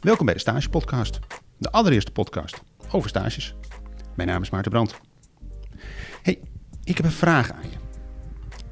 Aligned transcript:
Welkom 0.00 0.26
bij 0.26 0.34
de 0.34 0.40
Stage 0.40 0.68
Podcast, 0.68 1.18
de 1.58 1.70
allereerste 1.70 2.12
podcast 2.12 2.62
over 2.90 3.08
stages. 3.08 3.54
Mijn 4.16 4.28
naam 4.28 4.42
is 4.42 4.50
Maarten 4.50 4.70
Brandt. 4.70 5.00
Hey, 6.22 6.40
ik 6.84 6.96
heb 6.96 7.06
een 7.06 7.12
vraag 7.12 7.52
aan 7.52 7.70
je. 7.70 7.76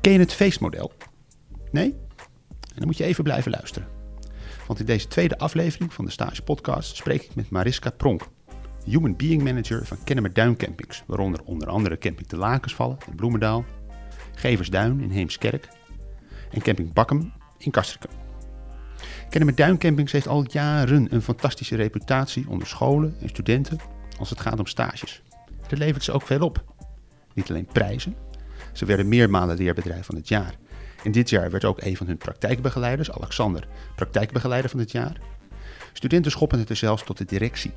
Ken 0.00 0.12
je 0.12 0.18
het 0.18 0.32
feestmodel? 0.32 0.92
Nee? 1.70 1.90
En 2.48 2.74
dan 2.74 2.86
moet 2.86 2.96
je 2.96 3.04
even 3.04 3.24
blijven 3.24 3.50
luisteren. 3.50 3.88
Want 4.66 4.80
in 4.80 4.86
deze 4.86 5.08
tweede 5.08 5.38
aflevering 5.38 5.92
van 5.92 6.04
de 6.04 6.10
Stage 6.10 6.42
Podcast 6.42 6.96
spreek 6.96 7.22
ik 7.22 7.34
met 7.34 7.50
Mariska 7.50 7.90
Pronk, 7.90 8.22
Human 8.84 9.16
Being 9.16 9.42
Manager 9.42 9.86
van 9.86 10.04
Kennemer 10.04 10.32
Duin 10.32 10.56
Campings, 10.56 11.02
waaronder 11.06 11.40
onder 11.44 11.68
andere 11.68 11.98
Camping 11.98 12.28
de 12.28 12.36
Lakensvallen 12.36 12.98
in 13.08 13.16
Bloemendaal, 13.16 13.64
Geversduin 14.34 15.00
in 15.00 15.10
Heemskerk 15.10 15.68
en 16.50 16.62
Camping 16.62 16.92
Bakkum 16.92 17.32
in 17.58 17.70
Castricum. 17.70 18.23
Kennemer 19.30 19.54
Duin 19.54 19.78
Campings 19.78 20.12
heeft 20.12 20.28
al 20.28 20.44
jaren 20.50 21.14
een 21.14 21.22
fantastische 21.22 21.76
reputatie 21.76 22.48
onder 22.48 22.66
scholen 22.66 23.16
en 23.20 23.28
studenten 23.28 23.78
als 24.18 24.30
het 24.30 24.40
gaat 24.40 24.58
om 24.58 24.66
stages. 24.66 25.22
Dat 25.68 25.78
levert 25.78 26.04
ze 26.04 26.12
ook 26.12 26.22
veel 26.22 26.40
op. 26.40 26.64
Niet 27.34 27.50
alleen 27.50 27.66
prijzen, 27.66 28.16
ze 28.72 28.84
werden 28.84 29.08
meermalen 29.08 29.56
leerbedrijf 29.56 30.06
van 30.06 30.14
het 30.14 30.28
jaar. 30.28 30.54
En 31.04 31.12
dit 31.12 31.30
jaar 31.30 31.50
werd 31.50 31.64
ook 31.64 31.82
een 31.82 31.96
van 31.96 32.06
hun 32.06 32.18
praktijkbegeleiders, 32.18 33.10
Alexander, 33.10 33.68
praktijkbegeleider 33.94 34.70
van 34.70 34.80
het 34.80 34.92
jaar. 34.92 35.20
Studenten 35.92 36.30
schoppen 36.30 36.58
het 36.58 36.70
er 36.70 36.76
zelfs 36.76 37.04
tot 37.04 37.18
de 37.18 37.24
directie. 37.24 37.72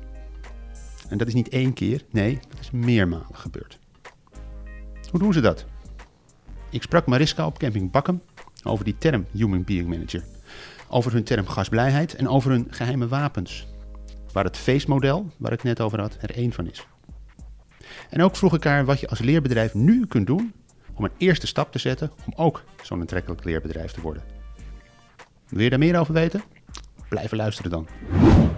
En 1.08 1.18
dat 1.18 1.26
is 1.28 1.34
niet 1.34 1.48
één 1.48 1.72
keer, 1.72 2.02
nee, 2.10 2.38
dat 2.48 2.60
is 2.60 2.70
meermalen 2.70 3.26
gebeurd. 3.36 3.78
Hoe 5.10 5.20
doen 5.20 5.32
ze 5.32 5.40
dat? 5.40 5.64
Ik 6.70 6.82
sprak 6.82 7.06
Mariska 7.06 7.46
op 7.46 7.58
camping 7.58 7.90
Bakkum 7.90 8.22
over 8.64 8.84
die 8.84 8.98
term 8.98 9.26
Human 9.32 9.64
Being 9.64 9.88
Manager. 9.88 10.24
Over 10.88 11.12
hun 11.12 11.24
term 11.24 11.46
gasblijheid 11.46 12.14
en 12.14 12.28
over 12.28 12.50
hun 12.50 12.66
geheime 12.70 13.08
wapens. 13.08 13.66
Waar 14.32 14.44
het 14.44 14.56
feestmodel, 14.56 15.30
waar 15.36 15.52
ik 15.52 15.62
net 15.62 15.80
over 15.80 16.00
had, 16.00 16.16
er 16.20 16.34
één 16.36 16.52
van 16.52 16.66
is. 16.66 16.86
En 18.10 18.22
ook 18.22 18.36
vroeg 18.36 18.54
ik 18.54 18.64
haar 18.64 18.84
wat 18.84 19.00
je 19.00 19.08
als 19.08 19.18
leerbedrijf 19.18 19.74
nu 19.74 20.06
kunt 20.06 20.26
doen 20.26 20.52
om 20.94 21.04
een 21.04 21.12
eerste 21.16 21.46
stap 21.46 21.72
te 21.72 21.78
zetten 21.78 22.10
om 22.26 22.32
ook 22.36 22.64
zo'n 22.82 23.00
aantrekkelijk 23.00 23.44
leerbedrijf 23.44 23.92
te 23.92 24.00
worden. 24.00 24.22
Wil 25.48 25.62
je 25.62 25.70
daar 25.70 25.78
meer 25.78 25.98
over 25.98 26.14
weten? 26.14 26.42
Blijf 27.08 27.32
luisteren 27.32 27.70
dan. 27.70 27.86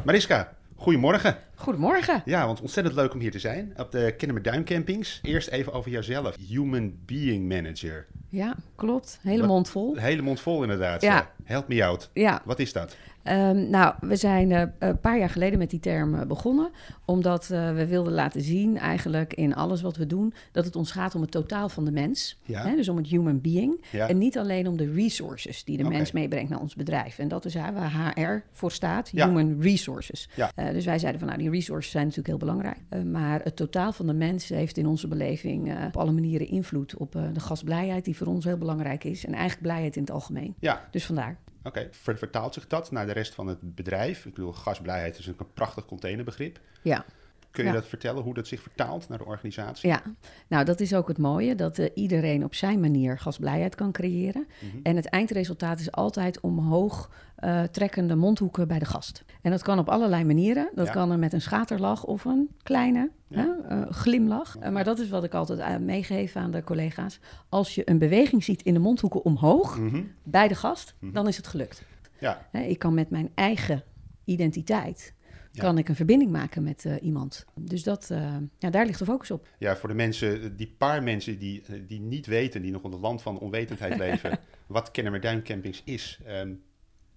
Mariska, 0.05 0.53
goedemorgen. 0.81 1.37
Goedemorgen. 1.55 2.23
Ja, 2.25 2.47
want 2.47 2.61
ontzettend 2.61 2.95
leuk 2.97 3.13
om 3.13 3.21
hier 3.21 3.31
te 3.31 3.39
zijn 3.39 3.73
op 3.77 3.91
de 3.93 4.15
Kennemer 4.17 4.65
Campings. 4.65 5.19
Eerst 5.23 5.49
even 5.49 5.73
over 5.73 5.91
jouzelf. 5.91 6.37
Human 6.49 6.95
Being 7.07 7.49
Manager. 7.49 8.07
Ja, 8.29 8.57
klopt. 8.75 9.19
Hele 9.23 9.47
mond 9.47 9.69
vol. 9.69 9.97
Hele 9.97 10.23
mond 10.23 10.41
vol 10.41 10.63
inderdaad. 10.63 11.03
Ja. 11.03 11.31
Help 11.45 11.69
me 11.69 11.85
out. 11.85 12.11
Ja, 12.13 12.43
Wat 12.45 12.59
is 12.59 12.73
dat? 12.73 12.97
Ehm, 13.23 13.71
nou, 13.71 13.95
we 14.01 14.17
zijn 14.17 14.53
eh, 14.53 14.63
een 14.79 15.01
paar 15.01 15.19
jaar 15.19 15.31
geleden 15.31 15.59
met 15.59 15.71
die 15.71 15.81
term 15.81 16.15
eh, 16.15 16.27
begonnen. 16.27 16.71
Omdat 17.05 17.51
eh, 17.51 17.75
we 17.75 17.87
wilden 17.87 18.13
laten 18.13 18.41
zien, 18.41 18.79
eigenlijk 18.79 19.35
in 19.35 19.55
alles 19.55 19.83
wat 19.83 19.97
we 19.97 20.07
doen, 20.07 20.35
dat 20.53 20.65
het 20.65 20.77
ons 20.77 20.91
gaat 20.91 21.15
om 21.15 21.21
het 21.21 21.31
totaal 21.31 21.69
van 21.69 21.85
de 21.85 21.91
mens. 21.91 22.39
Ja. 22.43 22.67
Hè, 22.67 22.77
dus 22.77 22.89
om 22.89 22.97
het 22.97 23.07
human 23.07 23.41
being. 23.41 23.85
Ja. 23.91 24.09
En 24.09 24.19
niet 24.19 24.39
alleen 24.39 24.69
om 24.69 24.77
de 24.77 24.93
resources 24.93 25.65
die 25.65 25.77
de 25.77 25.85
mens 25.85 26.13
meebrengt 26.13 26.51
naar 26.51 26.61
ons 26.61 26.75
bedrijf. 26.75 27.19
En 27.19 27.29
dat 27.29 27.45
is 27.45 27.55
waar 27.55 28.15
HR 28.17 28.45
voor 28.53 28.73
staat, 28.73 29.09
Ja. 29.13 29.27
Human 29.27 29.61
Resources. 29.61 30.29
Dus 30.55 30.85
wij 30.85 30.99
zeiden 30.99 31.21
van, 31.21 31.29
nou, 31.29 31.41
die 31.41 31.51
resources 31.51 31.91
zijn 31.91 32.07
natuurlijk 32.07 32.29
heel 32.29 32.49
belangrijk. 32.49 33.05
Maar 33.05 33.41
het 33.43 33.57
totaal 33.57 33.93
van 33.93 34.07
de 34.07 34.13
mens 34.13 34.49
heeft 34.49 34.77
in 34.77 34.87
onze 34.87 35.09
beleving 35.09 35.87
op 35.87 35.97
alle 35.97 36.13
manieren 36.13 36.49
invloed 36.49 36.97
op 36.97 37.13
de 37.13 37.41
gasblijheid, 37.41 38.05
die 38.05 38.17
voor 38.17 38.27
ons 38.27 38.45
heel 38.45 38.59
belangrijk 38.59 39.05
is. 39.05 39.25
En 39.25 39.33
eigenlijk 39.33 39.63
blijheid 39.63 39.97
in 39.97 40.03
het 40.03 40.11
algemeen. 40.11 40.55
Dus 40.91 41.07
vandaar. 41.07 41.39
Oké. 41.65 41.89
Ver- 41.91 42.19
Vertaalt 42.19 42.55
zich 42.55 42.67
dat 42.67 42.91
naar 42.91 43.07
de 43.07 43.13
rest 43.13 43.35
van 43.35 43.47
het 43.47 43.75
bedrijf? 43.75 44.25
Ik 44.27 44.35
bedoel, 44.35 44.53
gasblijheid 44.53 45.19
is 45.19 45.27
een 45.27 45.37
prachtig 45.55 45.85
containerbegrip. 45.87 46.61
Ja. 46.83 47.05
Kun 47.51 47.65
je 47.65 47.71
Ja. 47.71 47.77
dat 47.77 47.87
vertellen, 47.87 48.23
hoe 48.23 48.35
dat 48.35 48.47
zich 48.47 48.63
vertaalt 48.63 49.09
naar 49.09 49.19
de 49.19 49.25
organisatie? 49.25 49.89
Ja, 49.89 50.03
nou 50.49 50.65
dat 50.65 50.81
is 50.81 50.95
ook 50.95 51.09
het 51.09 51.19
mooie, 51.19 51.55
dat 51.55 51.79
eh, 51.79 51.89
iedereen 51.95 52.45
op 52.45 52.55
zijn 52.55 52.81
manier 52.81 53.19
gasblijheid 53.19 53.75
kan 53.75 53.93
creëren. 53.93 54.47
Mhm. 54.61 54.77
En 54.83 54.97
het 54.97 55.07
eindresultaat 55.07 55.81
is 55.81 55.93
altijd 55.93 56.41
omhoog 56.41 57.11
eh, 57.41 57.63
trekkende 57.63 58.15
mondhoeken 58.15 58.69
bij 58.69 58.79
de 58.79 58.85
gast. 58.85 59.25
En 59.43 59.51
dat 59.51 59.63
kan 59.63 59.79
op 59.79 59.89
allerlei 59.89 60.25
manieren. 60.25 60.71
Dat 60.75 60.87
Ja. 60.87 60.93
kan 60.93 61.11
er 61.11 61.19
met 61.19 61.33
een 61.33 61.41
schaterlach 61.41 62.05
of 62.05 62.25
een 62.25 62.51
kleine 62.63 63.11
Ja. 63.29 63.39
hè, 63.39 63.69
eh, 63.81 63.91
glimlach. 63.93 64.57
Eh, 64.59 64.71
maar 64.71 64.85
dat 64.85 64.99
is 64.99 65.09
wat 65.09 65.25
ik 65.25 65.35
altijd 65.35 65.81
meegeef 65.81 66.37
aan 66.37 66.51
de 66.51 66.65
collega's. 66.65 67.21
Als 67.49 67.75
je 67.75 67.83
een 67.91 67.99
beweging 67.99 68.45
ziet 68.45 68.63
in 68.63 68.75
de 68.75 68.81
mondhoeken 68.81 69.25
omhoog 69.25 69.79
Mhm. 69.79 70.03
bij 70.23 70.49
de 70.49 70.55
gast, 70.55 70.95
Mhm. 70.99 71.13
dan 71.13 71.29
is 71.29 71.37
het 71.37 71.47
gelukt. 71.47 71.83
Ja, 72.19 72.47
Hè, 72.51 72.61
ik 72.61 72.79
kan 72.79 72.95
met 72.95 73.11
mijn 73.11 73.31
eigen 73.35 73.83
identiteit... 74.25 75.15
Ja. 75.53 75.63
kan 75.63 75.79
ik 75.79 75.89
een 75.89 75.95
verbinding 75.97 76.31
maken 76.31 76.63
met 76.63 76.85
iemand. 77.03 77.45
Dus 77.61 77.83
dat, 77.83 78.11
ja, 78.59 78.71
daar 78.71 78.87
ligt 78.87 78.99
de 78.99 79.05
focus 79.05 79.31
op. 79.31 79.49
ja, 79.59 79.77
voor 79.77 79.89
de 79.89 79.95
mensen, 79.95 80.57
die 80.57 80.75
paar 80.79 81.03
mensen 81.03 81.39
die, 81.39 81.63
die 81.87 82.01
niet 82.01 82.27
weten, 82.27 82.63
die 82.63 82.71
nog 82.71 82.83
het 82.83 82.95
land 83.01 83.23
van 83.23 83.39
onwetendheid 83.39 83.97
leven, 84.07 84.39
wat 84.67 84.91
Kennemer 84.91 85.21
Duin 85.21 85.43
Campings 85.43 85.83
is. 85.85 86.21
Ehm, 86.27 86.53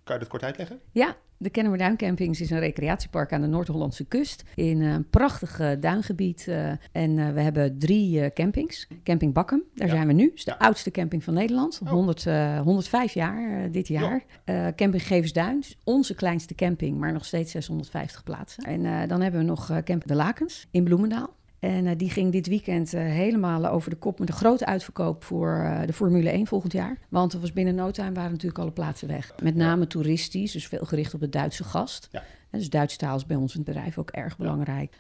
kan 0.04 0.14
je 0.16 0.22
dat 0.22 0.30
kort 0.30 0.44
uitleggen? 0.44 0.80
Ja, 0.92 1.16
de 1.38 1.50
Kennemer 1.50 1.78
Duin 1.80 1.98
Campings 1.98 2.42
is 2.42 2.50
een 2.50 2.60
recreatiepark 2.60 3.34
aan 3.34 3.42
de 3.42 3.48
Noord-Hollandse 3.48 4.06
kust. 4.06 4.44
In 4.56 4.82
een 4.82 5.10
prachtig 5.10 5.60
eh, 5.60 5.72
duingebied. 5.80 6.48
eh, 6.48 6.70
en 6.92 7.20
eh, 7.20 7.30
we 7.34 7.42
hebben 7.42 7.80
drie 7.80 8.22
eh, 8.22 8.30
campings. 8.34 8.88
Camping 9.04 9.34
Bakkum, 9.34 9.64
daar 9.76 9.88
Ja. 9.88 9.94
zijn 9.94 10.08
we 10.08 10.14
nu. 10.14 10.28
Dat 10.28 10.38
is 10.38 10.44
de 10.44 10.52
Ja. 10.52 10.58
oudste 10.66 10.92
camping 10.92 11.24
van 11.24 11.34
Nederland. 11.34 11.80
Oh. 11.84 11.90
100, 11.90 12.26
eh, 12.26 12.60
105 12.62 13.14
jaar 13.14 13.64
eh, 13.64 13.72
dit 13.72 13.88
jaar. 13.88 14.24
Eh, 14.44 14.68
camping 14.76 15.08
Gevensduin, 15.08 15.60
dus 15.60 15.78
onze 15.84 16.16
kleinste 16.16 16.56
camping, 16.56 16.98
maar 16.98 17.12
nog 17.14 17.26
steeds 17.26 17.52
650 17.52 18.24
plaatsen. 18.24 18.64
En 18.64 18.86
eh, 18.86 19.08
dan 19.08 19.22
hebben 19.22 19.40
we 19.40 19.46
nog 19.46 19.70
eh, 19.70 19.76
Camping 19.76 20.04
De 20.04 20.16
Lakens 20.16 20.68
in 20.72 20.84
Bloemendaal. 20.84 21.36
En 21.64 21.88
eh, 21.88 21.98
die 21.98 22.10
ging 22.10 22.32
dit 22.32 22.48
weekend 22.48 22.94
eh, 22.94 23.02
helemaal 23.02 23.66
over 23.68 23.90
de 23.90 23.96
kop 23.96 24.20
met 24.20 24.30
een 24.30 24.36
grote 24.36 24.66
uitverkoop 24.66 25.24
voor 25.24 25.56
eh, 25.56 25.86
de 25.86 25.94
Formule 25.94 26.30
1 26.30 26.48
volgend 26.48 26.72
jaar. 26.72 26.98
Want 27.10 27.34
er 27.34 27.40
was 27.40 27.54
binnen 27.54 27.76
no 27.76 27.92
time 27.92 28.12
waren 28.12 28.32
natuurlijk 28.32 28.60
alle 28.60 28.72
plaatsen 28.72 29.08
weg. 29.08 29.34
Met 29.44 29.56
name 29.56 29.88
toeristisch, 29.88 30.52
dus 30.52 30.68
veel 30.68 30.86
gericht 30.86 31.14
op 31.14 31.20
de 31.20 31.30
Duitse 31.30 31.64
gast. 31.64 32.08
Ja. 32.12 32.24
En 32.50 32.60
dus 32.60 32.70
Duits 32.70 32.98
taal 32.98 33.16
is 33.16 33.26
bij 33.26 33.36
ons 33.36 33.52
in 33.56 33.60
het 33.60 33.68
bedrijf 33.74 33.98
ook 33.98 34.10
erg 34.10 34.38
belangrijk. 34.38 34.96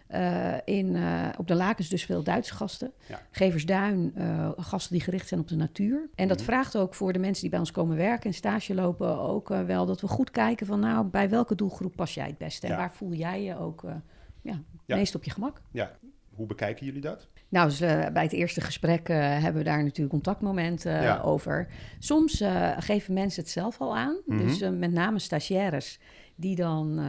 In, 0.65 0.97
op 1.37 1.47
de 1.47 1.55
lakens 1.55 1.89
dus 1.89 2.05
veel 2.05 2.23
Duitse 2.23 2.53
gasten. 2.53 2.91
Ja. 3.07 3.21
Geversduin, 3.31 4.13
gasten 4.57 4.91
die 4.93 5.01
gericht 5.01 5.27
zijn 5.27 5.39
op 5.39 5.47
de 5.47 5.55
natuur. 5.55 6.09
En 6.15 6.27
dat 6.27 6.37
Mhm. 6.37 6.45
vraagt 6.45 6.77
ook 6.77 6.95
voor 6.95 7.13
de 7.13 7.19
mensen 7.19 7.41
die 7.41 7.49
bij 7.49 7.59
ons 7.59 7.71
komen 7.71 7.97
werken 7.97 8.25
en 8.29 8.33
stage 8.35 8.73
lopen 8.73 9.19
ook 9.19 9.47
wel 9.47 9.85
dat 9.85 10.01
we 10.01 10.07
goed 10.07 10.31
kijken 10.31 10.65
van 10.65 10.79
nou, 10.79 11.05
bij 11.05 11.29
welke 11.29 11.55
doelgroep 11.55 11.95
pas 11.95 12.13
jij 12.13 12.27
het 12.27 12.37
beste? 12.37 12.67
En 12.67 12.77
waar 12.77 12.91
voel 12.93 13.13
jij 13.13 13.43
je 13.43 13.57
ook 13.57 13.83
ja, 14.41 14.61
Ja. 14.85 14.95
meest 14.95 15.15
op 15.15 15.23
je 15.23 15.31
gemak? 15.31 15.61
Ja, 15.71 15.91
hoe 16.35 16.45
bekijken 16.45 16.85
jullie 16.85 17.01
dat? 17.01 17.27
Nou, 17.49 17.69
dus, 17.69 17.81
eh, 17.81 18.07
bij 18.13 18.23
het 18.23 18.31
eerste 18.33 18.61
gesprek 18.61 19.09
eh, 19.09 19.17
hebben 19.17 19.53
we 19.53 19.63
daar 19.69 19.83
natuurlijk 19.83 20.09
contactmomenten 20.09 20.97
eh, 20.97 21.03
Ja. 21.03 21.19
over. 21.21 21.67
Soms 21.99 22.43
geven 22.77 23.13
mensen 23.13 23.41
het 23.43 23.51
zelf 23.51 23.81
al 23.81 23.97
aan. 23.97 24.15
Mhm. 24.25 24.37
Dus 24.47 24.59
met 24.59 24.91
name 24.91 25.19
stagiaires 25.19 25.99
die 26.35 26.55
dan 26.55 26.99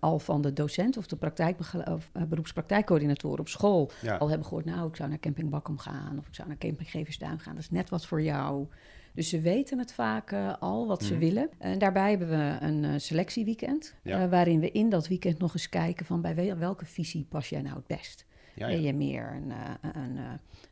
al 0.00 0.18
van 0.18 0.40
de 0.42 0.52
docent 0.52 0.96
of 0.96 1.06
de 1.06 1.16
praktijkbegele- 1.16 1.92
of, 1.92 2.10
beroepspraktijkcoördinator 2.28 3.38
op 3.38 3.48
school 3.48 3.90
Ja, 4.02 4.16
al 4.16 4.28
hebben 4.28 4.46
gehoord... 4.46 4.64
nou, 4.64 4.88
ik 4.88 4.96
zou 4.96 5.08
naar 5.08 5.18
Camping 5.18 5.50
Bakkum 5.50 5.78
gaan 5.78 6.18
of 6.18 6.26
ik 6.26 6.34
zou 6.34 6.48
naar 6.48 6.58
Camping 6.58 6.90
Geversduin 6.90 7.38
gaan. 7.40 7.54
Dat 7.54 7.62
is 7.62 7.70
net 7.70 7.88
wat 7.90 8.06
voor 8.06 8.22
jou. 8.22 8.66
Dus 9.14 9.28
ze 9.28 9.40
weten 9.40 9.78
het 9.78 9.92
vaak 9.92 10.34
al, 10.60 10.86
wat 10.86 11.02
ze 11.04 11.12
Mhm. 11.12 11.20
willen. 11.22 11.48
En 11.58 11.78
daarbij 11.78 12.10
hebben 12.10 12.28
we 12.28 12.56
een 12.66 13.00
selectieweekend... 13.00 13.94
Ja. 14.02 14.28
waarin 14.28 14.60
we 14.60 14.70
in 14.70 14.88
dat 14.88 15.08
weekend 15.08 15.38
nog 15.38 15.52
eens 15.54 15.68
kijken 15.68 16.06
van... 16.06 16.20
bij 16.20 16.34
wel- 16.34 16.56
welke 16.56 16.84
visie 16.86 17.26
pas 17.28 17.48
jij 17.48 17.62
nou 17.62 17.76
het 17.76 17.86
best? 17.86 18.26
Ja, 18.54 18.66
Ben 18.66 18.80
ja. 18.80 18.86
je 18.86 18.94
meer 18.94 19.30
een, 19.42 19.50
eh, 19.50 19.90
een 20.02 20.16
eh, 20.16 20.22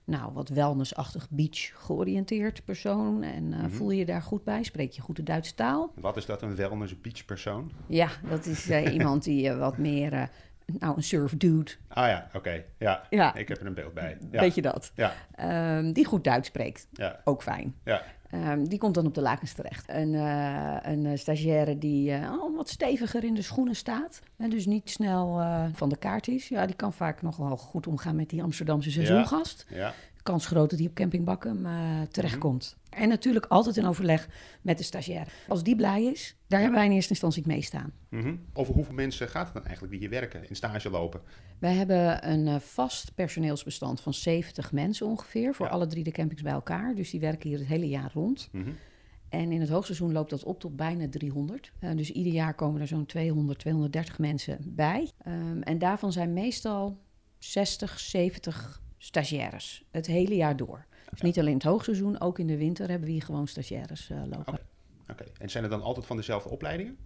nou, 0.04 0.32
wat 0.32 0.48
wellnessachtig 0.48 1.26
beach 1.30 1.70
georiënteerd 1.86 2.64
persoon? 2.64 3.22
En 3.22 3.52
eh, 3.52 3.58
Mhm. 3.60 3.70
voel 3.70 3.90
je 3.90 3.98
je 3.98 4.06
daar 4.06 4.22
goed 4.22 4.44
bij? 4.44 4.62
Spreek 4.62 4.92
je 4.92 5.00
goed 5.00 5.16
de 5.16 5.22
Duitse 5.22 5.54
taal? 5.54 5.92
Wat 5.94 6.16
is 6.16 6.26
dat, 6.26 6.42
een 6.42 6.56
wellness 6.56 7.00
beach 7.00 7.24
persoon? 7.24 7.72
Ja, 7.86 8.08
dat 8.28 8.46
is 8.46 8.70
iemand 8.96 9.24
die 9.24 9.48
eh, 9.48 9.58
wat 9.58 9.78
meer, 9.78 10.30
nou, 10.78 10.96
een 10.96 11.02
surf 11.02 11.36
dude. 11.36 11.70
Ah 11.88 12.06
ja, 12.08 12.28
oké. 12.32 12.64
Ja, 12.78 13.06
Ja, 13.10 13.34
ik 13.34 13.48
heb 13.48 13.60
er 13.60 13.66
een 13.66 13.74
beeld 13.74 13.94
bij. 13.94 14.18
Ja, 14.30 14.40
weet 14.40 14.54
je 14.54 14.62
dat? 14.62 14.92
ja, 14.94 15.12
Ehm, 15.34 15.92
die 15.92 16.04
goed 16.04 16.24
Duits 16.24 16.48
spreekt. 16.48 16.88
ja, 16.92 17.20
Ook 17.24 17.42
fijn. 17.42 17.74
ja. 17.84 18.02
Ehm, 18.30 18.64
die 18.64 18.78
komt 18.78 18.94
dan 18.94 19.06
op 19.06 19.14
de 19.14 19.20
lakens 19.20 19.52
terecht. 19.52 19.88
Een, 19.88 20.14
eh, 20.14 20.76
een 20.82 21.06
eh, 21.06 21.18
stagiaire 21.18 21.78
die 21.78 22.12
eh, 22.12 22.30
al 22.30 22.54
wat 22.54 22.68
steviger 22.68 23.24
in 23.24 23.34
de 23.34 23.42
schoenen 23.42 23.76
staat. 23.76 24.20
En 24.36 24.50
dus 24.50 24.66
niet 24.66 24.90
snel 24.90 25.40
van 25.72 25.88
de 25.88 25.96
kaart 25.96 26.28
is. 26.28 26.48
Ja, 26.48 26.66
die 26.66 26.76
kan 26.76 26.92
vaak 26.92 27.22
nog 27.22 27.36
wel 27.36 27.56
goed 27.56 27.86
omgaan 27.86 28.16
met 28.16 28.30
die 28.30 28.42
Amsterdamse 28.42 28.90
seizoengast. 28.90 29.66
ja. 29.68 29.94
Kans 30.28 30.46
groot 30.46 30.70
dat 30.70 30.78
hij 30.78 30.88
op 30.88 30.94
Camping 30.94 31.24
Bakkum 31.24 31.66
eh, 31.66 32.02
terechtkomt. 32.10 32.76
En 32.90 33.08
natuurlijk 33.08 33.46
altijd 33.46 33.76
in 33.76 33.86
overleg 33.86 34.28
met 34.62 34.78
de 34.78 34.84
stagiaire. 34.84 35.30
Als 35.48 35.62
die 35.62 35.76
blij 35.76 36.04
is, 36.04 36.36
daar 36.46 36.60
hebben 36.60 36.78
wij 36.78 36.86
in 36.86 36.94
eerste 36.94 37.10
instantie 37.10 37.42
het 37.42 37.52
mee 37.52 37.62
staan. 37.62 37.92
Mhm. 38.08 38.34
Over 38.52 38.74
hoeveel 38.74 38.94
mensen 38.94 39.28
gaat 39.28 39.44
het 39.44 39.54
dan 39.54 39.64
eigenlijk 39.64 39.92
die 39.92 40.00
hier 40.00 40.20
werken, 40.20 40.48
in 40.48 40.56
stage 40.56 40.90
lopen? 40.90 41.20
Wij 41.58 41.74
hebben 41.74 42.30
een 42.30 42.46
eh, 42.46 42.60
vast 42.60 43.14
personeelsbestand 43.14 44.00
van 44.00 44.14
70 44.14 44.72
mensen 44.72 45.06
ongeveer... 45.06 45.54
voor 45.54 45.66
Ja. 45.66 45.72
alle 45.72 45.86
drie 45.86 46.04
de 46.04 46.10
campings 46.10 46.42
bij 46.42 46.52
elkaar. 46.52 46.94
Dus 46.94 47.10
die 47.10 47.20
werken 47.20 47.48
hier 47.48 47.58
het 47.58 47.68
hele 47.68 47.88
jaar 47.88 48.10
rond. 48.14 48.48
Mhm. 48.52 48.70
En 49.28 49.52
in 49.52 49.60
het 49.60 49.68
hoogseizoen 49.68 50.12
loopt 50.12 50.30
dat 50.30 50.44
op 50.44 50.60
tot 50.60 50.76
bijna 50.76 51.08
300. 51.08 51.72
Uh, 51.80 51.96
dus 51.96 52.10
ieder 52.10 52.32
jaar 52.32 52.54
komen 52.54 52.80
er 52.80 52.86
zo'n 52.86 53.06
200, 53.06 53.58
230 53.58 54.18
mensen 54.18 54.58
bij. 54.66 55.10
Um, 55.26 55.62
en 55.62 55.78
daarvan 55.78 56.12
zijn 56.12 56.32
meestal 56.32 56.98
60, 57.38 58.00
70 58.00 58.80
stagiaires. 58.98 59.84
Het 59.90 60.06
hele 60.06 60.34
jaar 60.36 60.56
door. 60.56 60.86
Dus 61.10 61.20
niet 61.20 61.38
alleen 61.38 61.50
in 61.50 61.56
het 61.56 61.66
hoogseizoen, 61.66 62.20
ook 62.20 62.38
in 62.38 62.46
de 62.46 62.56
winter 62.56 62.88
hebben 62.88 63.06
we 63.06 63.12
hier 63.12 63.22
gewoon 63.22 63.46
stagiaires 63.46 64.10
uh, 64.10 64.18
lopen. 64.18 64.52
Oké, 64.52 64.60
okay. 65.10 65.26
en 65.38 65.50
zijn 65.50 65.62
het 65.62 65.72
dan 65.72 65.82
altijd 65.82 66.06
van 66.06 66.16
dezelfde 66.16 66.48
opleidingen? 66.48 66.96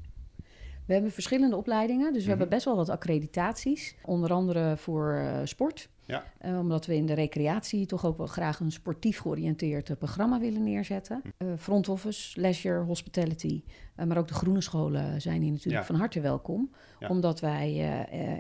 We 0.93 0.99
hebben 0.99 1.17
verschillende 1.17 1.56
opleidingen, 1.56 2.12
dus 2.12 2.23
we 2.23 2.29
hebben 2.29 2.49
best 2.49 2.65
wel 2.65 2.77
wat 2.77 2.89
accreditaties. 2.89 3.94
Onder 4.05 4.33
andere 4.33 4.77
voor 4.77 5.15
uh, 5.15 5.41
sport. 5.44 5.89
Ja. 6.05 6.25
Uh, 6.47 6.59
omdat 6.59 6.87
we 6.87 6.94
in 6.94 7.06
de 7.06 7.12
recreatie 7.12 7.87
toch 7.87 8.06
ook 8.06 8.17
wel 8.17 8.27
graag 8.27 8.61
een 8.61 8.73
sportief 8.73 9.19
georiënteerd 9.19 9.89
uh, 9.89 9.97
programma 9.97 10.41
willen 10.41 10.62
neerzetten. 10.62 11.23
Uh, 11.39 11.49
front 11.59 11.89
office, 11.89 12.41
leisure, 12.41 12.83
hospitality. 12.85 13.62
maar 14.06 14.19
ook 14.19 14.29
de 14.29 14.35
groene 14.35 14.61
scholen 14.61 15.21
zijn 15.21 15.43
hier 15.43 15.50
natuurlijk 15.53 15.79
Ja. 15.79 15.85
van 15.85 15.94
harte 15.94 16.21
welkom. 16.21 16.71
Ja. 17.00 17.09
Omdat 17.09 17.41
wij 17.41 17.75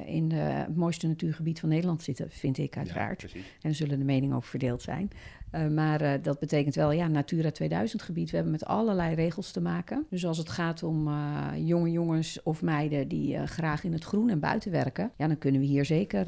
in 0.06 0.32
het 0.32 0.76
mooiste 0.76 1.06
natuurgebied 1.06 1.60
van 1.60 1.68
Nederland 1.68 2.02
zitten, 2.02 2.30
vind 2.30 2.58
ik 2.58 2.76
uiteraard. 2.76 3.22
En 3.32 3.68
er 3.68 3.74
zullen 3.74 3.98
de 3.98 4.04
meningen 4.04 4.36
over 4.36 4.48
verdeeld 4.48 4.82
zijn. 4.82 5.10
Uh, 5.52 5.68
maar 5.68 6.02
uh, 6.02 6.12
dat 6.22 6.38
betekent 6.38 6.74
wel, 6.74 6.90
ja, 6.92 7.06
Natura 7.06 7.50
2000 7.50 8.02
gebied. 8.02 8.30
We 8.30 8.34
hebben 8.34 8.52
met 8.52 8.64
allerlei 8.64 9.14
regels 9.14 9.50
te 9.50 9.60
maken. 9.60 10.06
Dus 10.10 10.26
als 10.26 10.38
het 10.38 10.48
gaat 10.48 10.82
om 10.82 11.08
uh, 11.08 11.48
jonge 11.56 11.90
jongens 11.90 12.42
of 12.42 12.62
meiden 12.62 13.08
die 13.08 13.46
graag 13.46 13.84
in 13.84 13.92
het 13.92 14.04
groen 14.04 14.30
en 14.30 14.40
buiten 14.40 14.70
werken, 14.70 15.12
ja, 15.16 15.26
dan 15.26 15.38
kunnen 15.38 15.60
we 15.60 15.66
hier 15.66 15.84
zeker, 15.84 16.24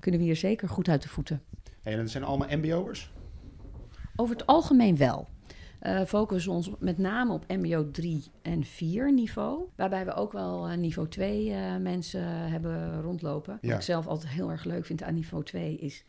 kunnen 0.00 0.20
we 0.20 0.26
hier 0.26 0.36
zeker 0.36 0.68
goed 0.68 0.88
uit 0.88 1.02
de 1.02 1.08
voeten. 1.08 1.42
Hey, 1.82 1.92
en 1.92 1.98
dat 1.98 2.10
zijn 2.10 2.24
allemaal 2.24 2.48
MBO'ers? 2.56 3.12
Over 4.16 4.36
het 4.36 4.46
algemeen 4.46 4.96
wel. 4.96 5.28
Uh, 5.82 6.04
focussen 6.04 6.52
ons 6.52 6.70
met 6.78 6.98
name 6.98 7.32
op 7.32 7.44
MBO 7.48 7.90
3 7.90 8.24
en 8.42 8.64
4 8.64 9.12
niveau. 9.12 9.68
Waarbij 9.76 10.04
we 10.04 10.14
ook 10.14 10.32
wel 10.32 10.66
niveau 10.66 11.08
2 11.08 11.48
uh, 11.48 11.76
mensen 11.76 12.28
hebben 12.28 13.00
rondlopen. 13.02 13.58
Ja. 13.60 13.68
Wat 13.68 13.78
ik 13.78 13.84
zelf 13.84 14.06
altijd 14.06 14.32
heel 14.32 14.50
erg 14.50 14.64
leuk 14.64 14.84
vind 14.84 15.02
aan 15.02 15.14
niveau 15.14 15.44
2 15.44 15.76
is... 15.76 16.04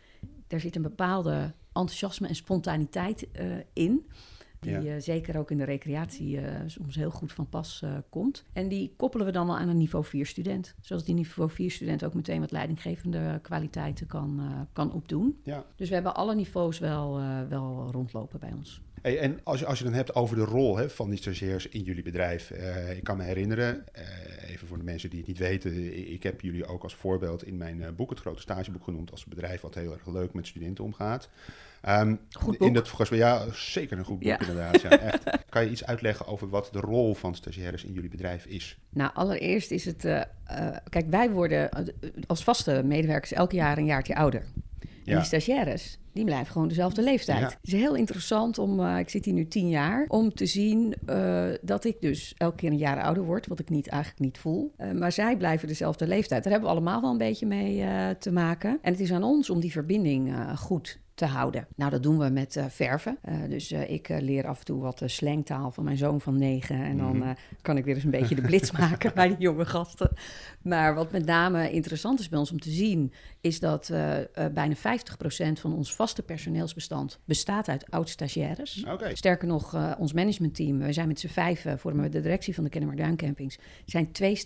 er 0.47 0.59
zit 0.59 0.75
een 0.75 0.81
bepaalde 0.81 1.53
enthousiasme 1.75 2.27
en 2.27 2.35
spontaniteit 2.35 3.27
uh, 3.39 3.59
in. 3.73 4.05
Die 4.65 4.81
Ja. 4.81 4.95
uh, 4.95 5.01
zeker 5.01 5.37
ook 5.37 5.51
in 5.51 5.57
de 5.57 5.63
recreatie 5.63 6.39
uh, 6.41 6.47
soms 6.65 6.95
heel 6.95 7.11
goed 7.11 7.33
van 7.33 7.49
pas 7.49 7.81
uh, 7.83 7.97
komt. 8.09 8.43
En 8.53 8.67
die 8.67 8.93
koppelen 8.97 9.25
we 9.25 9.31
dan 9.31 9.47
wel 9.47 9.57
aan 9.57 9.69
een 9.69 9.77
niveau 9.77 10.05
4 10.05 10.25
student. 10.25 10.75
Zodat 10.81 11.05
die 11.05 11.15
niveau 11.15 11.49
4 11.49 11.71
student 11.71 12.03
ook 12.03 12.13
meteen 12.13 12.39
wat 12.39 12.51
leidinggevende 12.51 13.39
kwaliteiten 13.41 14.07
kan, 14.07 14.41
kan 14.73 14.93
opdoen. 14.93 15.39
Ja. 15.43 15.65
Dus 15.75 15.87
we 15.87 15.93
hebben 15.93 16.15
alle 16.15 16.35
niveaus 16.35 16.79
wel, 16.79 17.21
wel 17.49 17.89
rondlopen 17.91 18.39
bij 18.39 18.51
ons. 18.57 18.81
Hey, 19.05 19.19
en 19.19 19.39
als 19.43 19.59
je, 19.59 19.65
als 19.65 19.77
je 19.77 19.83
dan 19.83 19.93
hebt 19.93 20.15
over 20.15 20.35
de 20.35 20.43
rol 20.43 20.77
hè, 20.77 20.89
van 20.89 21.09
die 21.09 21.17
stagiairs 21.17 21.67
in 21.67 21.81
jullie 21.81 22.03
bedrijf. 22.03 22.51
eh, 22.51 22.97
ik 22.97 23.03
kan 23.03 23.17
me 23.17 23.23
herinneren, 23.23 23.93
eh, 23.93 24.49
even 24.49 24.67
voor 24.67 24.77
de 24.77 24.83
mensen 24.83 25.09
die 25.09 25.19
het 25.19 25.27
niet 25.27 25.37
weten. 25.37 25.97
Ik 26.11 26.23
heb 26.23 26.41
jullie 26.41 26.65
ook 26.65 26.83
als 26.83 26.95
voorbeeld 26.95 27.43
in 27.45 27.57
mijn 27.57 27.83
eh, 27.83 27.91
boek, 27.91 28.09
het 28.09 28.19
grote 28.19 28.41
stageboek, 28.41 28.83
genoemd. 28.83 29.11
Als 29.11 29.23
een 29.23 29.29
bedrijf 29.29 29.61
wat 29.61 29.75
heel 29.75 29.93
erg 29.93 30.07
leuk 30.07 30.33
met 30.33 30.47
studenten 30.47 30.83
omgaat. 30.83 31.29
Um, 31.89 32.19
Goed 32.31 32.57
boek. 32.57 32.67
In 32.67 32.73
dat 32.73 32.87
volgens 32.87 33.09
mij, 33.09 33.19
ja, 33.19 33.45
zeker 33.53 33.97
een 33.97 34.03
goed 34.05 34.19
boek 34.19 34.27
Ja. 34.27 34.39
inderdaad. 34.39 34.81
Ja, 34.81 34.89
echt. 34.89 35.23
Kan 35.49 35.63
je 35.63 35.69
iets 35.69 35.85
uitleggen 35.85 36.27
over 36.27 36.49
wat 36.49 36.69
de 36.71 36.79
rol 36.79 37.13
van 37.13 37.35
stagiaires 37.35 37.83
in 37.83 37.93
jullie 37.93 38.09
bedrijf 38.09 38.45
is? 38.45 38.77
Nou, 38.89 39.11
allereerst 39.13 39.71
is 39.71 39.85
het... 39.85 40.05
eh, 40.05 40.21
eh, 40.45 40.75
kijk, 40.89 41.05
wij 41.09 41.31
worden 41.31 41.71
eh, 41.71 41.83
als 42.27 42.43
vaste 42.43 42.81
medewerkers 42.85 43.31
elk 43.33 43.51
jaar 43.51 43.77
een 43.77 43.85
jaartje 43.85 44.15
ouder. 44.15 44.41
En 44.79 44.89
Ja. 45.03 45.15
die 45.15 45.25
stagiaires, 45.25 45.97
die 46.13 46.25
blijven 46.25 46.51
gewoon 46.51 46.67
dezelfde 46.67 47.01
leeftijd. 47.01 47.39
Ja. 47.39 47.45
Het 47.45 47.57
is 47.61 47.71
heel 47.71 47.95
interessant 47.95 48.57
om, 48.57 48.85
ik 48.97 49.09
zit 49.09 49.25
hier 49.25 49.33
nu 49.33 49.47
tien 49.47 49.69
jaar, 49.69 50.05
om 50.07 50.33
te 50.33 50.45
zien 50.45 50.95
dat 51.61 51.83
ik 51.85 52.01
dus 52.01 52.33
elke 52.37 52.55
keer 52.55 52.71
een 52.71 52.77
jaar 52.77 53.01
ouder 53.01 53.23
word, 53.23 53.47
wat 53.47 53.59
ik 53.59 53.69
niet, 53.69 53.87
eigenlijk 53.87 54.21
niet 54.21 54.37
voel. 54.37 54.73
Maar 54.93 55.11
zij 55.11 55.37
blijven 55.37 55.67
dezelfde 55.67 56.07
leeftijd. 56.07 56.43
Daar 56.43 56.51
hebben 56.51 56.69
we 56.69 56.75
allemaal 56.75 57.01
wel 57.01 57.11
een 57.11 57.17
beetje 57.17 57.45
mee 57.45 57.85
te 58.17 58.31
maken. 58.31 58.79
En 58.81 58.91
het 58.91 59.01
is 59.01 59.11
aan 59.11 59.23
ons 59.23 59.49
om 59.49 59.59
die 59.59 59.71
verbinding 59.71 60.33
goed 60.59 60.99
te 61.15 61.25
houden. 61.25 61.67
Nou, 61.75 61.91
dat 61.91 62.03
doen 62.03 62.17
we 62.17 62.29
met 62.29 62.55
eh, 62.55 62.65
verven. 62.69 63.17
Eh, 63.21 63.35
dus 63.49 63.71
eh, 63.71 63.89
ik 63.89 64.07
leer 64.09 64.47
af 64.47 64.59
en 64.59 64.65
toe 64.65 64.81
wat 64.81 65.01
uh, 65.01 65.07
slangtaal 65.09 65.71
van 65.71 65.83
mijn 65.83 65.97
zoon 65.97 66.21
van 66.21 66.37
negen. 66.37 66.83
En 66.83 66.97
dan 66.97 67.17
Mhm. 67.17 67.33
kan 67.61 67.77
ik 67.77 67.85
weer 67.85 67.95
eens 67.95 68.03
een 68.03 68.09
beetje 68.11 68.35
de 68.35 68.41
blitz 68.41 68.71
maken 68.79 69.11
bij 69.15 69.27
die 69.27 69.37
jonge 69.37 69.65
gasten. 69.65 70.11
Maar 70.65 70.95
wat 70.95 71.11
met 71.11 71.25
name 71.25 71.71
interessant 71.71 72.19
is 72.19 72.29
bij 72.29 72.39
ons 72.39 72.51
om 72.51 72.59
te 72.59 72.69
zien... 72.69 73.13
is 73.41 73.59
dat 73.59 73.89
eh, 73.89 74.17
eh, 74.17 74.53
bijna 74.53 74.75
50% 74.75 74.77
van 75.53 75.73
ons 75.73 75.95
vaste 75.95 76.21
personeelsbestand 76.23 77.19
bestaat 77.25 77.69
uit 77.69 77.91
oud-stagiaires. 77.91 78.85
Sterker 79.13 79.47
nog, 79.47 79.73
eh, 79.73 79.91
ons 79.97 80.13
managementteam, 80.13 80.79
we 80.79 80.93
zijn 80.93 81.07
met 81.07 81.19
z'n 81.19 81.27
vijven, 81.27 81.79
vormen 81.79 82.03
we 82.03 82.09
de 82.09 82.21
directie 82.21 82.55
van 82.55 82.63
de 82.63 82.69
Kennemerduin 82.69 83.15
Campings. 83.15 83.57
Zijn 83.85 84.11
twee 84.11 84.43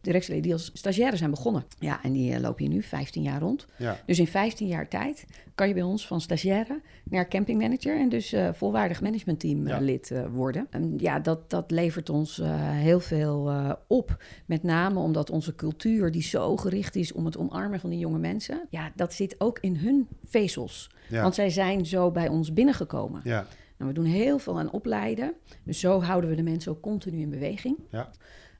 directieleden 0.00 0.42
die 0.42 0.52
als 0.52 0.70
stagiaires 0.72 1.18
zijn 1.18 1.30
begonnen. 1.30 1.64
Ja, 1.78 2.02
en 2.02 2.12
die 2.12 2.40
lopen 2.40 2.64
hier 2.64 2.74
nu 2.74 2.82
15 2.82 3.22
jaar 3.22 3.40
rond. 3.40 3.66
Ja. 3.76 4.00
Dus 4.06 4.18
in 4.18 4.26
15 4.26 4.66
jaar 4.66 4.88
tijd 4.88 5.26
kan 5.54 5.68
je 5.68 5.74
bij 5.74 5.82
ons 5.82 6.06
van 6.06 6.20
stagiaire 6.20 6.80
naar 7.04 7.28
campingmanager 7.28 7.98
en 7.98 8.08
dus 8.08 8.34
volwaardig 8.52 9.00
managementteam 9.00 9.66
Ja. 9.66 9.78
lid 9.78 10.12
worden. 10.32 10.66
En 10.70 10.94
ja, 10.98 11.18
dat, 11.18 11.50
dat 11.50 11.70
levert 11.70 12.10
ons 12.10 12.40
heel 12.72 13.00
veel 13.00 13.50
op. 13.86 14.24
Met 14.46 14.62
name 14.62 14.98
omdat 14.98 15.30
onze 15.30 15.54
cultuur, 15.62 16.10
die 16.10 16.22
zo 16.22 16.56
gericht 16.56 16.96
is 16.96 17.12
om 17.12 17.24
het 17.24 17.36
omarmen 17.36 17.80
van 17.80 17.90
die 17.90 17.98
jonge 17.98 18.18
mensen, 18.18 18.66
ja, 18.70 18.92
dat 18.94 19.12
zit 19.12 19.34
ook 19.38 19.58
in 19.60 19.76
hun 19.76 20.08
vezels. 20.24 20.90
Ja. 21.08 21.22
Want 21.22 21.34
zij 21.34 21.50
zijn 21.50 21.86
zo 21.86 22.10
bij 22.10 22.28
ons 22.28 22.52
binnengekomen. 22.52 23.20
Ja. 23.24 23.46
Nou, 23.76 23.90
we 23.90 24.00
doen 24.00 24.04
heel 24.04 24.38
veel 24.38 24.58
aan 24.58 24.70
opleiden. 24.70 25.32
Dus 25.62 25.80
zo 25.80 26.00
houden 26.00 26.30
we 26.30 26.36
de 26.36 26.42
mensen 26.42 26.72
ook 26.72 26.80
continu 26.80 27.20
in 27.20 27.30
beweging. 27.30 27.78
Ja. 27.90 28.10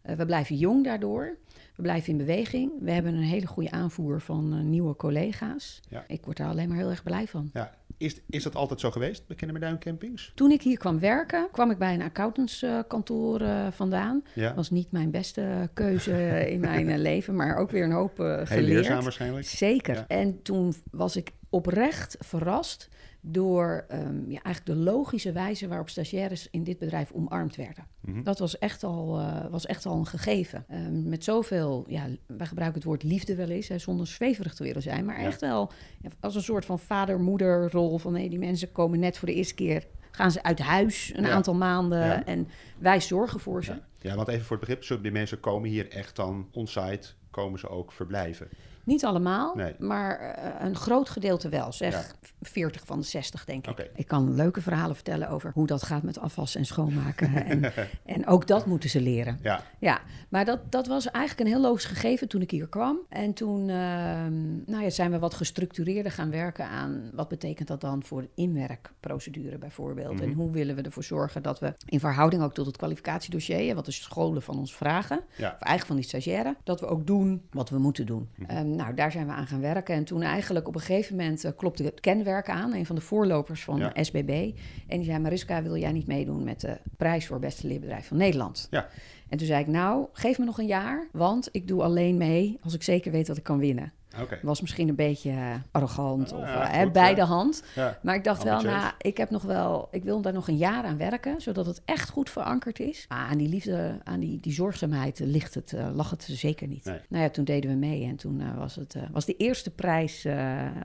Uh, 0.06 0.16
we 0.16 0.26
blijven 0.26 0.56
jong 0.56 0.84
daardoor. 0.84 1.37
We 1.76 1.82
blijven 1.82 2.10
in 2.10 2.16
beweging. 2.19 2.72
We 2.80 2.90
hebben 2.90 3.14
een 3.14 3.22
hele 3.22 3.46
goede 3.46 3.70
aanvoer 3.70 4.20
van 4.20 4.54
uh, 4.54 4.60
nieuwe 4.60 4.96
collega's. 4.96 5.80
Ja. 5.88 6.04
Ik 6.06 6.24
word 6.24 6.36
daar 6.36 6.48
alleen 6.48 6.69
maar 6.69 6.76
heel 6.76 6.90
erg 6.90 7.02
blij 7.02 7.26
van. 7.26 7.50
ja. 7.52 7.80
Is, 7.96 8.20
is 8.30 8.42
dat 8.42 8.54
altijd 8.54 8.80
zo 8.80 8.90
geweest 8.90 9.26
bij 9.26 9.36
Kennemerduin 9.36 9.78
Campings? 9.78 10.32
Toen 10.34 10.50
ik 10.50 10.62
hier 10.62 10.78
kwam 10.78 10.98
werken, 10.98 11.48
kwam 11.52 11.70
ik 11.70 11.78
bij 11.78 11.94
een 11.94 12.02
accountantskantoor 12.02 13.40
uh, 13.40 13.66
vandaan. 13.70 14.24
Ja. 14.34 14.54
was 14.54 14.70
niet 14.70 14.92
mijn 14.92 15.10
beste 15.10 15.70
keuze 15.74 16.50
in 16.50 16.60
mijn 16.60 16.88
uh, 16.88 16.96
leven, 17.10 17.36
maar 17.36 17.56
ook 17.56 17.70
weer 17.70 17.84
een 17.84 17.92
hoop 17.92 18.20
uh, 18.20 18.26
geleerd. 18.26 18.48
Heel 18.48 18.62
leerzaam 18.62 19.02
waarschijnlijk. 19.02 19.46
Zeker. 19.46 19.94
Ja. 19.94 20.04
En 20.08 20.42
toen 20.42 20.75
was 20.90 21.16
ik 21.16 21.32
oprecht 21.50 22.16
verrast 22.20 22.88
door 23.24 23.84
um, 23.92 24.24
ja, 24.30 24.42
eigenlijk 24.42 24.66
de 24.66 24.76
logische 24.76 25.32
wijze 25.32 25.69
waarop 25.69 25.88
stagiaires 25.88 26.48
in 26.50 26.64
dit 26.64 26.78
bedrijf 26.78 27.12
omarmd 27.12 27.56
werden. 27.56 27.86
Mhm. 28.00 28.22
Dat 28.22 28.38
was 28.38 28.58
echt 28.58 28.84
al, 28.84 29.20
uh, 29.20 29.46
was 29.50 29.66
echt 29.66 29.86
al 29.86 29.98
een 29.98 30.06
gegeven. 30.06 30.64
Um, 30.70 31.08
met 31.08 31.24
zoveel, 31.24 31.84
ja, 31.88 32.06
wij 32.26 32.46
gebruiken 32.46 32.78
het 32.78 32.88
woord 32.88 33.02
liefde 33.02 33.34
wel 33.34 33.48
eens, 33.48 33.69
hè, 33.69 33.78
zonder 33.78 34.06
zweverig 34.06 34.54
te 34.54 34.62
willen 34.62 34.82
zijn, 34.82 35.04
maar 35.04 35.20
Ja. 35.20 35.26
echt 35.26 35.40
wel 35.40 35.70
ja, 36.02 36.08
als 36.20 36.35
een 36.35 36.42
soort 36.42 36.64
van 36.64 36.78
vader-moeder-rol 36.78 37.99
van 37.99 38.14
hey, 38.14 38.28
die 38.28 38.38
mensen 38.38 38.73
komen 38.73 38.99
net 38.99 39.18
voor 39.18 39.28
de 39.28 39.35
eerste 39.35 39.54
keer, 39.54 39.87
gaan 40.11 40.30
ze 40.30 40.42
uit 40.42 40.58
huis 40.58 41.12
een 41.16 41.25
Ja. 41.25 41.30
aantal 41.30 41.54
maanden 41.54 41.99
Ja. 42.06 42.25
en 42.25 42.49
wij 42.78 43.00
zorgen 43.00 43.40
voor 43.40 43.64
ze. 43.64 43.73
Ja. 43.73 43.80
ja, 43.99 44.16
want 44.16 44.28
even 44.28 44.44
voor 44.44 44.56
het 44.56 44.66
begrip, 44.66 45.02
die 45.02 45.12
mensen 45.12 45.40
komen 45.40 45.68
hier 45.68 45.90
echt 45.90 46.16
dan 46.16 46.49
on-site, 46.52 47.08
komen 47.30 47.58
ze 47.58 47.68
ook 47.68 47.92
verblijven? 47.92 48.49
Niet 48.84 49.04
allemaal, 49.04 49.54
Nee. 49.56 49.74
maar 49.78 50.20
uh, 50.20 50.66
een 50.66 50.76
groot 50.76 51.08
gedeelte 51.08 51.48
wel. 51.48 51.72
Zeg 51.72 51.92
Ja. 51.92 52.28
40 52.40 52.82
van 52.84 53.00
de 53.00 53.06
60, 53.06 53.44
denk 53.44 53.66
ik. 53.66 53.90
Ik 53.94 54.06
kan 54.06 54.34
leuke 54.34 54.60
verhalen 54.60 54.94
vertellen 54.94 55.28
over 55.28 55.50
hoe 55.54 55.66
dat 55.66 55.82
gaat 55.82 56.02
met 56.02 56.18
afwassen 56.18 56.60
en 56.60 56.66
schoonmaken. 56.66 57.34
en, 57.46 57.72
en 58.04 58.26
ook 58.26 58.46
dat 58.46 58.66
moeten 58.66 58.90
ze 58.90 59.00
leren. 59.00 59.38
Ja, 59.42 59.62
Ja, 59.78 60.00
maar 60.28 60.44
dat, 60.44 60.72
dat 60.72 60.86
was 60.86 61.10
eigenlijk 61.10 61.48
een 61.48 61.54
heel 61.54 61.64
logisch 61.68 61.84
gegeven 61.84 62.28
toen 62.28 62.40
ik 62.40 62.50
hier 62.50 62.68
kwam. 62.68 62.98
En 63.08 63.32
toen 63.32 63.68
ehm, 63.68 64.70
nou 64.70 64.82
ja, 64.82 64.90
zijn 64.90 65.10
we 65.10 65.18
wat 65.18 65.34
gestructureerder 65.34 66.12
gaan 66.12 66.30
werken 66.30 66.66
aan... 66.66 67.10
wat 67.14 67.28
betekent 67.28 67.68
dat 67.68 67.80
dan 67.80 68.02
voor 68.02 68.26
inwerkprocedure 68.34 69.58
bijvoorbeeld? 69.58 70.14
Mhm. 70.14 70.22
En 70.22 70.32
hoe 70.32 70.50
willen 70.50 70.76
we 70.76 70.82
ervoor 70.82 71.04
zorgen 71.04 71.42
dat 71.42 71.60
we 71.60 71.74
in 71.86 72.00
verhouding 72.00 72.42
ook 72.42 72.54
tot 72.54 72.66
het 72.66 72.76
kwalificatiedossier... 72.76 73.74
wat 73.74 73.84
de 73.84 73.92
scholen 73.92 74.42
van 74.42 74.58
ons 74.58 74.74
vragen, 74.74 75.16
ja. 75.16 75.46
of 75.46 75.60
eigenlijk 75.60 75.86
van 75.86 75.96
die 75.96 76.04
stagiaire... 76.04 76.56
dat 76.64 76.80
we 76.80 76.86
ook 76.86 77.06
doen 77.06 77.42
wat 77.50 77.68
we 77.70 77.78
moeten 77.78 78.06
doen. 78.06 78.28
Mhm. 78.34 78.50
Ehm, 78.50 78.72
nou, 78.76 78.95
daar 78.95 79.12
zijn 79.12 79.26
we 79.26 79.33
aan 79.33 79.47
gaan 79.47 79.61
werken. 79.61 79.95
En 79.95 80.05
toen 80.05 80.23
eigenlijk 80.23 80.69
op 80.69 80.75
een 80.75 80.81
gegeven 80.81 81.17
moment 81.17 81.45
uh, 81.45 81.50
klopte 81.57 81.83
het 81.83 82.00
kenwerk 82.00 82.49
aan... 82.49 82.73
een 82.75 82.87
van 82.87 82.97
de 82.97 83.02
voorlopers 83.02 83.64
van 83.64 83.79
Ja. 83.79 83.93
SBB. 83.95 84.50
En 84.88 84.97
die 84.97 85.05
zei, 85.05 85.19
Mariska, 85.19 85.62
wil 85.62 85.76
jij 85.76 85.93
niet 85.93 86.07
meedoen 86.07 86.45
met 86.45 86.61
de 86.61 86.79
prijs 86.97 87.26
voor 87.26 87.38
beste 87.38 87.67
leerbedrijf 87.67 88.07
van 88.07 88.17
Nederland? 88.17 88.67
Ja. 88.71 88.88
En 89.29 89.38
toen 89.38 89.47
zei 89.47 89.61
ik, 89.61 89.67
nou, 89.67 90.07
geef 90.12 90.38
me 90.38 90.45
nog 90.45 90.59
een 90.59 90.67
jaar, 90.67 91.09
want 91.12 91.49
ik 91.52 91.69
doe 91.69 91.83
alleen 91.83 92.17
mee 92.17 92.59
als 92.62 92.75
ik 92.75 92.83
zeker 92.83 93.12
weet 93.12 93.26
dat 93.26 93.37
ik 93.37 93.43
kan 93.43 93.59
winnen. 93.59 93.93
Oké. 94.21 94.38
Was 94.42 94.61
misschien 94.61 94.88
een 94.88 94.95
beetje 94.95 95.31
uh, 95.31 95.54
arrogant 95.71 96.33
Ah, 96.33 96.38
of 96.38 96.47
ja, 96.47 96.66
hè, 96.66 96.83
goed, 96.83 96.92
bij 96.92 97.11
ja. 97.11 97.14
de 97.14 97.25
hand. 97.25 97.62
Ja. 97.75 97.99
Maar 98.02 98.14
ik 98.14 98.25
dacht 98.25 98.42
wel, 98.42 98.61
nou, 98.62 98.92
ik 98.99 99.16
heb 99.16 99.31
nog 99.31 99.42
wel, 99.42 99.88
ik 99.90 100.04
wil 100.04 100.21
daar 100.21 100.33
nog 100.33 100.49
een 100.49 100.57
jaar 100.57 100.85
aan 100.85 100.97
werken, 100.97 101.40
zodat 101.40 101.66
het 101.66 101.83
echt 101.85 102.11
goed 102.11 102.31
verankerd 102.31 102.81
is. 102.81 103.04
Maar 103.09 103.26
aan 103.26 103.38
die 103.38 103.49
liefde, 103.49 103.99
aan 104.04 104.21
die, 104.21 104.40
die 104.40 104.52
zorgzaamheid 104.52 105.19
ligt 105.19 105.54
het, 105.54 105.73
uh, 105.73 105.88
lag 105.95 106.11
het 106.11 106.26
zeker 106.31 106.66
niet. 106.66 106.85
Nee. 106.85 107.00
Nou 107.09 107.23
ja, 107.23 107.31
toen 107.31 107.45
deden 107.45 107.71
we 107.71 107.76
mee 107.76 108.04
en 108.04 108.16
toen 108.16 108.40
uh, 108.40 108.59
was 108.59 108.75
het, 108.75 108.95
uh, 108.95 109.02
was 109.12 109.25
de 109.25 109.37
eerste 109.37 109.71
prijs 109.71 110.26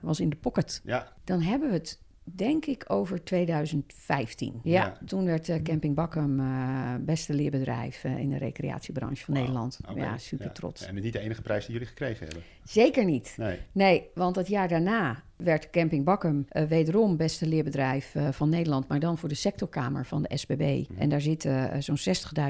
was 0.01 0.19
in 0.19 0.29
de 0.29 0.36
pocket. 0.36 0.81
Ja, 0.84 1.07
Dan 1.24 1.41
hebben 1.41 1.69
we 1.69 1.75
het 1.75 2.00
denk 2.36 2.65
ik 2.65 2.84
over 2.88 3.24
2015. 3.24 4.60
Ja, 4.63 4.72
Ja. 4.84 4.98
toen 5.05 5.25
werd 5.25 5.50
eh, 5.50 5.62
Camping 5.62 5.96
Bakkum 5.96 6.39
eh, 6.39 6.96
beste 7.00 7.34
leerbedrijf 7.34 8.03
eh, 8.03 8.17
in 8.17 8.29
de 8.29 8.38
recreatiebranche 8.38 9.25
van 9.25 9.34
Nederland. 9.34 9.79
Ja, 9.96 10.17
super 10.17 10.51
trots. 10.51 10.86
En 10.86 10.96
niet 10.96 11.13
de 11.13 11.19
enige 11.19 11.41
prijs 11.41 11.63
die 11.65 11.74
jullie 11.74 11.88
gekregen 11.88 12.25
hebben. 12.25 12.43
Zeker 12.63 13.05
niet. 13.05 13.34
Nee. 13.38 13.60
Nee, 13.72 14.07
want 14.13 14.36
het 14.36 14.48
jaar 14.48 14.67
daarna 14.67 15.24
werd 15.38 15.70
Camping 15.70 16.06
Bakkum 16.06 16.46
eh, 16.50 16.63
wederom 16.63 17.17
beste 17.17 17.48
leerbedrijf 17.48 18.15
eh, 18.15 18.27
van 18.32 18.50
Nederland, 18.50 18.88
maar 18.88 19.00
dan 19.00 19.17
voor 19.17 19.29
de 19.29 19.36
sectorkamer 19.36 20.06
van 20.06 20.22
de 20.22 20.38
SBB. 20.38 20.84
En 20.98 21.10
daar 21.10 21.22
zitten 21.22 21.72
eh, 21.72 21.82
zo'n 21.82 21.98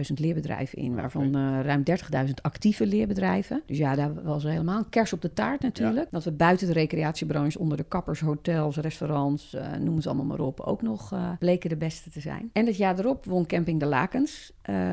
60.000 0.08 0.14
leerbedrijven 0.16 0.78
in, 0.78 0.96
waarvan 0.96 1.36
eh, 1.36 1.60
ruim 1.62 1.84
30.000 2.28 2.34
actieve 2.42 2.86
leerbedrijven. 2.86 3.62
Dus 3.66 3.78
ja, 3.78 3.96
daar 3.96 4.24
was 4.24 4.44
helemaal 4.44 4.78
een 4.78 4.90
kers 4.90 5.14
op 5.14 5.22
de 5.22 5.34
taart 5.34 5.62
natuurlijk. 5.62 6.12
Dat 6.12 6.24
we 6.24 6.32
buiten 6.32 6.68
de 6.68 6.74
recreatiebranche, 6.74 7.60
onder 7.60 7.78
de 7.78 7.84
kappers, 7.84 8.20
hotels, 8.20 8.78
restaurants, 8.78 9.56
noem 9.80 9.96
het 9.96 10.08
allemaal 10.08 10.26
maar 10.26 10.40
op, 10.40 10.60
ook 10.60 10.82
nog 10.82 11.16
bleken 11.40 11.70
de 11.70 11.78
beste 11.78 12.10
te 12.10 12.20
zijn. 12.20 12.50
En 12.54 12.66
het 12.66 12.78
jaar 12.78 13.00
erop 13.00 13.26
won 13.26 13.46
Camping 13.46 13.80
de 13.80 13.86
Lakens 13.86 14.52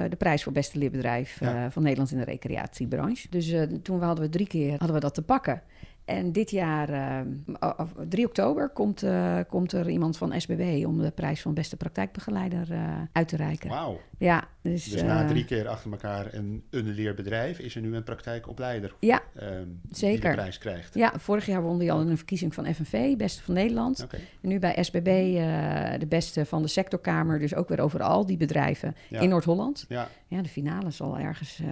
de 0.09 0.17
prijs 0.19 0.43
voor 0.43 0.53
beste 0.53 0.79
leerbedrijf 0.79 1.41
Ja. 1.41 1.71
van 1.71 1.83
Nederland 1.83 2.11
in 2.11 2.19
de 2.19 2.25
recreatiebranche. 2.25 3.27
Dus 3.31 3.55
toen 3.83 4.03
hadden 4.03 4.25
we 4.25 4.31
drie 4.31 4.47
keer 4.47 4.71
hadden 4.71 4.95
we 4.95 5.01
dat 5.01 5.15
te 5.15 5.23
pakken. 5.23 5.63
En 6.05 6.33
dit 6.33 6.51
jaar, 6.51 6.89
eh, 6.89 7.75
of 7.77 7.95
3 8.09 8.27
oktober, 8.27 8.69
komt, 8.69 9.03
eh, 9.03 9.39
komt 9.49 9.73
er 9.73 9.91
iemand 9.91 10.17
van 10.17 10.41
SBB 10.41 10.85
om 10.87 10.99
de 10.99 11.11
prijs 11.11 11.43
van 11.43 11.55
beste 11.55 11.77
praktijkbegeleider 11.77 12.73
eh, 12.73 12.79
uit 13.13 13.29
te 13.29 13.37
reiken. 13.37 13.69
Wauw. 13.69 13.99
Ja, 14.25 14.45
dus, 14.63 14.85
Dus 14.85 15.03
na 15.03 15.23
eh, 15.23 15.29
drie 15.29 15.45
keer 15.45 15.69
achter 15.69 15.91
elkaar 15.91 16.35
een, 16.35 16.65
een 16.71 16.89
leerbedrijf 16.89 17.59
is 17.59 17.75
er 17.75 17.81
nu 17.83 17.97
een 17.97 18.03
praktijkopleider 18.03 18.95
Ja, 19.01 19.23
ehm, 19.37 19.65
die 19.83 19.97
Zeker. 19.97 20.29
de 20.31 20.37
prijs 20.37 20.59
krijgt. 20.59 20.95
ja, 20.95 21.13
vorig 21.19 21.47
jaar 21.47 21.63
won 21.63 21.79
hij 21.79 21.91
al 21.91 22.01
in 22.01 22.09
een 22.09 22.17
verkiezing 22.17 22.55
van 22.55 22.75
FNV, 22.75 23.17
beste 23.17 23.43
van 23.43 23.55
Nederland. 23.55 24.07
En 24.43 24.49
nu 24.49 24.59
bij 24.59 24.83
SBB 24.83 25.07
eh, 25.07 25.99
de 25.99 26.07
beste 26.09 26.45
van 26.47 26.63
de 26.63 26.69
sectorkamer, 26.69 27.39
dus 27.39 27.55
ook 27.55 27.69
weer 27.69 27.81
over 27.81 28.03
al 28.03 28.27
die 28.27 28.37
bedrijven 28.37 28.95
Ja. 29.09 29.21
in 29.21 29.29
Noord-Holland. 29.29 29.85
Ja, 29.89 30.09
Ja, 30.29 30.43
de 30.43 30.49
finale 30.49 30.91
zal 30.91 31.19
ergens 31.19 31.61
eh, 31.61 31.69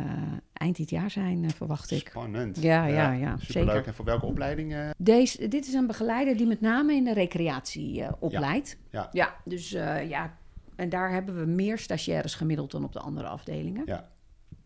eind 0.52 0.76
dit 0.76 0.90
jaar 0.90 1.11
zijn, 1.11 1.50
verwacht 1.50 1.90
ik. 1.90 2.09
spannend. 2.09 2.62
Ja, 2.62 2.87
ja, 2.87 3.12
ja, 3.12 3.37
Superleuk. 3.38 3.68
zeker. 3.73 3.87
En 3.88 3.94
voor 3.94 4.04
welke 4.04 4.26
opleiding? 4.26 4.75
Deze, 4.99 5.49
dit 5.49 5.66
is 5.66 5.73
een 5.75 5.87
begeleider 5.87 6.37
die 6.37 6.47
met 6.47 6.61
name 6.61 6.94
in 6.94 7.04
de 7.04 7.12
recreatie 7.12 8.04
opleidt. 8.18 8.76
Ja. 8.90 9.09
ja, 9.12 9.35
dus 9.44 9.71
ja, 10.09 10.37
en 10.76 10.88
daar 10.88 11.11
hebben 11.11 11.38
we 11.38 11.45
meer 11.47 11.79
stagiaires 11.79 12.35
gemiddeld 12.35 12.71
dan 12.71 12.85
op 12.85 12.93
de 12.93 13.00
andere 13.00 13.26
afdelingen. 13.29 13.83
Ja. 13.87 14.11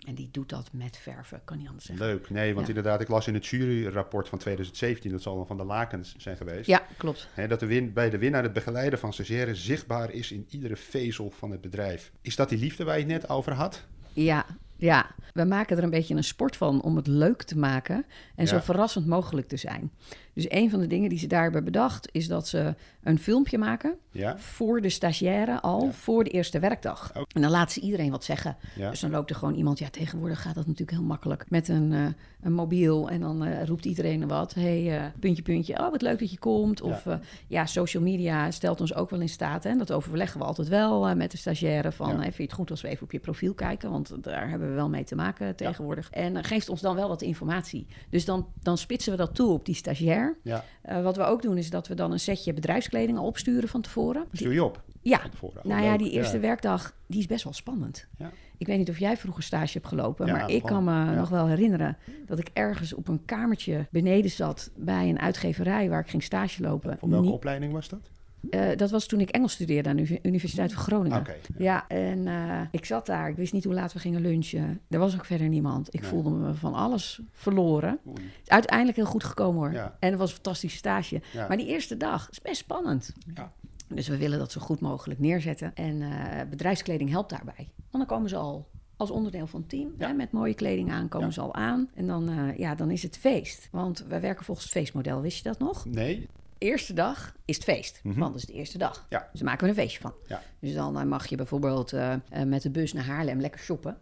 En 0.07 0.15
die 0.15 0.29
doet 0.31 0.49
dat 0.49 0.69
met 0.73 0.97
verven, 0.97 1.41
kan 1.45 1.59
niet 1.59 1.67
anders 1.69 1.85
zeggen. 1.87 2.07
Leuk. 2.07 2.31
Nee, 2.31 2.55
want 2.55 2.67
Ja. 2.67 2.75
inderdaad, 2.75 3.01
ik 3.01 3.09
las 3.09 3.27
in 3.27 3.35
het 3.35 3.47
juryrapport 3.47 4.29
van 4.29 4.39
2017, 4.39 5.11
dat 5.11 5.23
zal 5.23 5.37
dan 5.37 5.47
van 5.47 5.57
de 5.57 5.65
lakens 5.65 6.15
zijn 6.17 6.37
geweest. 6.37 6.67
Ja, 6.67 6.87
klopt. 6.97 7.29
Hè, 7.35 7.49
dat 7.49 7.61
de 7.61 7.67
win, 7.67 7.93
bij 7.93 8.11
de 8.11 8.19
winnaar 8.19 8.43
het 8.43 8.53
begeleiden 8.53 8.99
van 8.99 9.13
stagiaires 9.13 9.65
zichtbaar 9.65 10.11
is 10.13 10.33
in 10.33 10.47
iedere 10.51 10.77
vezel 10.77 11.31
van 11.31 11.51
het 11.51 11.61
bedrijf. 11.61 12.13
Is 12.21 12.37
dat 12.37 12.49
die 12.49 12.59
liefde 12.59 12.85
waar 12.85 12.95
je 12.99 13.05
het 13.05 13.13
net 13.13 13.29
over 13.29 13.53
had? 13.53 13.85
Ja, 14.13 14.47
ja, 14.77 15.11
we 15.33 15.45
maken 15.45 15.77
er 15.77 15.83
een 15.83 15.91
beetje 15.91 16.15
een 16.15 16.25
sport 16.25 16.57
van 16.57 16.83
om 16.83 16.97
het 16.97 17.07
leuk 17.07 17.43
te 17.43 17.59
maken 17.59 18.05
en 18.35 18.47
zo 18.47 18.59
verrassend 18.59 19.07
mogelijk 19.07 19.49
te 19.49 19.57
zijn. 19.57 19.91
Dus 20.37 20.51
een 20.51 20.71
van 20.71 20.81
de 20.81 20.87
dingen 20.87 21.09
die 21.09 21.19
ze 21.19 21.27
daar 21.27 21.43
hebben 21.43 21.65
bedacht 21.65 22.09
is 22.13 22.29
dat 22.29 22.49
ze 22.49 22.75
een 23.03 23.19
filmpje 23.19 23.59
maken 23.59 23.95
Ja? 24.11 24.39
voor 24.39 24.81
de 24.81 24.89
stagiaire 24.89 25.61
al 25.61 25.85
Ja. 25.85 25.93
voor 25.93 26.25
de 26.25 26.31
eerste 26.31 26.59
werkdag. 26.59 27.11
Ook. 27.15 27.27
En 27.33 27.43
dan 27.43 27.51
laat 27.51 27.73
ze 27.73 27.81
iedereen 27.81 28.11
wat 28.11 28.25
zeggen. 28.25 28.57
Ja. 28.75 28.91
Dus 28.91 29.01
dan 29.01 29.11
loopt 29.11 29.31
er 29.31 29.37
gewoon 29.37 29.55
iemand, 29.55 29.79
ja 29.79 29.89
tegenwoordig 29.91 30.43
gaat 30.43 30.55
dat 30.55 30.67
natuurlijk 30.67 30.99
heel 30.99 31.07
makkelijk, 31.07 31.51
met 31.51 31.69
een, 31.69 31.93
eh, 31.93 32.07
een 32.41 32.53
mobiel 32.53 33.11
en 33.11 33.21
dan 33.21 33.45
eh, 33.45 33.65
roept 33.65 33.85
iedereen 33.85 34.29
wat. 34.29 34.55
hey, 34.55 34.99
eh, 34.99 35.05
puntje, 35.21 35.43
puntje, 35.43 35.79
oh 35.79 35.91
wat 35.91 36.03
leuk 36.03 36.19
dat 36.19 36.31
je 36.31 36.39
komt. 36.39 36.81
Of 36.81 37.05
ja. 37.05 37.21
ja, 37.47 37.67
social 37.67 38.03
media 38.03 38.51
stelt 38.51 38.81
ons 38.81 38.95
ook 38.95 39.11
wel 39.11 39.21
in 39.21 39.29
staat. 39.29 39.65
Hè? 39.65 39.77
Dat 39.77 39.93
overleggen 39.93 40.41
we 40.41 40.47
altijd 40.47 40.69
wel 40.69 41.15
met 41.15 41.31
de 41.31 41.37
stagiaire 41.37 41.93
van, 41.93 42.21
vind 42.23 42.37
je 42.37 42.43
het 42.43 42.53
goed 42.53 42.71
als 42.71 42.81
we 42.81 42.89
even 42.89 43.03
op 43.03 43.13
je 43.13 43.19
profiel 43.19 43.55
kijken? 43.55 43.91
Want 43.91 44.23
daar 44.25 44.49
hebben 44.49 44.69
we 44.69 44.75
wel 44.75 44.89
mee 44.89 45.05
te 45.05 45.15
maken 45.15 45.57
tegenwoordig. 45.57 46.11
En 46.11 46.45
geeft 46.45 46.69
ons 46.69 46.81
dan 46.81 46.95
wel 46.95 47.09
wat 47.09 47.23
informatie. 47.23 47.87
Dus 48.11 48.25
dan, 48.25 48.47
dan 48.63 48.79
spitsen 48.79 49.13
we 49.13 49.19
dat 49.19 49.35
toe 49.35 49.53
op 49.53 49.65
die 49.65 49.75
stagiair. 49.75 50.26
Ja. 50.43 50.65
Eh, 50.83 51.03
wat 51.03 51.17
we 51.17 51.23
ook 51.23 51.43
doen 51.43 51.57
is 51.59 51.71
dat 51.71 51.89
we 51.89 51.95
dan 51.95 52.13
een 52.13 52.21
setje 52.21 52.53
bedrijfskleding 52.53 53.19
al 53.19 53.27
opsturen 53.27 53.69
van 53.69 53.81
tevoren. 53.81 54.25
Stuur 54.33 54.53
je 54.53 54.65
op? 54.65 54.85
Ja, 55.03 55.21
Van 55.21 55.31
tevoren. 55.31 55.59
Oh, 55.59 55.65
nou 55.65 55.83
ja, 55.85 55.97
die 55.97 56.11
eerste 56.11 56.39
werkdag, 56.39 56.95
die 57.07 57.19
is 57.19 57.27
best 57.27 57.45
wel 57.45 57.53
spannend. 57.53 58.07
Ja. 58.19 58.31
Ik 58.59 58.67
weet 58.67 58.79
niet 58.79 58.89
of 58.91 58.99
jij 58.99 59.17
vroeger 59.17 59.43
stage 59.43 59.73
hebt 59.73 59.87
gelopen, 59.87 60.27
Ja, 60.27 60.33
maar 60.33 60.51
ik 60.51 60.63
kan 60.63 60.85
me 60.85 60.91
ja. 60.91 61.15
nog 61.15 61.29
wel 61.29 61.47
herinneren 61.47 61.97
dat 62.27 62.39
ik 62.39 62.51
ergens 62.53 62.95
op 62.95 63.09
een 63.09 63.25
kamertje 63.25 63.87
beneden 63.91 64.31
zat 64.31 64.71
bij 64.77 65.09
een 65.09 65.21
uitgeverij 65.21 65.89
waar 65.89 66.01
ik 66.01 66.09
ging 66.09 66.23
stage 66.23 66.63
lopen. 66.63 66.99
Voor 66.99 67.09
welke 67.09 67.29
opleiding 67.29 67.73
was 67.73 67.89
dat? 67.89 68.11
Eh, 68.51 68.77
dat 68.77 68.91
was 68.91 69.07
toen 69.07 69.21
ik 69.21 69.31
Engels 69.31 69.53
studeerde 69.53 69.89
aan 69.89 69.97
de 69.97 70.19
Universiteit 70.23 70.73
van 70.73 70.83
Groningen. 70.83 71.27
Ja, 71.59 71.89
en 71.89 72.27
eh, 72.27 72.61
ik 72.71 72.85
zat 72.85 73.07
daar. 73.07 73.29
Ik 73.29 73.37
wist 73.37 73.53
niet 73.53 73.65
hoe 73.65 73.75
laat 73.75 73.93
we 73.93 73.99
gingen 73.99 74.21
lunchen. 74.21 74.81
Er 74.89 74.99
was 74.99 75.15
ook 75.15 75.25
verder 75.25 75.49
niemand. 75.49 75.95
Ik 75.95 76.01
Nee. 76.01 76.11
voelde 76.11 76.31
me 76.31 76.55
van 76.55 76.75
alles 76.75 77.21
verloren. 77.33 77.99
Oei. 78.07 78.23
Het 78.23 78.43
is 78.43 78.49
uiteindelijk 78.49 78.97
heel 78.97 79.07
goed 79.07 79.25
gekomen 79.25 79.61
hoor. 79.61 79.73
Ja. 79.73 79.97
En 80.01 80.11
het 80.11 80.19
was 80.19 80.29
een 80.29 80.35
fantastische 80.35 80.77
stage. 80.79 81.21
Ja. 81.33 81.49
Maar 81.49 81.57
die 81.57 81.67
eerste 81.67 81.97
dag 81.97 82.31
is 82.31 82.41
best 82.41 82.57
spannend. 82.57 83.13
Ja. 83.35 83.53
Dus 83.89 84.09
we 84.09 84.17
willen 84.17 84.39
dat 84.39 84.53
zo 84.53 84.61
goed 84.61 84.81
mogelijk 84.81 85.21
neerzetten. 85.21 85.75
En 85.75 86.03
eh, 86.03 86.49
bedrijfskleding 86.51 87.11
helpt 87.11 87.31
daarbij. 87.31 87.71
Want 87.91 88.07
dan 88.07 88.07
komen 88.07 88.29
ze 88.29 88.37
al 88.37 88.69
als 88.97 89.11
onderdeel 89.11 89.47
van 89.47 89.61
het 89.61 89.69
team. 89.69 89.95
Ja. 89.99 90.07
Hè, 90.07 90.13
met 90.13 90.33
mooie 90.33 90.55
kleding 90.55 90.91
aan 90.93 91.09
komen 91.09 91.27
Ja. 91.27 91.33
ze 91.33 91.41
al 91.41 91.55
aan. 91.55 91.91
En 91.95 92.07
dan, 92.07 92.53
ja, 92.57 92.75
dan 92.75 92.91
is 92.91 93.03
het 93.03 93.17
feest. 93.19 93.69
Want 93.73 94.05
wij 94.09 94.21
werken 94.21 94.45
volgens 94.45 94.67
het 94.67 94.77
feestmodel. 94.77 95.21
Wist 95.21 95.37
je 95.37 95.43
dat 95.43 95.59
nog? 95.59 95.85
Nee? 95.85 96.29
Eerste 96.59 96.93
dag 96.93 97.35
is 97.45 97.55
het 97.55 97.65
feest. 97.65 98.01
Mhm. 98.03 98.19
Want 98.19 98.33
dat 98.33 98.43
is 98.43 98.47
de 98.47 98.53
eerste 98.53 98.79
dag. 98.79 99.07
Ja. 99.09 99.29
Dus 99.31 99.41
daar 99.41 99.49
maken 99.49 99.65
we 99.65 99.69
een 99.69 99.79
feestje 99.79 100.01
van. 100.01 100.15
Ja. 100.27 100.43
Dus 100.59 100.75
dan 100.75 101.09
mag 101.09 101.27
je 101.27 101.37
bijvoorbeeld 101.37 101.93
eh, 101.93 102.13
eh, 102.13 102.21
met 102.47 102.63
de 102.63 102.71
bus 102.71 102.93
naar 102.93 103.05
Haarlem 103.05 103.41
lekker 103.41 103.61
shoppen. 103.61 103.99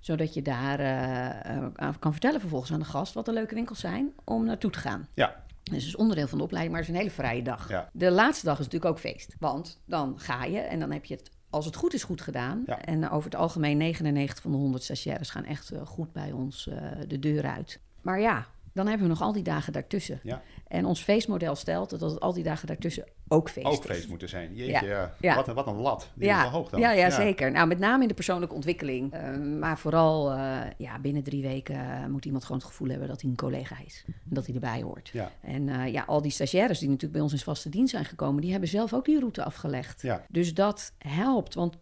Zodat 0.00 0.34
je 0.34 0.42
daar 0.42 0.80
eh, 0.80 1.88
kan 1.98 2.12
vertellen 2.12 2.40
vervolgens 2.40 2.72
aan 2.72 2.78
de 2.78 2.84
gast 2.84 3.14
wat 3.14 3.24
de 3.24 3.32
leuke 3.32 3.54
winkels 3.54 3.80
zijn 3.80 4.12
om 4.24 4.44
naartoe 4.44 4.70
te 4.70 4.78
gaan. 4.78 5.08
Ja. 5.14 5.44
Dus 5.62 5.76
het 5.76 5.86
is 5.86 5.96
onderdeel 5.96 6.28
van 6.28 6.38
de 6.38 6.44
opleiding, 6.44 6.74
maar 6.74 6.84
het 6.84 6.94
is 6.94 6.96
een 6.96 7.06
hele 7.06 7.16
vrije 7.16 7.42
dag. 7.42 7.68
Ja. 7.68 7.90
De 7.92 8.10
laatste 8.10 8.44
dag 8.44 8.58
is 8.58 8.64
natuurlijk 8.64 8.92
ook 8.92 9.00
feest. 9.00 9.36
Want 9.38 9.80
dan 9.84 10.20
ga 10.20 10.44
je 10.44 10.58
en 10.58 10.80
dan 10.80 10.90
heb 10.90 11.04
je 11.04 11.14
het, 11.14 11.30
als 11.50 11.64
het 11.64 11.76
goed 11.76 11.94
is, 11.94 12.02
goed 12.02 12.20
gedaan. 12.20 12.62
Ja. 12.66 12.80
En 12.80 13.10
over 13.10 13.30
het 13.30 13.40
algemeen 13.40 13.76
99 13.76 14.42
van 14.42 14.50
de 14.50 14.56
100 14.56 14.82
stagiaires 14.82 15.30
gaan 15.30 15.44
echt 15.44 15.72
goed 15.84 16.12
bij 16.12 16.32
ons 16.32 16.70
de 17.08 17.18
deur 17.18 17.44
uit. 17.44 17.80
Maar 18.00 18.20
ja, 18.20 18.46
dan 18.76 18.86
hebben 18.86 19.06
we 19.06 19.12
nog 19.12 19.22
al 19.22 19.32
die 19.32 19.42
dagen 19.42 19.72
daartussen. 19.72 20.20
Ja. 20.22 20.42
En 20.68 20.84
ons 20.84 21.02
feestmodel 21.02 21.54
stelt 21.54 21.90
dat 21.90 22.00
het 22.00 22.20
al 22.20 22.32
die 22.32 22.42
dagen 22.42 22.66
daartussen 22.66 23.04
ook 23.28 23.50
feest 23.50 23.66
Ook 23.66 23.84
is. 23.84 23.90
feest 23.90 24.08
moeten 24.08 24.28
zijn. 24.28 24.54
Jeetje, 24.54 24.86
ja. 24.86 25.14
Ja. 25.20 25.34
Wat, 25.34 25.48
een- 25.48 25.54
wat 25.54 25.66
een 25.66 25.74
lat. 25.76 26.10
Die 26.14 26.22
is 26.22 26.28
Ja, 26.34 26.42
wel 26.42 26.50
hoog 26.50 26.68
dan. 26.70 26.80
ja, 26.80 26.90
ja, 26.92 27.10
zeker. 27.10 27.50
Nou, 27.50 27.66
met 27.66 27.78
name 27.78 28.02
in 28.02 28.08
de 28.08 28.14
persoonlijke 28.14 28.54
ontwikkeling. 28.54 29.12
Eh, 29.12 29.36
maar 29.38 29.78
vooral 29.78 30.32
eh, 30.32 30.58
ja, 30.78 30.98
binnen 30.98 31.22
drie 31.22 31.42
weken 31.42 31.74
eh, 31.74 32.06
moet 32.06 32.24
iemand 32.24 32.44
gewoon 32.44 32.58
het 32.60 32.66
gevoel 32.68 32.88
hebben 32.88 33.08
dat 33.08 33.20
hij 33.20 33.30
een 33.30 33.36
collega 33.36 33.76
is. 33.86 34.04
En 34.06 34.14
dat 34.24 34.46
hij 34.46 34.54
erbij 34.54 34.82
hoort. 34.82 35.08
Ja. 35.12 35.30
En 35.40 35.68
eh, 35.68 35.92
ja, 35.92 36.04
al 36.06 36.22
die 36.22 36.30
stagiaires 36.30 36.78
die 36.78 36.86
natuurlijk 36.88 37.12
bij 37.14 37.22
ons 37.22 37.32
in 37.32 37.38
vaste 37.38 37.68
dienst 37.68 37.90
zijn 37.90 38.04
gekomen, 38.04 38.40
die 38.42 38.50
hebben 38.50 38.68
zelf 38.68 38.92
ook 38.94 39.04
die 39.04 39.18
route 39.18 39.44
afgelegd. 39.44 40.02
Ja. 40.02 40.24
Dus 40.28 40.54
dat 40.54 40.92
helpt, 40.98 41.54
want 41.54 41.76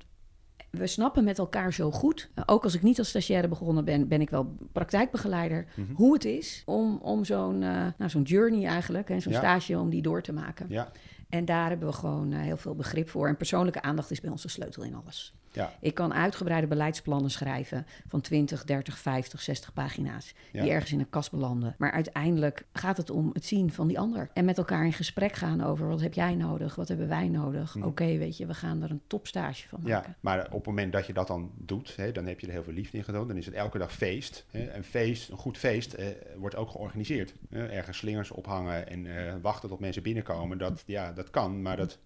we 0.76 0.87
snappen 0.87 1.25
met 1.25 1.38
elkaar 1.38 1.73
zo 1.73 1.90
goed. 1.90 2.31
Ook 2.47 2.64
als 2.64 2.75
ik 2.75 2.83
niet 2.83 2.99
als 2.99 3.09
stagiaire 3.09 3.49
begonnen 3.49 3.85
ben, 3.85 4.09
ben 4.09 4.21
ik 4.21 4.31
wel 4.31 4.57
praktijkbegeleider. 4.73 5.66
Mhm. 5.76 5.95
Hoe 5.95 6.12
het 6.14 6.25
is 6.25 6.62
om, 6.66 6.99
om 7.02 7.25
zo'n 7.25 7.62
eh, 7.62 7.87
nou, 7.99 8.11
zo'n 8.11 8.23
journey 8.23 8.66
eigenlijk, 8.66 9.09
hè, 9.09 9.21
zo'n 9.21 9.33
Ja. 9.33 9.38
stage, 9.38 9.78
om 9.78 9.90
die 9.90 10.02
door 10.02 10.23
te 10.23 10.33
maken. 10.33 10.66
Ja. 10.69 10.90
En 11.28 11.45
daar 11.45 11.69
hebben 11.69 11.88
we 11.88 11.95
gewoon 11.95 12.33
eh, 12.33 12.40
heel 12.40 12.57
veel 12.57 12.75
begrip 12.75 13.09
voor. 13.09 13.28
En 13.28 13.37
persoonlijke 13.37 13.83
aandacht 13.83 14.11
is 14.11 14.21
bij 14.21 14.31
ons 14.31 14.43
de 14.43 14.49
sleutel 14.49 14.83
in 14.83 14.95
alles. 14.95 15.35
Ja. 15.54 15.73
Ik 15.80 15.94
kan 15.94 16.14
uitgebreide 16.14 16.66
beleidsplannen 16.66 17.30
schrijven 17.30 17.87
van 18.08 18.20
20, 18.20 18.64
30, 18.64 18.99
50, 18.99 19.42
60 19.42 19.73
pagina's. 19.73 20.34
Ja. 20.52 20.62
Die 20.62 20.70
ergens 20.70 20.92
in 20.92 21.00
een 21.00 21.11
kast 21.11 21.30
belanden. 21.30 21.75
Maar 21.78 21.92
uiteindelijk 21.92 22.64
gaat 22.73 22.96
het 22.96 23.11
om 23.11 23.30
het 23.32 23.44
zien 23.44 23.73
van 23.73 23.88
die 23.88 23.99
ander. 23.99 24.30
En 24.32 24.44
met 24.44 24.58
elkaar 24.58 24.84
in 24.84 24.92
gesprek 24.92 25.32
gaan 25.32 25.61
over 25.61 25.88
wat 25.88 26.00
heb 26.00 26.14
jij 26.14 26.34
nodig, 26.34 26.75
wat 26.75 26.88
hebben 26.88 27.08
wij 27.08 27.28
nodig. 27.28 27.75
Mhm. 27.75 27.87
Oké, 27.87 28.18
weet 28.18 28.37
je, 28.37 28.46
we 28.46 28.54
gaan 28.54 28.82
er 28.82 28.90
een 28.90 29.02
topstage 29.06 29.68
van 29.68 29.80
maken. 29.82 30.11
Ja, 30.11 30.16
maar 30.20 30.46
op 30.46 30.52
het 30.52 30.66
moment 30.66 30.92
dat 30.92 31.06
je 31.06 31.12
dat 31.12 31.26
dan 31.26 31.50
doet, 31.56 31.96
hè, 31.96 32.12
dan 32.12 32.26
heb 32.26 32.40
je 32.40 32.46
er 32.46 32.52
heel 32.52 32.62
veel 32.62 32.73
liefde 32.73 32.96
in 32.96 33.04
gedaan. 33.04 33.28
Dan 33.28 33.37
is 33.37 33.46
het 33.46 33.54
elke 33.54 33.78
dag 33.78 33.92
feest. 33.92 34.46
Hè. 34.50 34.75
Een 34.75 34.84
feest, 34.84 35.30
een 35.30 35.37
goed 35.37 35.58
feest, 35.58 35.92
eh, 35.92 36.06
wordt 36.37 36.56
ook 36.56 36.70
georganiseerd. 36.70 37.34
Hè. 37.50 37.66
Ergens 37.66 37.99
slingers 37.99 38.30
ophangen 38.30 38.88
en 38.88 39.06
eh, 39.06 39.34
wachten 39.42 39.68
tot 39.68 39.80
mensen 39.80 40.02
binnenkomen. 40.02 40.58
Dat, 40.58 40.82
ja, 40.87 41.12
dat 41.12 41.30
kan, 41.30 41.62
maar 41.62 41.76
dat 41.76 41.99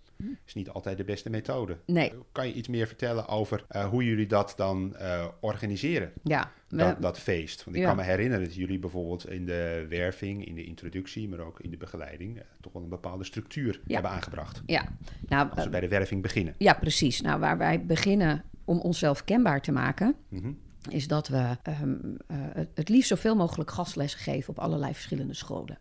is 0.46 0.54
niet 0.54 0.68
altijd 0.70 0.96
de 0.96 1.04
beste 1.04 1.30
methode. 1.30 1.76
Nee, 1.86 2.12
Kan 2.32 2.46
je 2.46 2.52
iets 2.52 2.68
meer 2.68 2.86
vertellen 2.86 3.28
over 3.28 3.64
eh, 3.68 3.88
hoe 3.88 4.04
jullie 4.04 4.26
dat 4.26 4.52
dan 4.56 4.96
eh, 4.96 5.26
organiseren? 5.40 6.12
ja. 6.22 6.50
Dat, 6.68 7.02
dat 7.02 7.18
feest. 7.18 7.64
Want 7.64 7.76
ik 7.76 7.82
Ja. 7.82 7.88
kan 7.88 7.96
me 7.96 8.02
herinneren 8.02 8.44
dat 8.44 8.54
jullie 8.54 8.78
bijvoorbeeld 8.78 9.30
in 9.30 9.46
de 9.46 9.86
werving, 9.88 10.46
in 10.46 10.54
de 10.54 10.64
introductie, 10.64 11.28
maar 11.28 11.38
ook 11.38 11.60
in 11.60 11.70
de 11.70 11.76
begeleiding, 11.76 12.38
eh, 12.38 12.44
toch 12.60 12.72
wel 12.72 12.82
een 12.82 12.88
bepaalde 12.88 13.24
structuur 13.24 13.80
Ja. 13.84 13.94
hebben 13.94 14.10
aangebracht. 14.10 14.62
ja. 14.66 14.84
Nou, 15.28 15.50
Als 15.54 15.64
we 15.64 15.70
bij 15.70 15.80
de 15.80 15.88
werving 15.88 16.22
beginnen. 16.22 16.54
ja, 16.58 16.72
precies. 16.74 17.20
Nou, 17.20 17.40
waar 17.40 17.58
wij 17.58 17.84
beginnen 17.86 18.44
om 18.64 18.78
onszelf 18.80 19.24
kenbaar 19.24 19.60
te 19.62 19.72
maken, 19.72 20.14
Mhm. 20.28 20.52
is 20.90 21.08
dat 21.08 21.28
we 21.28 21.56
ehm, 21.62 21.90
eh, 22.26 22.36
het- 22.52 22.70
het 22.74 22.88
liefst 22.88 23.08
zoveel 23.08 23.36
mogelijk 23.36 23.70
gastlessen 23.70 24.20
geven 24.20 24.48
op 24.50 24.58
allerlei 24.58 24.92
verschillende 24.92 25.34
scholen. 25.34 25.78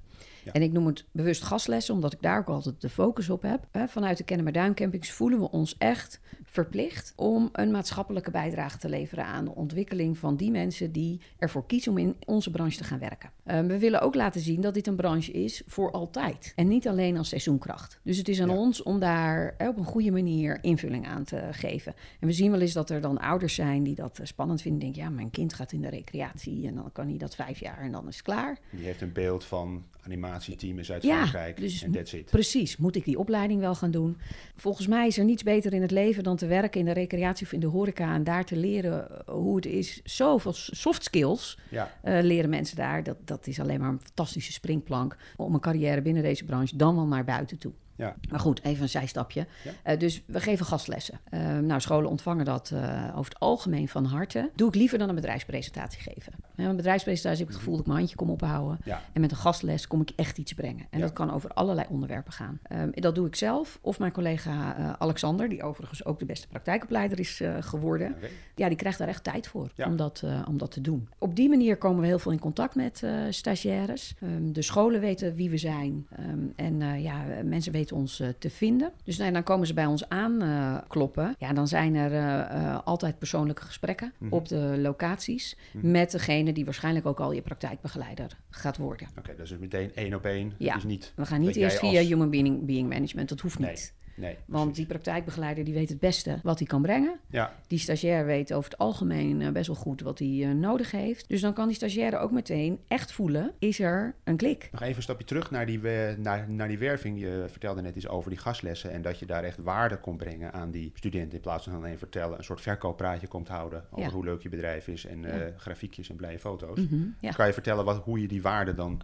En 0.52 0.62
ik 0.62 0.72
noem 0.72 0.86
het 0.86 1.06
bewust 1.12 1.44
gastlessen, 1.44 1.94
omdat 1.94 2.14
ik 2.14 2.22
daar 2.22 2.40
ook 2.40 2.48
altijd 2.48 2.82
de 2.82 2.90
focus 2.90 3.30
op 3.30 3.42
heb. 3.42 3.90
Vanuit 3.90 4.18
de 4.18 4.24
Kennemerduin 4.24 4.74
campings 4.74 5.12
voelen 5.12 5.40
we 5.40 5.52
ons 5.52 5.78
echt 5.78 6.20
verplicht 6.44 7.14
om 7.16 7.50
een 7.52 7.72
maatschappelijke 7.72 8.32
bijdrage 8.32 8.78
te 8.78 8.90
leveren 8.90 9.26
aan 9.26 9.46
de 9.46 9.56
ontwikkeling 9.56 10.18
van 10.18 10.36
die 10.36 10.52
mensen 10.52 10.92
die 10.92 11.22
ervoor 11.38 11.66
kiezen 11.66 11.92
om 11.92 11.98
in 11.98 12.16
onze 12.26 12.52
branche 12.52 12.78
te 12.78 12.84
gaan 12.84 13.00
werken. 13.00 13.37
Eh, 13.48 13.60
we 13.60 13.80
willen 13.80 14.02
ook 14.02 14.16
laten 14.16 14.42
zien 14.42 14.62
dat 14.62 14.74
dit 14.74 14.88
een 14.88 14.96
branche 14.96 15.32
is 15.32 15.62
voor 15.68 15.92
altijd 15.92 16.54
en 16.56 16.68
niet 16.68 16.88
alleen 16.88 17.18
als 17.18 17.30
seizoenkracht. 17.30 18.00
Dus 18.04 18.18
het 18.18 18.28
is 18.28 18.42
aan 18.42 18.50
Ja. 18.50 18.56
ons 18.56 18.84
om 18.84 19.00
daar 19.00 19.56
eh, 19.58 19.68
op 19.68 19.78
een 19.78 19.86
goede 19.86 20.12
manier 20.12 20.58
invulling 20.62 21.08
aan 21.08 21.24
te 21.24 21.42
geven. 21.52 21.94
En 22.20 22.28
we 22.28 22.34
zien 22.34 22.52
wel 22.52 22.60
eens 22.62 22.74
dat 22.74 22.90
er 22.90 23.02
dan 23.02 23.18
ouders 23.18 23.54
zijn 23.56 23.84
die 23.84 23.96
dat 23.96 24.20
eh, 24.20 24.26
spannend 24.26 24.62
vinden. 24.62 24.80
Denken, 24.80 25.02
ja, 25.02 25.10
mijn 25.10 25.32
kind 25.32 25.54
gaat 25.54 25.72
in 25.72 25.82
de 25.82 25.90
recreatie 25.90 26.68
en 26.68 26.76
dan 26.76 26.92
kan 26.92 27.08
hij 27.08 27.18
dat 27.18 27.36
vijf 27.36 27.60
jaar 27.60 27.80
en 27.80 27.92
dan 27.92 28.08
is 28.08 28.16
het 28.16 28.26
klaar. 28.26 28.58
Die 28.72 28.86
heeft 28.86 29.02
een 29.02 29.14
beeld 29.14 29.44
van 29.46 29.84
animatieteam 30.06 30.80
is 30.80 30.92
uit 30.92 31.04
Ja, 31.04 31.18
Frankrijk 31.28 31.58
dus 31.58 31.84
en 31.84 31.92
that's 31.92 32.14
it. 32.14 32.26
Precies, 32.26 32.78
moet 32.78 32.96
ik 32.96 33.06
die 33.06 33.20
opleiding 33.20 33.60
wel 33.60 33.76
gaan 33.76 33.92
doen? 33.92 34.18
Volgens 34.56 34.88
mij 34.88 35.08
is 35.08 35.18
er 35.18 35.26
niets 35.26 35.44
beter 35.44 35.74
in 35.74 35.82
het 35.82 35.92
leven 35.92 36.24
dan 36.24 36.36
te 36.38 36.46
werken 36.48 36.80
in 36.80 36.86
de 36.86 36.92
recreatie 36.92 37.46
of 37.46 37.52
in 37.54 37.60
de 37.60 37.66
horeca 37.68 38.14
en 38.14 38.24
daar 38.24 38.46
te 38.46 38.56
leren 38.56 39.10
eh, 39.28 39.34
hoe 39.34 39.56
het 39.56 39.66
is. 39.66 40.02
Zoveel 40.04 40.54
soft 40.54 41.04
skills 41.04 41.58
Ja, 41.70 41.92
leren 42.04 42.50
mensen 42.50 42.76
daar. 42.76 43.04
Dat, 43.04 43.18
dat 43.26 43.37
is 43.46 43.60
alleen 43.60 43.80
maar 43.80 43.90
een 43.90 44.02
fantastische 44.04 44.52
springplank 44.52 45.18
om 45.36 45.54
een 45.54 45.60
carrière 45.60 46.02
binnen 46.02 46.24
deze 46.24 46.44
branche 46.44 46.76
dan 46.76 46.96
wel 46.96 47.06
naar 47.06 47.24
buiten 47.24 47.58
toe. 47.58 47.72
ja. 47.96 48.16
Maar 48.30 48.40
goed, 48.40 48.64
even 48.64 48.82
een 48.82 48.90
zijstapje. 48.90 49.48
Ja. 49.64 49.72
Eh, 49.84 50.00
dus 50.00 50.24
we 50.26 50.40
geven 50.40 50.66
gastlessen. 50.66 51.20
Eh, 51.30 51.58
nou, 51.58 51.82
scholen 51.82 52.10
ontvangen 52.10 52.46
dat 52.46 52.72
eh, 52.74 53.12
over 53.16 53.32
het 53.32 53.40
algemeen 53.40 53.88
van 53.88 54.06
harte. 54.06 54.52
Doe 54.56 54.68
ik 54.68 54.76
liever 54.76 54.98
dan 54.98 55.10
een 55.10 55.16
bedrijfspresentatie 55.16 56.02
geven. 56.02 56.34
Met 56.58 56.66
een 56.68 56.76
bedrijfspresentatie 56.76 57.40
heb 57.40 57.48
ik 57.48 57.54
het 57.54 57.58
gevoel 57.64 57.74
dat 57.74 57.82
ik 57.82 57.88
mijn 57.88 57.98
handje 58.00 58.16
kom 58.16 58.30
ophouden. 58.30 58.78
Ja. 58.84 59.02
En 59.14 59.22
met 59.22 59.32
een 59.32 59.38
gastles 59.38 59.88
kom 59.88 60.02
ik 60.02 60.12
echt 60.16 60.38
iets 60.38 60.54
brengen. 60.54 60.86
En 60.90 61.00
Ja. 61.00 61.06
dat 61.06 61.14
kan 61.14 61.32
over 61.34 61.50
allerlei 61.50 61.88
onderwerpen 61.90 62.34
gaan. 62.34 62.60
Ehm, 62.64 62.90
dat 62.94 63.16
doe 63.16 63.28
ik 63.28 63.36
zelf 63.36 63.80
of 63.82 64.00
mijn 64.00 64.12
collega 64.12 64.78
eh, 64.78 64.94
Alexander, 64.98 65.50
die 65.50 65.64
overigens 65.64 66.06
ook 66.06 66.20
de 66.20 66.26
beste 66.26 66.48
praktijkopleider 66.48 67.20
is 67.20 67.42
eh, 67.42 67.56
geworden. 67.60 68.16
Ja, 68.56 68.68
die 68.68 68.78
krijgt 68.78 68.98
daar 68.98 69.08
echt 69.08 69.24
tijd 69.24 69.48
voor 69.48 69.72
Ja. 69.76 69.86
om, 69.86 69.96
dat, 69.96 70.22
eh, 70.26 70.42
om 70.48 70.58
dat 70.58 70.72
te 70.72 70.82
doen. 70.82 71.10
Op 71.18 71.36
die 71.36 71.50
manier 71.50 71.78
komen 71.78 72.02
we 72.02 72.08
heel 72.08 72.20
veel 72.20 72.32
in 72.32 72.40
contact 72.40 72.76
met 72.76 73.04
stagiaires. 73.30 74.16
Ehm, 74.22 74.52
de 74.52 74.62
scholen 74.62 75.00
weten 75.02 75.36
wie 75.36 75.50
we 75.50 75.58
zijn. 75.58 76.08
Ehm, 76.16 76.40
en 76.56 77.02
ja, 77.02 77.24
mensen 77.44 77.72
weten 77.72 77.96
ons 77.96 78.22
te 78.40 78.50
vinden. 78.50 78.92
Dus 79.04 79.18
nou, 79.18 79.32
dan 79.32 79.44
komen 79.44 79.68
ze 79.68 79.74
bij 79.74 79.86
ons 79.86 80.10
aankloppen. 80.10 81.36
ja, 81.40 81.54
dan 81.54 81.68
zijn 81.68 81.96
er 81.96 82.38
altijd 82.78 83.18
persoonlijke 83.18 83.62
gesprekken 83.62 84.14
Mhm. 84.18 84.34
op 84.34 84.48
de 84.48 84.78
locaties. 84.82 85.58
Mhm. 85.72 85.92
Met 85.92 86.12
degene 86.12 86.47
die 86.54 86.66
waarschijnlijk 86.66 87.06
ook 87.06 87.20
al 87.20 87.32
je 87.32 87.42
praktijkbegeleider 87.42 88.38
gaat 88.50 88.78
worden. 88.78 89.08
Oké, 89.18 89.32
dat 89.36 89.40
is 89.40 89.50
dus 89.50 89.60
meteen 89.60 89.92
één 89.96 90.14
op 90.14 90.26
één. 90.26 90.54
Ja. 90.58 90.76
Is 90.76 90.84
niet... 90.84 91.14
We 91.16 91.26
gaan 91.26 91.42
niet 91.42 91.56
eerst 91.56 91.80
via 91.80 92.00
als- 92.00 92.08
Human 92.08 92.30
being, 92.30 92.66
being 92.66 92.90
Management. 92.90 93.30
Dat 93.30 93.40
hoeft 93.40 93.60
Nee, 93.60 93.70
niet. 93.70 93.94
Nee, 94.18 94.36
Want 94.46 94.64
precies. 94.64 94.76
die 94.76 94.86
praktijkbegeleider 94.86 95.64
die 95.64 95.74
weet 95.74 95.90
het 95.90 96.00
beste 96.00 96.40
wat 96.44 96.58
hij 96.60 96.68
kan 96.68 96.82
brengen. 96.82 97.20
Ja, 97.30 97.54
Die 97.68 97.80
stagiair 97.80 98.26
weet 98.26 98.54
over 98.54 98.70
het 98.70 98.80
algemeen 98.80 99.42
eh, 99.42 99.50
best 99.52 99.68
wel 99.68 99.76
goed 99.76 100.02
wat 100.02 100.20
hij 100.20 100.40
eh, 100.44 100.52
nodig 100.52 100.92
heeft. 100.92 101.30
Dus 101.30 101.42
dan 101.42 101.54
kan 101.54 101.68
die 101.68 101.76
stagiair 101.76 102.20
ook 102.20 102.32
meteen 102.32 102.80
echt 102.88 103.12
voelen, 103.12 103.52
is 103.60 103.80
er 103.80 104.16
een 104.24 104.38
klik? 104.38 104.70
nog 104.72 104.82
even 104.82 104.96
een 104.96 105.02
stapje 105.02 105.26
terug 105.26 105.52
naar 105.52 105.66
die, 105.66 105.80
we- 105.80 106.16
naar, 106.18 106.50
naar 106.50 106.68
die 106.68 106.78
werving. 106.78 107.20
Je 107.20 107.46
vertelde 107.48 107.82
net 107.82 107.96
iets 107.96 108.08
over 108.08 108.30
die 108.30 108.40
gastlessen 108.40 108.92
en 108.92 109.02
dat 109.02 109.20
je 109.20 109.26
daar 109.26 109.44
echt 109.44 109.58
waarde 109.58 109.98
kon 109.98 110.18
brengen 110.18 110.54
aan 110.54 110.72
die 110.72 110.92
studenten. 110.94 111.32
In 111.38 111.42
plaats 111.42 111.64
van 111.64 111.74
alleen 111.76 111.98
vertellen, 111.98 112.38
een 112.38 112.44
soort 112.44 112.62
verkooppraatje 112.62 113.28
komt 113.28 113.48
houden 113.48 113.84
over 113.92 114.06
Ja. 114.06 114.12
hoe 114.12 114.24
leuk 114.26 114.42
je 114.42 114.50
bedrijf 114.50 114.88
is 114.88 115.06
en 115.06 115.26
eh, 115.26 115.54
grafiekjes 115.58 116.10
en 116.10 116.16
blije 116.16 116.40
foto's. 116.40 116.80
Ja. 117.20 117.32
Kan 117.32 117.48
je 117.48 117.54
vertellen 117.54 117.86
wat, 117.86 118.04
hoe 118.04 118.22
je 118.22 118.28
die 118.28 118.42
waarde 118.42 118.74
dan 118.74 119.02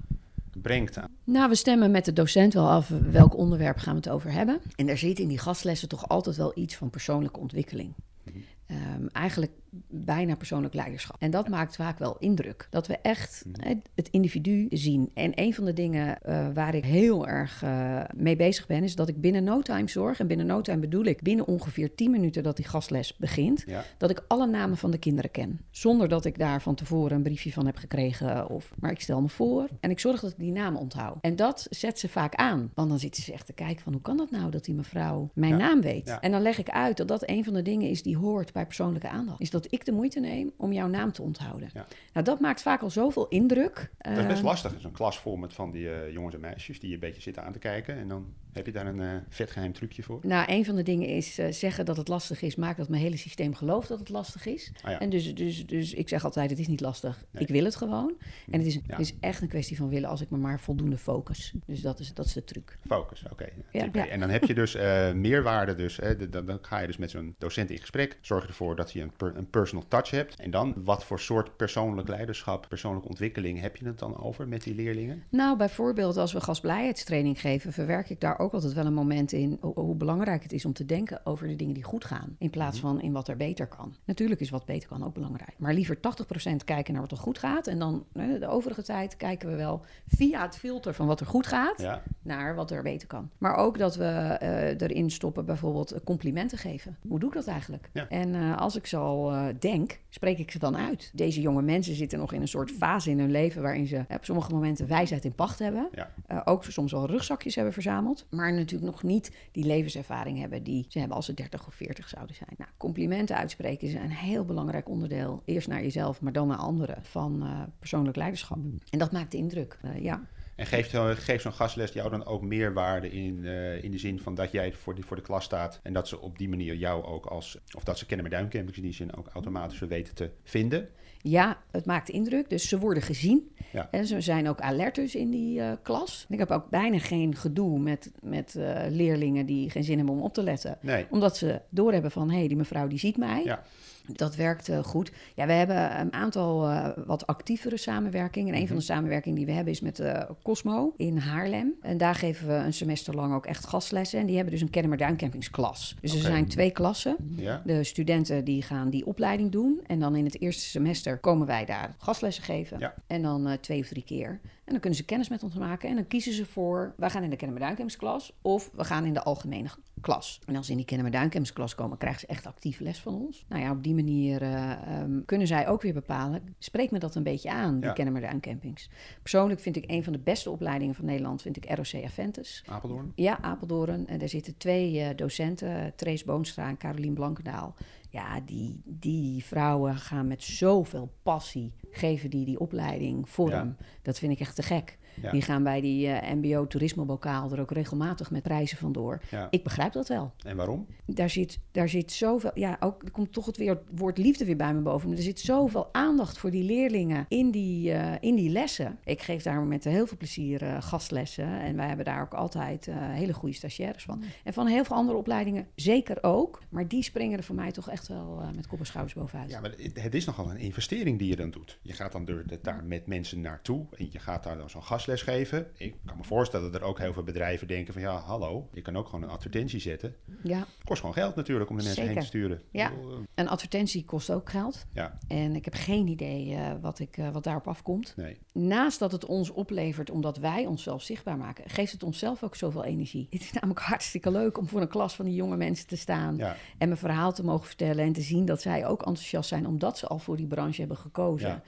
brengt 0.61 0.97
aan? 0.97 1.09
Nou, 1.23 1.49
we 1.49 1.55
stemmen 1.55 1.91
met 1.91 2.05
de 2.05 2.13
docent 2.13 2.53
wel 2.53 2.69
af 2.69 2.89
welk 3.11 3.37
onderwerp 3.37 3.77
gaan 3.77 3.93
we 3.93 3.99
het 3.99 4.09
over 4.09 4.31
hebben. 4.31 4.61
En 4.75 4.89
er 4.89 4.97
zit 4.97 5.19
in 5.19 5.27
die 5.27 5.37
gastlessen 5.37 5.87
toch 5.87 6.07
altijd 6.07 6.35
wel 6.35 6.51
iets 6.55 6.75
van 6.75 6.89
persoonlijke 6.89 7.39
ontwikkeling. 7.39 7.93
Mhm. 8.23 8.37
Ehm, 8.65 9.07
eigenlijk 9.11 9.51
bijna 9.87 10.35
persoonlijk 10.35 10.73
leiderschap. 10.73 11.15
En 11.19 11.31
dat 11.31 11.49
maakt 11.49 11.75
vaak 11.75 11.99
wel 11.99 12.15
indruk. 12.19 12.67
Dat 12.69 12.87
we 12.87 12.97
echt 13.01 13.45
hè, 13.51 13.73
het 13.95 14.07
individu 14.09 14.67
zien. 14.69 15.11
En 15.13 15.31
een 15.35 15.53
van 15.53 15.65
de 15.65 15.73
dingen 15.73 16.21
eh, 16.21 16.47
waar 16.53 16.75
ik 16.75 16.85
heel 16.85 17.27
erg 17.27 17.63
eh, 17.63 18.01
mee 18.15 18.35
bezig 18.35 18.67
ben, 18.67 18.83
is 18.83 18.95
dat 18.95 19.07
ik 19.07 19.21
binnen 19.21 19.43
no 19.43 19.61
time 19.61 19.89
zorg. 19.89 20.19
En 20.19 20.27
binnen 20.27 20.45
no 20.45 20.61
time 20.61 20.79
bedoel 20.79 21.03
ik 21.05 21.21
binnen 21.21 21.47
ongeveer 21.47 21.95
10 21.95 22.11
minuten 22.11 22.43
dat 22.43 22.55
die 22.55 22.65
gastles 22.67 23.17
begint. 23.17 23.63
Ja, 23.65 23.83
Dat 23.97 24.09
ik 24.09 24.23
alle 24.27 24.47
namen 24.47 24.77
van 24.77 24.91
de 24.91 24.97
kinderen 24.97 25.31
ken. 25.31 25.59
Zonder 25.71 26.07
dat 26.09 26.25
ik 26.25 26.37
daar 26.37 26.61
van 26.61 26.75
tevoren 26.75 27.15
een 27.17 27.23
briefje 27.23 27.51
van 27.51 27.65
heb 27.65 27.77
gekregen. 27.77 28.49
Of, 28.49 28.71
maar 28.79 28.91
ik 28.91 29.01
stel 29.01 29.21
me 29.21 29.29
voor 29.29 29.67
en 29.79 29.89
ik 29.89 29.99
zorg 29.99 30.19
dat 30.19 30.31
ik 30.31 30.37
die 30.39 30.51
namen 30.51 30.79
onthoud. 30.79 31.17
En 31.21 31.35
dat 31.35 31.67
zet 31.69 31.99
ze 31.99 32.09
vaak 32.09 32.35
aan. 32.35 32.71
Want 32.73 32.89
dan 32.89 32.99
zitten 32.99 33.23
ze 33.23 33.33
echt 33.33 33.45
te 33.45 33.53
kijken 33.53 33.83
van 33.83 33.93
hoe 33.93 34.01
kan 34.01 34.17
dat 34.17 34.31
nou 34.31 34.51
dat 34.51 34.65
die 34.65 34.75
mevrouw 34.75 35.29
mijn 35.33 35.51
Ja. 35.51 35.57
naam 35.57 35.81
weet. 35.81 36.07
Ja. 36.07 36.21
En 36.21 36.31
dan 36.31 36.41
leg 36.41 36.57
ik 36.57 36.69
uit 36.69 36.97
dat 36.97 37.07
dat 37.07 37.29
een 37.29 37.43
van 37.43 37.53
de 37.53 37.61
dingen 37.61 37.89
is 37.89 38.03
die 38.03 38.17
hoort 38.17 38.53
bij 38.53 38.65
persoonlijke 38.65 39.09
aandacht. 39.09 39.41
Is 39.41 39.49
dat 39.49 39.62
ik 39.71 39.85
de 39.85 39.91
moeite 39.91 40.19
neem 40.19 40.51
om 40.57 40.73
jouw 40.73 40.87
naam 40.87 41.11
te 41.11 41.21
onthouden. 41.21 41.69
Ja. 41.73 41.85
Nou, 42.13 42.25
dat 42.25 42.39
maakt 42.39 42.61
vaak 42.61 42.81
al 42.81 42.89
zoveel 42.89 43.27
indruk. 43.27 43.91
dat 43.97 44.17
is 44.17 44.25
best 44.25 44.37
Eh, 44.39 44.43
lastig. 44.45 44.73
Zo'n 44.79 44.91
klas 44.91 45.19
vol 45.19 45.35
met 45.35 45.53
van 45.53 45.71
die 45.71 45.89
eh, 45.89 46.11
jongens 46.13 46.35
en 46.35 46.41
meisjes 46.41 46.79
die 46.79 46.87
je 46.89 46.93
een 46.93 46.99
beetje 46.99 47.21
zitten 47.21 47.43
aan 47.43 47.53
te 47.53 47.59
kijken. 47.59 47.97
En 47.97 48.07
dan 48.07 48.33
heb 48.53 48.65
je 48.65 48.71
daar 48.71 48.85
een 48.87 49.01
eh, 49.01 49.09
vet 49.29 49.51
geheim 49.51 49.73
trucje 49.73 50.03
voor. 50.03 50.19
Nou, 50.21 50.51
een 50.51 50.65
van 50.65 50.75
de 50.75 50.83
dingen 50.83 51.07
is 51.07 51.37
eh, 51.37 51.51
zeggen 51.51 51.85
dat 51.85 51.97
het 51.97 52.07
lastig 52.07 52.41
is, 52.41 52.55
maakt 52.55 52.77
dat 52.77 52.89
mijn 52.89 53.01
hele 53.01 53.17
systeem 53.17 53.55
gelooft 53.55 53.87
dat 53.87 53.99
het 53.99 54.09
lastig 54.09 54.45
is. 54.45 54.71
Ah 54.83 54.91
ja. 54.91 54.99
En 54.99 55.09
dus, 55.09 55.35
dus, 55.35 55.65
dus 55.65 55.93
ik 55.93 56.09
zeg 56.09 56.23
altijd, 56.23 56.49
het 56.49 56.59
is 56.59 56.67
niet 56.67 56.81
lastig. 56.81 57.23
Nee. 57.31 57.43
Ik 57.43 57.49
wil 57.49 57.63
het 57.63 57.75
gewoon. 57.75 58.13
En 58.51 58.57
het 58.57 58.67
is, 58.67 58.73
Ja. 58.73 58.81
het 58.85 58.99
is 58.99 59.13
echt 59.19 59.41
een 59.41 59.47
kwestie 59.47 59.77
van 59.77 59.89
willen 59.89 60.09
als 60.09 60.21
ik 60.21 60.29
me 60.29 60.37
maar 60.37 60.59
voldoende 60.59 60.97
focus. 60.97 61.53
Dus 61.65 61.81
dat 61.81 61.99
is, 61.99 62.13
dat 62.13 62.25
is 62.25 62.33
de 62.33 62.43
truc. 62.43 62.77
Focus, 62.87 63.25
oké. 63.31 63.49
Ja. 63.71 64.07
En 64.09 64.19
dan 64.19 64.29
heb 64.29 64.43
je 64.43 64.53
dus 64.53 64.75
eh, 64.75 65.11
meerwaarde. 65.13 65.75
Dus, 65.75 65.97
hè, 65.97 66.29
dan, 66.29 66.45
dan 66.45 66.57
ga 66.61 66.79
je 66.79 66.87
dus 66.87 66.97
met 66.97 67.11
zo'n 67.11 67.35
docent 67.37 67.69
in 67.69 67.79
gesprek. 67.79 68.17
Zorg 68.21 68.47
ervoor 68.47 68.75
dat 68.75 68.91
je 68.91 69.01
een, 69.01 69.11
per- 69.17 69.35
een 69.37 69.49
personal 69.49 69.87
touch 69.87 70.09
hebt. 70.09 70.35
En 70.35 70.51
dan, 70.51 70.73
wat 70.83 71.03
voor 71.05 71.19
soort 71.19 71.57
persoonlijk 71.57 72.07
leiderschap, 72.07 72.65
persoonlijke 72.69 73.07
ontwikkeling 73.07 73.61
heb 73.61 73.75
je 73.77 73.85
het 73.85 73.99
dan 73.99 74.17
over 74.23 74.47
met 74.47 74.63
die 74.63 74.75
leerlingen? 74.75 75.23
Nou, 75.29 75.57
bijvoorbeeld 75.57 76.17
als 76.17 76.33
we 76.33 76.41
gastvrijheidstraining 76.41 77.41
geven, 77.41 77.73
verwerk 77.73 78.09
ik 78.09 78.19
daar 78.19 78.39
ook 78.39 78.42
altijd 78.51 78.73
wel 78.73 78.85
een 78.85 78.93
moment 78.93 79.31
in 79.31 79.57
ho- 79.61 79.73
hoe 79.75 79.95
belangrijk 79.95 80.43
het 80.43 80.53
is 80.53 80.65
om 80.65 80.73
te 80.73 80.85
denken 80.85 81.25
over 81.25 81.47
de 81.47 81.55
dingen 81.55 81.73
die 81.73 81.83
goed 81.83 82.05
gaan, 82.05 82.35
in 82.39 82.49
plaats 82.49 82.81
Mhm. 82.81 82.87
van 82.87 83.01
in 83.01 83.11
wat 83.11 83.27
er 83.27 83.37
beter 83.37 83.67
kan. 83.67 83.95
Natuurlijk 84.05 84.41
is 84.41 84.49
wat 84.49 84.65
beter 84.65 84.89
kan 84.89 85.03
ook 85.03 85.13
belangrijk, 85.13 85.53
maar 85.57 85.73
liever 85.73 85.99
80% 85.99 86.63
kijken 86.63 86.93
naar 86.93 87.01
wat 87.01 87.11
er 87.11 87.17
goed 87.17 87.37
gaat 87.37 87.67
en 87.67 87.79
dan 87.79 88.05
de 88.15 88.47
overige 88.47 88.83
tijd 88.83 89.17
kijken 89.17 89.49
we 89.49 89.55
wel 89.55 89.81
via 90.07 90.41
het 90.41 90.57
filter 90.57 90.93
van 90.93 91.07
wat 91.07 91.19
er 91.19 91.25
goed 91.25 91.47
gaat 91.47 91.81
Ja, 91.81 92.01
naar 92.21 92.55
wat 92.55 92.71
er 92.71 92.83
beter 92.83 93.07
kan. 93.07 93.29
Maar 93.37 93.55
ook 93.55 93.77
dat 93.77 93.95
we 93.95 94.03
eh, 94.05 94.81
erin 94.81 95.11
stoppen 95.11 95.45
bijvoorbeeld 95.45 95.95
complimenten 96.03 96.57
geven. 96.57 96.97
Hoe 97.07 97.19
doe 97.19 97.29
ik 97.29 97.35
dat 97.35 97.47
eigenlijk? 97.47 97.89
Ja. 97.93 98.07
En 98.09 98.35
eh, 98.35 98.57
als 98.57 98.75
ik 98.75 98.85
zo 98.87 99.29
eh, 99.29 99.45
denk, 99.59 99.99
spreek 100.09 100.37
ik 100.37 100.51
ze 100.51 100.59
dan 100.59 100.77
uit. 100.77 101.11
Deze 101.13 101.41
jonge 101.41 101.61
mensen 101.61 101.95
zitten 101.95 102.19
nog 102.19 102.33
in 102.33 102.41
een 102.41 102.47
soort 102.47 102.71
fase 102.71 103.09
in 103.09 103.19
hun 103.19 103.31
leven 103.31 103.61
waarin 103.61 103.87
ze 103.87 104.05
op 104.09 104.25
sommige 104.25 104.51
momenten 104.51 104.87
wijsheid 104.87 105.25
in 105.25 105.33
pacht 105.35 105.59
hebben. 105.59 105.89
ja. 105.91 106.11
Ook 106.45 106.63
soms 106.63 106.91
wel 106.91 107.05
rugzakjes 107.07 107.55
hebben 107.55 107.73
verzameld. 107.73 108.25
Maar 108.33 108.53
natuurlijk 108.53 108.91
nog 108.91 109.03
niet 109.03 109.31
die 109.51 109.65
levenservaring 109.65 110.39
hebben 110.39 110.63
die 110.63 110.85
ze 110.89 110.99
hebben 110.99 111.17
als 111.17 111.25
ze 111.25 111.33
30 111.33 111.67
of 111.67 111.73
40 111.73 112.09
zouden 112.09 112.35
zijn. 112.35 112.53
Nou, 112.57 112.69
complimenten 112.77 113.35
uitspreken 113.35 113.87
is 113.87 113.93
een 113.93 114.11
heel 114.11 114.45
belangrijk 114.45 114.89
onderdeel. 114.89 115.41
Eerst 115.45 115.67
naar 115.67 115.81
jezelf, 115.81 116.21
maar 116.21 116.33
dan 116.33 116.47
naar 116.47 116.57
anderen 116.57 117.03
van 117.03 117.43
eh, 117.43 117.61
persoonlijk 117.79 118.17
leiderschap. 118.17 118.57
En 118.89 118.99
dat 118.99 119.11
maakt 119.11 119.33
indruk. 119.33 119.77
Eh, 119.81 120.03
ja. 120.03 120.27
En 120.55 120.65
geeft, 120.65 120.93
eh, 120.93 121.09
geeft 121.09 121.41
zo'n 121.41 121.53
gastles 121.53 121.91
jou 121.91 122.09
dan 122.09 122.25
ook 122.25 122.41
meerwaarde 122.41 123.11
in, 123.11 123.45
eh, 123.45 123.83
in 123.83 123.91
de 123.91 123.97
zin 123.97 124.19
van 124.19 124.35
dat 124.35 124.51
jij 124.51 124.73
voor, 124.73 124.95
die, 124.95 125.05
voor 125.05 125.15
de 125.15 125.21
klas 125.21 125.43
staat 125.43 125.79
en 125.83 125.93
dat 125.93 126.07
ze 126.07 126.19
op 126.19 126.37
die 126.37 126.49
manier 126.49 126.75
jou 126.75 127.03
ook 127.03 127.25
als, 127.25 127.57
of 127.75 127.83
dat 127.83 127.97
ze 127.97 128.05
kennen 128.05 128.25
met 128.25 128.35
duimcampings 128.35 128.77
in 128.77 128.83
die 128.83 128.93
zin 128.93 129.15
ook 129.15 129.27
automatisch 129.27 129.79
weten 129.79 130.15
te 130.15 130.31
vinden? 130.43 130.89
Ja, 131.23 131.57
het 131.71 131.85
maakt 131.85 132.09
indruk. 132.09 132.49
Dus 132.49 132.67
ze 132.67 132.79
worden 132.79 133.03
gezien. 133.03 133.51
Ja. 133.71 133.87
En 133.91 134.05
ze 134.07 134.21
zijn 134.21 134.49
ook 134.49 134.59
alert 134.59 134.95
dus 134.95 135.15
in 135.15 135.29
die 135.29 135.61
eh, 135.61 135.71
klas. 135.81 136.25
Ik 136.29 136.39
heb 136.39 136.51
ook 136.51 136.69
bijna 136.69 136.99
geen 136.99 137.35
gedoe 137.35 137.79
met, 137.79 138.11
met 138.21 138.55
eh, 138.55 138.81
leerlingen 138.89 139.45
die 139.45 139.69
geen 139.69 139.83
zin 139.83 139.97
hebben 139.97 140.15
om 140.15 140.21
op 140.21 140.33
te 140.33 140.43
letten. 140.43 140.77
Nee. 140.81 141.05
Omdat 141.09 141.37
ze 141.37 141.61
doorhebben 141.69 142.11
van, 142.11 142.29
hé, 142.29 142.37
hey, 142.37 142.47
die 142.47 142.57
mevrouw 142.57 142.87
die 142.87 142.99
ziet 142.99 143.17
mij. 143.17 143.43
Ja. 143.43 143.63
Dat 144.05 144.35
werkt 144.35 144.69
eh, 144.69 144.83
goed. 144.83 145.11
Ja, 145.35 145.45
we 145.45 145.51
hebben 145.51 145.99
een 145.99 146.13
aantal 146.13 146.69
eh, 146.69 146.89
wat 147.05 147.27
actievere 147.27 147.77
samenwerkingen. 147.77 148.53
En 148.53 148.61
een 148.61 148.67
van 148.67 148.75
de 148.75 148.81
samenwerkingen 148.81 149.37
die 149.37 149.45
we 149.45 149.51
hebben 149.51 149.73
is 149.73 149.81
met 149.81 149.99
eh, 149.99 150.21
Cosmo 150.43 150.93
in 150.97 151.17
Haarlem. 151.17 151.73
En 151.81 151.97
daar 151.97 152.15
geven 152.15 152.47
we 152.47 152.53
een 152.53 152.73
semester 152.73 153.15
lang 153.15 153.33
ook 153.33 153.45
echt 153.45 153.67
gastlessen. 153.67 154.19
En 154.19 154.25
die 154.25 154.35
hebben 154.35 154.53
dus 154.53 154.61
een 154.61 154.69
Kennemer 154.69 154.97
Duincampingsklas. 154.97 155.95
Dus 156.01 156.13
er 156.13 156.21
zijn 156.21 156.47
twee 156.47 156.71
klassen. 156.71 157.15
Ja? 157.35 157.61
De 157.65 157.83
studenten 157.83 158.45
die 158.45 158.61
gaan 158.61 158.89
die 158.89 159.05
opleiding 159.05 159.51
doen. 159.51 159.81
En 159.87 159.99
dan 159.99 160.15
in 160.15 160.25
het 160.25 160.41
eerste 160.41 160.63
semester 160.63 161.17
komen 161.17 161.47
wij 161.47 161.65
daar 161.65 161.95
gastlessen 161.97 162.43
geven. 162.43 162.79
Ja. 162.79 162.93
En 163.07 163.21
dan 163.21 163.57
twee 163.61 163.79
of 163.79 163.87
drie 163.87 164.03
keer. 164.03 164.39
En 164.65 164.71
dan 164.71 164.79
kunnen 164.79 164.99
ze 164.99 165.05
kennis 165.05 165.29
met 165.29 165.43
ons 165.43 165.55
maken. 165.55 165.89
En 165.89 165.95
dan 165.95 166.07
kiezen 166.07 166.33
ze 166.33 166.45
voor, 166.45 166.93
wij 166.97 167.09
gaan 167.09 167.23
in 167.23 167.29
de 167.29 167.35
Kennemer 167.35 167.61
Duincampingsklas. 167.61 168.33
Of 168.41 168.71
we 168.73 168.83
gaan 168.83 169.05
in 169.05 169.13
de 169.13 169.23
algemene 169.23 169.69
klas. 170.01 170.39
En 170.45 170.55
als 170.55 170.65
ze 170.65 170.71
in 170.71 170.77
die 170.77 170.85
Kennen 170.85 171.09
mijn 171.09 171.17
Duincampings 171.17 171.53
klas 171.53 171.75
komen, 171.75 171.97
krijgen 171.97 172.19
ze 172.19 172.27
echt 172.27 172.45
actief 172.45 172.79
les 172.79 172.99
van 172.99 173.15
ons. 173.15 173.45
Nou 173.47 173.61
ja, 173.61 173.71
op 173.71 173.83
die 173.83 173.93
manier 173.93 174.41
eh, 174.41 174.71
ehm, 174.71 175.25
kunnen 175.25 175.47
zij 175.47 175.67
ook 175.67 175.81
weer 175.81 175.93
bepalen, 175.93 176.55
spreekt 176.59 176.91
me 176.91 176.99
dat 176.99 177.15
een 177.15 177.23
beetje 177.23 177.51
aan, 177.51 177.73
die 177.75 177.83
Ja. 177.83 177.93
Kennen 177.93 178.13
mijn 178.13 178.25
Duincampings. 178.25 178.89
Persoonlijk 179.21 179.59
vind 179.59 179.75
ik 179.75 179.83
een 179.87 180.03
van 180.03 180.13
de 180.13 180.19
beste 180.19 180.49
opleidingen 180.49 180.95
van 180.95 181.05
Nederland, 181.05 181.41
vind 181.41 181.57
ik 181.57 181.65
ROC 181.75 182.03
Aventus. 182.03 182.63
Apeldoorn? 182.65 183.11
Ja, 183.15 183.41
Apeldoorn. 183.41 184.07
En 184.07 184.19
daar 184.19 184.29
zitten 184.29 184.57
twee 184.57 184.99
eh, 184.99 185.15
docenten, 185.15 185.93
Trace 185.95 186.25
Boonstra 186.25 186.67
en 186.67 186.77
Carolien 186.77 187.13
Blankendaal. 187.13 187.75
Ja, 188.13 188.39
die, 188.39 188.81
die 188.85 189.43
vrouwen 189.45 189.95
gaan 189.95 190.27
met 190.27 190.43
zoveel 190.43 191.13
passie, 191.23 191.73
geven 191.91 192.29
die 192.29 192.45
die 192.45 192.59
opleiding 192.59 193.29
vorm. 193.29 193.77
Dat 194.01 194.19
vind 194.19 194.31
ik 194.31 194.39
echt 194.39 194.55
te 194.55 194.63
gek. 194.63 194.97
Ja. 195.21 195.31
Die 195.31 195.41
gaan 195.41 195.63
bij 195.63 195.81
die 195.81 196.07
eh, 196.07 196.33
MBO 196.35 196.67
Toerismebokaal 196.67 197.51
er 197.51 197.59
ook 197.59 197.71
regelmatig 197.71 198.31
met 198.31 198.43
prijzen 198.43 198.77
vandoor. 198.77 199.21
Ja. 199.31 199.47
Ik 199.49 199.63
begrijp 199.63 199.93
dat 199.93 200.07
wel. 200.07 200.33
En 200.45 200.55
waarom? 200.55 200.87
Daar 201.05 201.29
zit, 201.29 201.59
daar 201.71 201.89
zit 201.89 202.11
zoveel, 202.11 202.51
ja, 202.53 202.77
ook 202.79 203.03
er 203.03 203.11
komt 203.11 203.33
toch 203.33 203.45
het 203.45 203.57
weer, 203.57 203.69
het 203.69 203.81
woord 203.99 204.17
liefde 204.17 204.45
weer 204.45 204.55
bij 204.55 204.73
me 204.73 204.79
boven. 204.81 205.07
Maar 205.09 205.17
er 205.17 205.23
zit 205.23 205.39
zoveel 205.39 205.89
aandacht 205.91 206.37
voor 206.37 206.51
die 206.51 206.63
leerlingen 206.63 207.25
in 207.27 207.51
die, 207.51 207.91
eh, 207.91 208.11
in 208.19 208.35
die 208.35 208.49
lessen. 208.49 208.97
Ik 209.03 209.21
geef 209.21 209.43
daar 209.43 209.61
met 209.61 209.83
heel 209.83 210.07
veel 210.07 210.17
plezier 210.17 210.61
eh, 210.63 210.81
gastlessen. 210.81 211.59
En 211.59 211.75
wij 211.75 211.87
hebben 211.87 212.05
daar 212.05 212.21
ook 212.21 212.33
altijd 212.33 212.85
hele 212.91 213.33
goede 213.33 213.55
stagiaires 213.55 214.03
van. 214.03 214.23
En 214.43 214.53
van 214.53 214.67
heel 214.67 214.83
veel 214.83 214.95
andere 214.95 215.17
opleidingen 215.17 215.67
zeker 215.75 216.17
ook. 216.23 216.61
Maar 216.69 216.87
die 216.87 217.03
springen 217.03 217.37
er 217.37 217.43
voor 217.43 217.55
mij 217.55 217.71
toch 217.71 217.89
echt 217.89 218.07
wel 218.07 218.41
met 218.55 218.67
kop 218.67 218.79
en 218.79 218.85
schouders 218.85 219.13
bovenuit. 219.15 219.49
Ja, 219.49 219.59
maar 219.59 219.71
het- 219.77 220.01
het 220.03 220.15
is 220.15 220.25
nogal 220.25 220.49
een 220.51 220.57
investering 220.57 221.19
die 221.19 221.27
je 221.27 221.35
dan 221.35 221.51
doet. 221.51 221.79
Je 221.81 221.93
gaat 221.93 222.11
dan 222.11 222.29
daar 222.61 222.83
met 222.83 223.07
mensen 223.07 223.41
naartoe 223.41 223.85
en 223.97 224.07
je 224.11 224.19
gaat 224.19 224.43
daar 224.43 224.57
dan 224.57 224.69
zo'n 224.69 224.81
gastles 225.03 225.35
geven. 225.35 225.67
Ik 225.77 225.95
kan 226.05 226.17
me 226.17 226.23
voorstellen 226.23 226.71
dat 226.71 226.81
er 226.81 226.87
ook 226.87 226.99
heel 226.99 227.13
veel 227.13 227.23
bedrijven 227.23 227.67
denken 227.67 227.93
van 227.93 228.01
ja, 228.01 228.15
hallo, 228.17 228.69
je 228.73 228.81
kan 228.81 228.97
ook 228.97 229.05
gewoon 229.05 229.23
een 229.23 229.29
advertentie 229.29 229.79
zetten. 229.79 230.15
ja. 230.43 230.65
Kost 230.83 230.99
gewoon 230.99 231.15
geld 231.15 231.35
natuurlijk 231.35 231.69
om 231.69 231.77
de 231.77 231.83
mensen 231.83 232.07
heen 232.07 232.19
te 232.19 232.25
sturen. 232.25 232.61
Ja. 232.71 232.91
Eh, 232.91 232.95
Een 233.35 233.47
advertentie 233.47 234.05
kost 234.05 234.31
ook 234.31 234.49
geld. 234.49 234.85
Ja, 234.93 235.17
En 235.27 235.55
ik 235.55 235.65
heb 235.65 235.73
geen 235.73 236.07
idee 236.07 236.55
eh, 236.55 236.71
wat, 236.81 236.99
ik, 236.99 237.17
eh, 237.17 237.29
wat 237.29 237.43
daarop 237.43 237.67
afkomt. 237.67 238.13
nee. 238.15 238.37
Naast 238.53 238.99
dat 238.99 239.11
het 239.11 239.25
ons 239.25 239.49
oplevert 239.49 240.09
omdat 240.09 240.37
wij 240.37 240.65
onszelf 240.65 241.01
zichtbaar 241.01 241.37
maken, 241.37 241.69
geeft 241.69 241.91
het 241.91 242.03
onszelf 242.03 242.43
ook 242.43 242.55
zoveel 242.55 242.83
energie. 242.83 243.27
Het 243.29 243.41
is 243.41 243.51
namelijk 243.51 243.79
hartstikke 243.79 244.31
leuk 244.31 244.57
om 244.57 244.67
voor 244.67 244.81
een 244.81 244.87
klas 244.87 245.15
van 245.15 245.25
die 245.25 245.35
jonge 245.35 245.57
mensen 245.57 245.87
te 245.87 245.97
staan 245.97 246.35
Ja. 246.37 246.55
en 246.77 246.87
mijn 246.87 246.99
verhaal 246.99 247.33
te 247.33 247.43
mogen 247.43 247.65
vertellen 247.67 248.05
en 248.05 248.13
te 248.13 248.21
zien 248.21 248.45
dat 248.45 248.61
zij 248.61 248.85
ook 248.87 248.99
enthousiast 249.05 249.49
zijn 249.49 249.67
omdat 249.67 249.97
ze 249.97 250.07
al 250.07 250.19
voor 250.19 250.37
die 250.37 250.47
branche 250.47 250.79
hebben 250.79 250.97
gekozen. 250.97 251.49
Ja. 251.49 251.61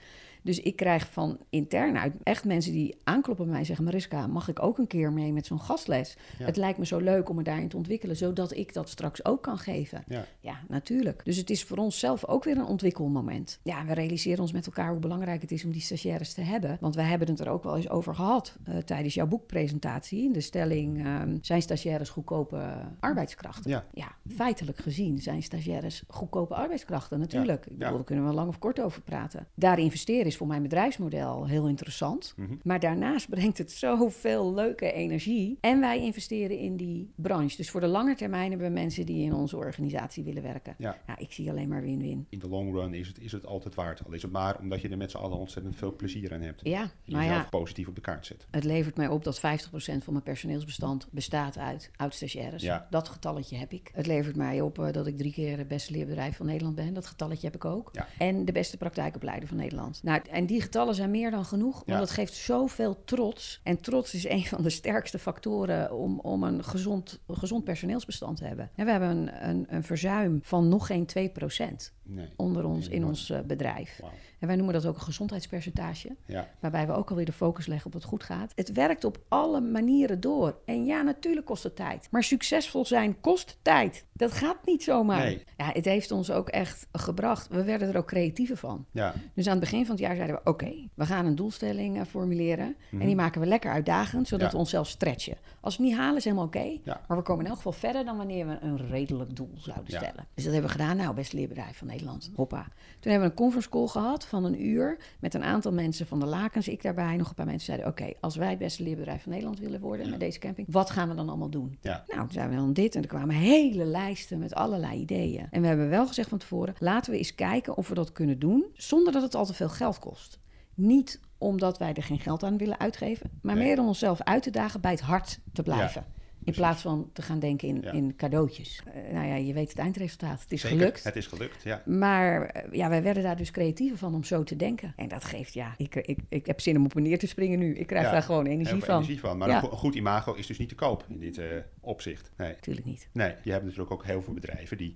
Dus 0.46 0.60
ik 0.60 0.76
krijg 0.76 1.12
van 1.12 1.38
intern 1.50 1.98
uit 1.98 2.14
echt 2.22 2.44
mensen 2.44 2.72
die 2.72 2.96
aankloppen 3.04 3.44
bij 3.44 3.52
mij 3.52 3.60
en 3.60 3.66
zeggen: 3.66 3.84
Mariska, 3.84 4.26
mag 4.26 4.48
ik 4.48 4.62
ook 4.62 4.78
een 4.78 4.86
keer 4.86 5.12
mee 5.12 5.32
met 5.32 5.46
zo'n 5.46 5.60
gastles? 5.60 6.16
Ja. 6.38 6.44
Het 6.44 6.56
lijkt 6.56 6.78
me 6.78 6.86
zo 6.86 6.98
leuk 6.98 7.28
om 7.28 7.36
me 7.36 7.42
daarin 7.42 7.68
te 7.68 7.76
ontwikkelen, 7.76 8.16
zodat 8.16 8.56
ik 8.56 8.72
dat 8.72 8.88
straks 8.88 9.24
ook 9.24 9.42
kan 9.42 9.58
geven. 9.58 10.04
Ja. 10.06 10.24
Ja, 10.40 10.60
natuurlijk. 10.68 11.24
Dus 11.24 11.36
het 11.36 11.50
is 11.50 11.64
voor 11.64 11.76
ons 11.76 11.98
zelf 11.98 12.26
ook 12.26 12.44
weer 12.44 12.56
een 12.56 12.64
ontwikkelmoment. 12.64 13.60
Ja, 13.62 13.84
we 13.84 13.94
realiseren 13.94 14.40
ons 14.40 14.52
met 14.52 14.66
elkaar 14.66 14.90
hoe 14.90 14.98
belangrijk 14.98 15.40
het 15.40 15.52
is 15.52 15.64
om 15.64 15.70
die 15.70 15.80
stagiaires 15.80 16.32
te 16.32 16.40
hebben. 16.40 16.76
Want 16.80 16.94
wij 16.94 17.04
hebben 17.04 17.28
het 17.28 17.40
er 17.40 17.48
ook 17.48 17.62
wel 17.62 17.76
eens 17.76 17.88
over 17.88 18.14
gehad 18.14 18.56
eh, 18.64 18.76
tijdens 18.76 19.14
jouw 19.14 19.26
boekpresentatie. 19.26 20.32
De 20.32 20.40
stelling, 20.40 21.04
ehm, 21.04 21.38
zijn 21.40 21.62
stagiaires 21.62 22.08
goedkope 22.08 22.74
arbeidskrachten? 23.00 23.70
Ja. 23.70 23.84
ja, 23.92 24.14
feitelijk 24.28 24.78
gezien 24.78 25.18
zijn 25.18 25.42
stagiaires 25.42 26.02
goedkope 26.08 26.54
arbeidskrachten, 26.54 27.18
natuurlijk. 27.18 27.66
Ik 27.66 27.78
bedoel, 27.78 27.94
daar 27.94 28.04
kunnen 28.04 28.26
we 28.26 28.32
lang 28.32 28.48
of 28.48 28.58
kort 28.58 28.80
over 28.80 29.02
praten. 29.02 29.46
Daar 29.54 29.78
investeren 29.78 30.26
is 30.26 30.35
voor 30.36 30.46
mijn 30.46 30.62
bedrijfsmodel 30.62 31.46
heel 31.46 31.68
interessant. 31.68 32.34
Mhm. 32.36 32.54
Maar 32.62 32.80
daarnaast 32.80 33.28
brengt 33.36 33.58
het 33.58 33.72
zoveel 33.72 34.54
leuke 34.54 34.92
energie. 34.92 35.58
En 35.60 35.80
wij 35.80 36.00
investeren 36.00 36.58
in 36.58 36.76
die 36.76 37.12
branche. 37.14 37.56
Dus 37.56 37.70
voor 37.70 37.80
de 37.80 37.86
lange 37.86 38.14
termijn 38.14 38.50
hebben 38.50 38.68
we 38.68 38.72
mensen 38.72 39.06
die 39.06 39.24
in 39.24 39.34
onze 39.34 39.56
organisatie 39.56 40.24
willen 40.24 40.42
werken. 40.42 40.74
Ja. 40.78 40.96
Ik 41.18 41.32
zie 41.32 41.50
alleen 41.50 41.68
maar 41.68 41.82
win-win. 41.82 42.26
In 42.28 42.38
de 42.38 42.48
long 42.48 42.74
run 42.74 42.94
is 42.94 43.08
het, 43.08 43.20
is 43.20 43.32
het 43.32 43.46
altijd 43.46 43.74
waard. 43.74 44.04
Al 44.06 44.12
is 44.12 44.22
het 44.22 44.32
maar 44.32 44.58
omdat 44.58 44.80
je 44.80 44.88
er 44.88 44.96
met 44.96 45.10
z'n 45.10 45.16
allen 45.16 45.38
ontzettend 45.38 45.76
veel 45.76 45.96
plezier 45.96 46.34
aan 46.34 46.40
hebt. 46.40 46.60
Ja, 46.64 46.82
En 46.82 46.90
maar 47.06 47.22
jezelf 47.22 47.42
ja, 47.42 47.48
positief 47.48 47.88
op 47.88 47.94
de 47.94 48.00
kaart 48.00 48.26
zet. 48.26 48.46
het 48.50 48.64
levert 48.64 48.96
mij 48.96 49.08
op 49.08 49.24
dat 49.24 49.38
50% 49.38 49.40
van 49.40 50.00
mijn 50.06 50.22
personeelsbestand 50.22 51.08
bestaat 51.10 51.58
uit 51.58 51.90
oud-stagiaires. 51.96 52.62
Ja. 52.62 52.86
Dat 52.90 53.08
getalletje 53.08 53.56
heb 53.56 53.72
ik. 53.72 53.90
Het 53.92 54.06
levert 54.06 54.36
mij 54.36 54.60
op 54.60 54.78
eh, 54.78 54.92
dat 54.92 55.06
ik 55.06 55.18
drie 55.18 55.32
keer 55.32 55.58
het 55.58 55.68
beste 55.68 55.92
leerbedrijf 55.92 56.36
van 56.36 56.46
Nederland 56.46 56.76
ben. 56.76 56.94
Dat 56.94 57.06
getalletje 57.06 57.46
heb 57.46 57.54
ik 57.54 57.64
ook. 57.64 57.90
Ja. 57.92 58.06
En 58.18 58.44
de 58.44 58.52
beste 58.52 58.76
praktijkopleider 58.76 59.48
van 59.48 59.56
Nederland. 59.56 60.00
Nou, 60.02 60.15
en 60.22 60.46
die 60.46 60.60
getallen 60.60 60.94
zijn 60.94 61.10
meer 61.10 61.30
dan 61.30 61.44
genoeg, 61.44 61.74
want 61.74 61.86
Ja. 61.86 61.98
dat 61.98 62.10
geeft 62.10 62.34
zoveel 62.34 63.04
trots. 63.04 63.60
En 63.62 63.80
trots 63.80 64.14
is 64.14 64.28
een 64.28 64.44
van 64.44 64.62
de 64.62 64.70
sterkste 64.70 65.18
factoren 65.18 65.92
om, 65.94 66.20
om 66.20 66.42
een 66.42 66.64
gezond, 66.64 67.20
gezond 67.28 67.64
personeelsbestand 67.64 68.36
te 68.36 68.44
hebben. 68.44 68.70
En 68.74 68.84
we 68.84 68.90
hebben 68.90 69.08
een, 69.10 69.48
een, 69.48 69.66
een 69.68 69.82
verzuim 69.84 70.38
van 70.42 70.68
nog 70.68 70.86
geen 70.86 71.06
2% 71.18 71.92
Nee. 72.08 72.28
onder 72.36 72.64
ons 72.64 72.88
in 72.88 73.04
ons 73.04 73.30
eh, 73.30 73.40
bedrijf. 73.40 74.00
En 74.38 74.46
wij 74.46 74.56
noemen 74.56 74.74
dat 74.74 74.86
ook 74.86 74.94
een 74.94 75.00
gezondheidspercentage. 75.00 76.16
Ja. 76.26 76.48
Waarbij 76.60 76.86
we 76.86 76.92
ook 76.92 77.10
alweer 77.10 77.24
de 77.24 77.32
focus 77.32 77.66
leggen 77.66 77.86
op 77.86 77.92
wat 77.92 78.04
goed 78.04 78.22
gaat. 78.22 78.52
Het 78.54 78.72
werkt 78.72 79.04
op 79.04 79.18
alle 79.28 79.60
manieren 79.60 80.20
door. 80.20 80.58
En 80.64 80.84
ja, 80.84 81.02
natuurlijk 81.02 81.46
kost 81.46 81.62
het 81.62 81.76
tijd. 81.76 82.08
Maar 82.10 82.22
succesvol 82.22 82.84
zijn 82.84 83.20
kost 83.20 83.58
tijd. 83.62 84.04
Dat 84.12 84.32
gaat 84.32 84.56
niet 84.64 84.82
zomaar. 84.82 85.24
Nee. 85.24 85.44
Ja, 85.56 85.70
het 85.72 85.84
heeft 85.84 86.10
ons 86.10 86.30
ook 86.30 86.48
echt 86.48 86.86
gebracht. 86.92 87.48
We 87.48 87.64
werden 87.64 87.88
er 87.88 87.96
ook 87.96 88.06
creatiever 88.06 88.56
van. 88.56 88.86
Ja. 88.90 89.14
Dus 89.34 89.44
aan 89.46 89.50
het 89.50 89.60
begin 89.60 89.80
van 89.86 89.94
het 89.94 90.04
jaar 90.04 90.14
zeiden 90.16 90.36
we: 90.44 90.50
Oké, 90.50 90.72
we 90.94 91.06
gaan 91.06 91.26
een 91.26 91.34
doelstelling 91.34 91.96
eh, 91.98 92.04
formuleren. 92.04 92.76
En 92.90 93.06
die 93.06 93.14
maken 93.16 93.40
we 93.40 93.46
lekker 93.46 93.70
uitdagend, 93.70 94.28
zodat 94.28 94.38
Mhm. 94.38 94.46
Ja. 94.46 94.52
we 94.52 94.58
onszelf 94.58 94.88
stretchen. 94.88 95.36
Als 95.60 95.76
we 95.76 95.82
het 95.82 95.90
niet 95.92 96.00
halen, 96.00 96.16
is 96.16 96.24
helemaal 96.24 96.44
oké. 96.46 96.78
Ja. 96.84 97.00
Maar 97.08 97.16
we 97.16 97.22
komen 97.22 97.40
in 97.44 97.50
elk 97.50 97.56
geval 97.56 97.72
verder 97.72 98.04
dan 98.04 98.16
wanneer 98.16 98.46
we 98.46 98.58
een 98.60 98.88
redelijk 98.88 99.36
doel 99.36 99.50
zouden 99.56 99.86
stellen. 99.92 100.26
Dus 100.34 100.44
dat 100.44 100.52
hebben 100.52 100.70
we 100.72 100.78
gedaan. 100.78 100.96
Nou, 100.96 101.14
best 101.14 101.32
leerbedrijf 101.32 101.76
van 101.76 101.86
Nederland. 101.86 102.30
Hoppa. 102.34 102.62
Toen 103.00 103.10
hebben 103.12 103.20
we 103.20 103.34
een 103.34 103.40
conference 103.40 103.68
call 103.68 103.86
gehad 103.86 104.24
van 104.26 104.44
een 104.44 104.66
uur. 104.66 104.98
Met 105.20 105.34
een 105.34 105.42
aantal 105.44 105.72
mensen 105.72 106.06
van 106.06 106.20
de 106.20 106.26
lakens. 106.26 106.68
Ik 106.68 106.82
daarbij. 106.82 107.16
Nog 107.16 107.28
een 107.28 107.34
paar 107.34 107.46
mensen 107.46 107.64
zeiden: 107.66 107.86
Oké, 107.86 108.12
als 108.20 108.36
wij 108.36 108.50
het 108.50 108.58
beste 108.58 108.82
leerbedrijf 108.82 109.22
van 109.22 109.30
Nederland 109.32 109.58
willen 109.58 109.80
worden 109.80 110.10
met 110.10 110.20
deze 110.20 110.38
camping, 110.38 110.66
wat 110.70 110.90
gaan 110.90 111.08
we 111.08 111.14
dan 111.14 111.28
allemaal 111.28 111.50
doen? 111.50 111.78
Ja. 111.80 112.04
Nou, 112.06 112.20
toen 112.20 112.30
zijn 112.30 112.50
we 112.50 112.56
dan 112.56 112.72
dit 112.72 112.94
en 112.94 113.02
er 113.02 113.08
kwamen 113.08 113.34
hele 113.34 113.84
lijsten 113.84 114.38
met 114.38 114.54
allerlei 114.54 115.00
ideeën. 115.00 115.46
En 115.50 115.60
we 115.60 115.66
hebben 115.66 115.88
wel 115.88 116.06
gezegd 116.06 116.28
van 116.28 116.38
tevoren: 116.38 116.74
laten 116.78 117.12
we 117.12 117.18
eens 117.18 117.34
kijken 117.34 117.76
of 117.76 117.88
we 117.88 117.94
dat 117.94 118.12
kunnen 118.12 118.38
doen 118.38 118.64
zonder 118.74 119.12
dat 119.12 119.22
het 119.22 119.34
al 119.34 119.46
te 119.46 119.54
veel 119.54 119.68
geld 119.68 119.98
kost. 119.98 120.38
Niet 120.74 121.20
omdat 121.38 121.78
wij 121.78 121.92
er 121.94 122.02
geen 122.02 122.20
geld 122.20 122.42
aan 122.44 122.56
willen 122.58 122.78
uitgeven, 122.78 123.30
maar 123.42 123.54
Nee. 123.54 123.64
meer 123.64 123.80
om 123.80 123.86
onszelf 123.86 124.20
uit 124.22 124.42
te 124.42 124.50
dagen 124.50 124.80
bij 124.80 124.90
het 124.90 125.00
hart 125.00 125.38
te 125.52 125.62
blijven. 125.62 126.04
In 126.46 126.52
plaats 126.52 126.82
van 126.82 127.10
te 127.12 127.22
gaan 127.22 127.38
denken 127.38 127.68
in, 127.68 127.80
Ja. 127.82 127.92
in 127.92 128.16
cadeautjes. 128.16 128.82
Eh, 128.94 129.12
nou 129.12 129.26
ja, 129.26 129.34
je 129.34 129.52
weet 129.52 129.68
het 129.68 129.78
eindresultaat. 129.78 130.40
Het 130.40 130.52
is 130.52 130.60
Zeker. 130.60 130.78
gelukt. 130.78 131.04
Het 131.04 131.16
is 131.16 131.26
gelukt, 131.26 131.62
ja. 131.62 131.82
Maar 131.86 132.46
eh, 132.46 132.72
ja, 132.72 132.88
wij 132.88 133.02
werden 133.02 133.22
daar 133.22 133.36
dus 133.36 133.50
creatiever 133.50 133.98
van 133.98 134.14
om 134.14 134.24
zo 134.24 134.42
te 134.42 134.56
denken. 134.56 134.92
En 134.96 135.08
dat 135.08 135.24
geeft, 135.24 135.54
ja, 135.54 135.74
ik, 135.76 135.94
ik, 135.94 136.18
ik 136.28 136.46
heb 136.46 136.60
zin 136.60 136.76
om 136.76 136.84
op 136.84 136.96
en 136.96 137.02
neer 137.02 137.18
te 137.18 137.26
springen 137.26 137.58
nu. 137.58 137.74
Ik 137.74 137.86
krijg 137.86 138.04
Ja, 138.04 138.10
daar 138.12 138.22
gewoon 138.22 138.46
energie 138.46 138.82
van. 138.84 138.94
energie 138.94 139.20
van. 139.20 139.38
Maar 139.38 139.48
Ja. 139.48 139.54
een, 139.54 139.60
go- 139.60 139.70
een 139.70 139.76
goed 139.76 139.94
imago 139.94 140.34
is 140.34 140.46
dus 140.46 140.58
niet 140.58 140.68
te 140.68 140.74
koop 140.74 141.04
in 141.08 141.18
dit 141.18 141.38
eh, 141.38 141.46
opzicht. 141.80 142.30
Nee. 142.36 142.48
Natuurlijk 142.52 142.86
niet. 142.86 143.08
Nee, 143.12 143.34
je 143.42 143.50
hebt 143.50 143.62
natuurlijk 143.64 143.90
ook 143.90 144.04
heel 144.04 144.22
veel 144.22 144.34
bedrijven 144.34 144.76
die 144.76 144.92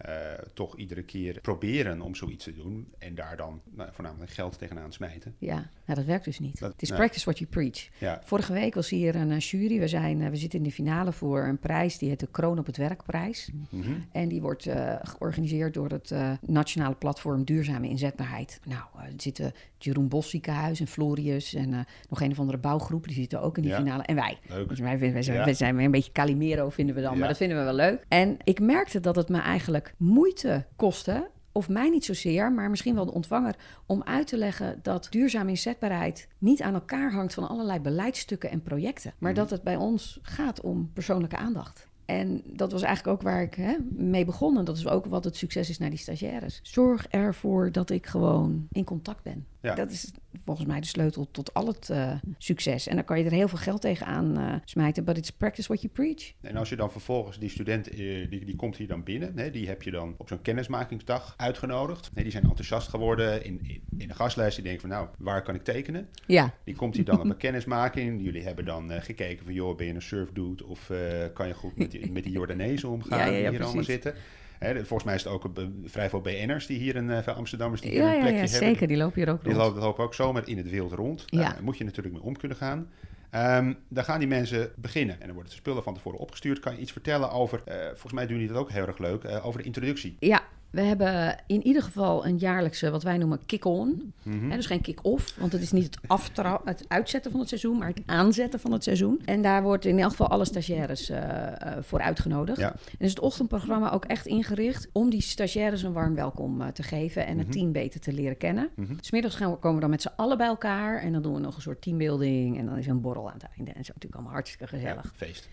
toch 0.54 0.76
iedere 0.76 1.02
keer 1.02 1.40
proberen 1.40 2.00
om 2.00 2.14
zoiets 2.14 2.44
te 2.44 2.52
doen. 2.54 2.92
En 2.98 3.14
daar 3.14 3.36
dan 3.36 3.60
nou, 3.70 3.88
voornamelijk 3.92 4.30
geld 4.32 4.58
tegenaan 4.58 4.92
smijten. 4.92 5.34
Ja, 5.38 5.54
nou, 5.54 5.98
dat 5.98 6.04
werkt 6.04 6.24
dus 6.24 6.38
niet. 6.38 6.58
Dat- 6.60 6.72
het 6.72 6.82
is 6.82 6.90
practice 6.90 7.24
what 7.24 7.38
you 7.38 7.50
preach. 7.50 7.88
Vorige 8.24 8.52
week 8.52 8.74
was 8.74 8.90
hier 8.90 9.14
een 9.16 9.38
jury. 9.38 9.78
We, 9.78 9.88
zijn, 9.88 10.30
we 10.30 10.36
zitten 10.36 10.58
in 10.58 10.64
de 10.64 10.72
finale 10.72 11.12
voor 11.12 11.39
een 11.48 11.59
prijs 11.59 11.98
die 11.98 12.09
heet 12.09 12.20
de 12.20 12.29
Kroon 12.31 12.59
op 12.59 12.66
het 12.66 12.76
Werkprijs. 12.76 13.50
Mhm. 13.70 13.92
En 14.12 14.29
die 14.29 14.40
wordt 14.40 14.66
eh, 14.66 14.94
georganiseerd 15.03 15.74
door 15.74 15.88
het 15.90 16.11
eh, 16.11 16.31
Nationale 16.46 16.94
Platform 16.94 17.44
Duurzame 17.44 17.88
Inzetbaarheid. 17.88 18.61
Nou, 18.64 18.83
eh, 18.96 19.05
er 19.05 19.12
zitten 19.16 19.44
het 19.44 19.55
Jeroen 19.79 20.09
Bos 20.09 20.31
ziekenhuis 20.31 20.81
en 20.81 20.87
Florius 20.87 21.55
en 21.55 21.87
nog 22.09 22.20
een 22.20 22.31
of 22.31 22.38
andere 22.38 22.59
bouwgroep. 22.59 23.07
Die 23.07 23.14
zitten 23.16 23.42
ook 23.42 23.57
in 23.57 23.62
die 23.62 23.72
Ja. 23.72 23.79
finale. 23.79 24.03
En 24.03 24.14
wij. 24.14 24.38
leuk. 24.48 24.68
Dus 24.68 24.79
wij, 24.81 24.98
wij, 24.98 25.22
zijn, 25.22 25.37
Ja. 25.38 25.44
wij 25.44 25.55
zijn 25.55 25.76
weer 25.76 25.85
een 25.85 25.90
beetje 25.90 26.12
Calimero, 26.12 26.68
vinden 26.68 26.94
we 26.94 27.00
dan. 27.00 27.12
Ja. 27.12 27.18
Maar 27.18 27.29
dat 27.29 27.37
vinden 27.37 27.59
we 27.59 27.64
wel 27.64 27.74
leuk. 27.74 28.05
En 28.09 28.37
ik 28.44 28.61
merkte 28.61 29.00
dat 29.00 29.16
het 29.16 29.29
me 29.29 29.38
eigenlijk 29.40 29.94
moeite 29.96 30.64
kostte. 30.76 31.29
Of 31.52 31.68
mij 31.68 31.88
niet 31.88 32.04
zozeer, 32.04 32.52
maar 32.52 32.70
misschien 32.70 32.94
wel 32.94 33.04
de 33.06 33.12
ontvanger. 33.14 33.54
Om 33.86 34.02
uit 34.02 34.26
te 34.26 34.36
leggen 34.36 34.78
dat 34.82 35.06
duurzame 35.10 35.50
inzetbaarheid 35.50 36.28
niet 36.38 36.62
aan 36.62 36.74
elkaar 36.74 37.12
hangt 37.12 37.34
van 37.34 37.48
allerlei 37.48 37.80
beleidsstukken 37.80 38.50
en 38.50 38.62
projecten. 38.62 39.12
Maar 39.18 39.30
Mhm. 39.32 39.40
dat 39.40 39.50
het 39.50 39.62
bij 39.62 39.76
ons 39.76 40.18
gaat 40.22 40.60
om 40.60 40.90
persoonlijke 40.92 41.36
aandacht. 41.36 41.88
En 42.04 42.42
dat 42.46 42.72
was 42.72 42.82
eigenlijk 42.82 43.16
ook 43.16 43.22
waar 43.22 43.42
ik 43.42 43.54
hè, 43.54 43.76
mee 43.90 44.24
begon. 44.24 44.58
En 44.58 44.64
dat 44.64 44.76
is 44.76 44.88
ook 44.88 45.06
wat 45.06 45.24
het 45.24 45.36
succes 45.36 45.70
is 45.70 45.78
naar 45.78 45.90
die 45.90 45.98
stagiaires. 45.98 46.60
Zorg 46.62 47.06
ervoor 47.08 47.72
dat 47.72 47.90
ik 47.90 48.06
gewoon 48.06 48.66
in 48.72 48.84
contact 48.84 49.22
ben. 49.22 49.46
Ja. 49.60 49.74
Dat 49.74 49.90
is 49.90 50.12
volgens 50.44 50.66
mij 50.66 50.80
de 50.80 50.86
sleutel 50.86 51.30
tot 51.30 51.54
al 51.54 51.66
het 51.66 51.90
eh, 51.90 52.12
succes. 52.38 52.86
En 52.86 52.94
dan 52.94 53.04
kan 53.04 53.18
je 53.18 53.24
er 53.24 53.30
heel 53.30 53.48
veel 53.48 53.58
geld 53.58 53.80
tegenaan 53.80 54.38
eh 54.38 54.54
smijten, 54.64 55.04
but 55.04 55.16
it's 55.16 55.30
practice 55.30 55.68
what 55.68 55.82
you 55.82 55.92
preach. 55.92 56.32
En 56.40 56.56
als 56.56 56.68
je 56.68 56.76
dan 56.76 56.90
vervolgens 56.90 57.38
die 57.38 57.48
student, 57.48 57.88
eh, 57.88 57.96
die, 57.96 58.44
die 58.44 58.56
komt 58.56 58.76
hier 58.76 58.86
dan 58.86 59.02
binnen, 59.02 59.38
hè, 59.38 59.50
die 59.50 59.68
heb 59.68 59.82
je 59.82 59.90
dan 59.90 60.14
op 60.18 60.28
zo'n 60.28 60.42
kennismakingsdag 60.42 61.34
uitgenodigd. 61.36 62.10
Nee, 62.14 62.24
die 62.24 62.32
zijn 62.32 62.44
enthousiast 62.44 62.88
geworden 62.88 63.44
in, 63.44 63.60
in, 63.62 63.82
in 63.98 64.08
de 64.08 64.14
gastlijst. 64.14 64.54
Die 64.54 64.64
denken 64.64 64.80
van 64.80 64.90
nou, 64.90 65.08
waar 65.18 65.42
kan 65.42 65.54
ik 65.54 65.64
tekenen? 65.64 66.08
Ja, 66.26 66.54
Die 66.64 66.74
komt 66.74 66.94
hier 66.94 67.04
dan 67.04 67.20
op 67.20 67.24
een 67.24 67.36
kennismaking. 67.46 68.22
Jullie 68.22 68.42
hebben 68.42 68.64
dan 68.64 68.90
gekeken 68.90 69.44
van 69.44 69.54
joh, 69.54 69.76
ben 69.76 69.86
je 69.86 69.94
een 69.94 70.02
surfdude 70.02 70.66
of 70.66 70.90
kan 71.34 71.46
je 71.46 71.54
goed 71.54 71.76
met 71.76 71.90
die, 71.90 72.12
met 72.12 72.22
die 72.22 72.32
Jordanezen 72.32 72.88
omgaan 72.88 73.18
Ja, 73.18 73.24
die 73.24 73.48
hier 73.48 73.64
allemaal 73.64 73.84
zitten? 73.84 74.14
Hè, 74.60 74.74
volgens 74.74 75.04
mij 75.04 75.14
is 75.14 75.24
het 75.24 75.32
ook 75.32 75.50
vrij 75.84 76.08
veel 76.10 76.20
BN'ers 76.20 76.66
die 76.66 76.78
hier 76.78 76.96
een, 76.96 77.10
eh, 77.10 77.36
Amsterdammers 77.36 77.80
die 77.80 77.92
ja, 77.92 77.98
een 77.98 78.04
ja, 78.06 78.20
plekje 78.20 78.30
ja 78.34 78.40
hebben. 78.40 78.68
zeker. 78.68 78.86
Die 78.86 78.96
lopen 78.96 79.22
hier 79.22 79.32
ook 79.32 79.44
Die 79.44 79.52
rond. 79.52 79.64
lopen, 79.64 79.82
lopen 79.82 80.04
ook 80.04 80.14
zomaar 80.14 80.48
in 80.48 80.56
het 80.56 80.70
wild 80.70 80.92
rond. 80.92 81.22
Ja. 81.26 81.40
Daar 81.40 81.62
moet 81.62 81.78
je 81.78 81.84
natuurlijk 81.84 82.14
mee 82.14 82.24
om 82.24 82.36
kunnen 82.36 82.56
gaan. 82.56 82.88
Ehm, 83.30 83.72
dan 83.88 84.04
gaan 84.04 84.18
die 84.18 84.28
mensen 84.28 84.72
beginnen. 84.76 85.14
En 85.14 85.24
dan 85.26 85.32
worden 85.34 85.50
de 85.52 85.58
spullen 85.58 85.82
van 85.82 85.94
tevoren 85.94 86.18
opgestuurd. 86.18 86.60
Kan 86.60 86.74
je 86.74 86.80
iets 86.80 86.92
vertellen 86.92 87.30
over, 87.30 87.62
eh, 87.64 87.74
volgens 87.86 88.12
mij 88.12 88.26
doen 88.26 88.36
jullie 88.36 88.52
dat 88.52 88.62
ook 88.62 88.70
heel 88.70 88.86
erg 88.86 88.98
leuk, 88.98 89.24
eh, 89.24 89.46
over 89.46 89.60
de 89.60 89.66
introductie. 89.66 90.16
Ja, 90.18 90.42
we 90.70 90.80
hebben 90.80 91.37
in 91.46 91.66
ieder 91.66 91.83
geval 91.83 92.26
een 92.26 92.38
jaarlijkse, 92.38 92.90
wat 92.90 93.02
wij 93.02 93.18
noemen 93.18 93.46
kick-on. 93.46 94.12
Mhm. 94.22 94.50
Dus 94.50 94.66
geen 94.66 94.80
kick-off, 94.80 95.35
want 95.38 95.52
het 95.52 95.62
is 95.62 95.72
niet 95.72 95.85
het, 95.85 95.98
aftra- 96.06 96.61
het 96.64 96.85
uitzetten 96.88 97.30
van 97.30 97.40
het 97.40 97.48
seizoen, 97.48 97.78
maar 97.78 97.88
het 97.88 98.02
aanzetten 98.06 98.61
van 98.61 98.72
het 98.72 98.85
seizoen. 98.85 99.20
En 99.24 99.42
daar 99.42 99.62
wordt 99.62 99.85
in 99.85 99.98
elk 99.98 100.11
geval 100.11 100.28
alle 100.28 100.44
stagiaires 100.44 101.09
eh, 101.09 101.46
eh, 101.46 101.83
voor 101.83 102.00
uitgenodigd. 102.00 102.59
Ja. 102.59 102.70
En 102.72 103.04
is 103.06 103.11
het 103.11 103.20
ochtendprogramma 103.20 103.90
ook 103.90 104.04
echt 104.04 104.26
ingericht 104.26 104.88
om 104.92 105.11
die 105.11 105.20
stagiaires 105.22 105.83
een 105.83 105.92
warm 105.92 106.14
welkom 106.14 106.61
eh, 106.61 106.68
te 106.68 106.83
geven 106.83 107.26
en 107.26 107.38
het 107.38 107.52
team 107.52 107.72
beter 107.72 108.00
te 108.00 108.12
leren 108.12 108.37
kennen. 108.37 108.68
Mhm. 108.74 108.92
Smiddags 109.00 109.35
gaan 109.35 109.50
we, 109.50 109.56
komen 109.56 109.74
we 109.74 109.80
dan 109.80 109.90
met 109.90 110.02
z'n 110.02 110.12
allen 110.16 110.37
bij 110.37 110.46
elkaar 110.46 111.02
en 111.02 111.12
dan 111.12 111.22
doen 111.22 111.35
we 111.35 111.40
nog 111.40 111.56
een 111.56 111.62
soort 111.62 111.83
teambuilding 111.83 112.59
en 112.59 112.66
dan 112.66 112.76
is 112.76 112.85
er 112.85 112.90
een 112.90 113.00
borrel 113.00 113.28
aan 113.28 113.35
het 113.35 113.48
einde. 113.56 113.70
En 113.70 113.85
zo 113.85 113.92
natuurlijk 113.94 114.14
allemaal 114.14 114.33
hartstikke 114.33 114.66
gezellig. 114.66 115.04
Ja, 115.04 115.11
feest. 115.26 115.48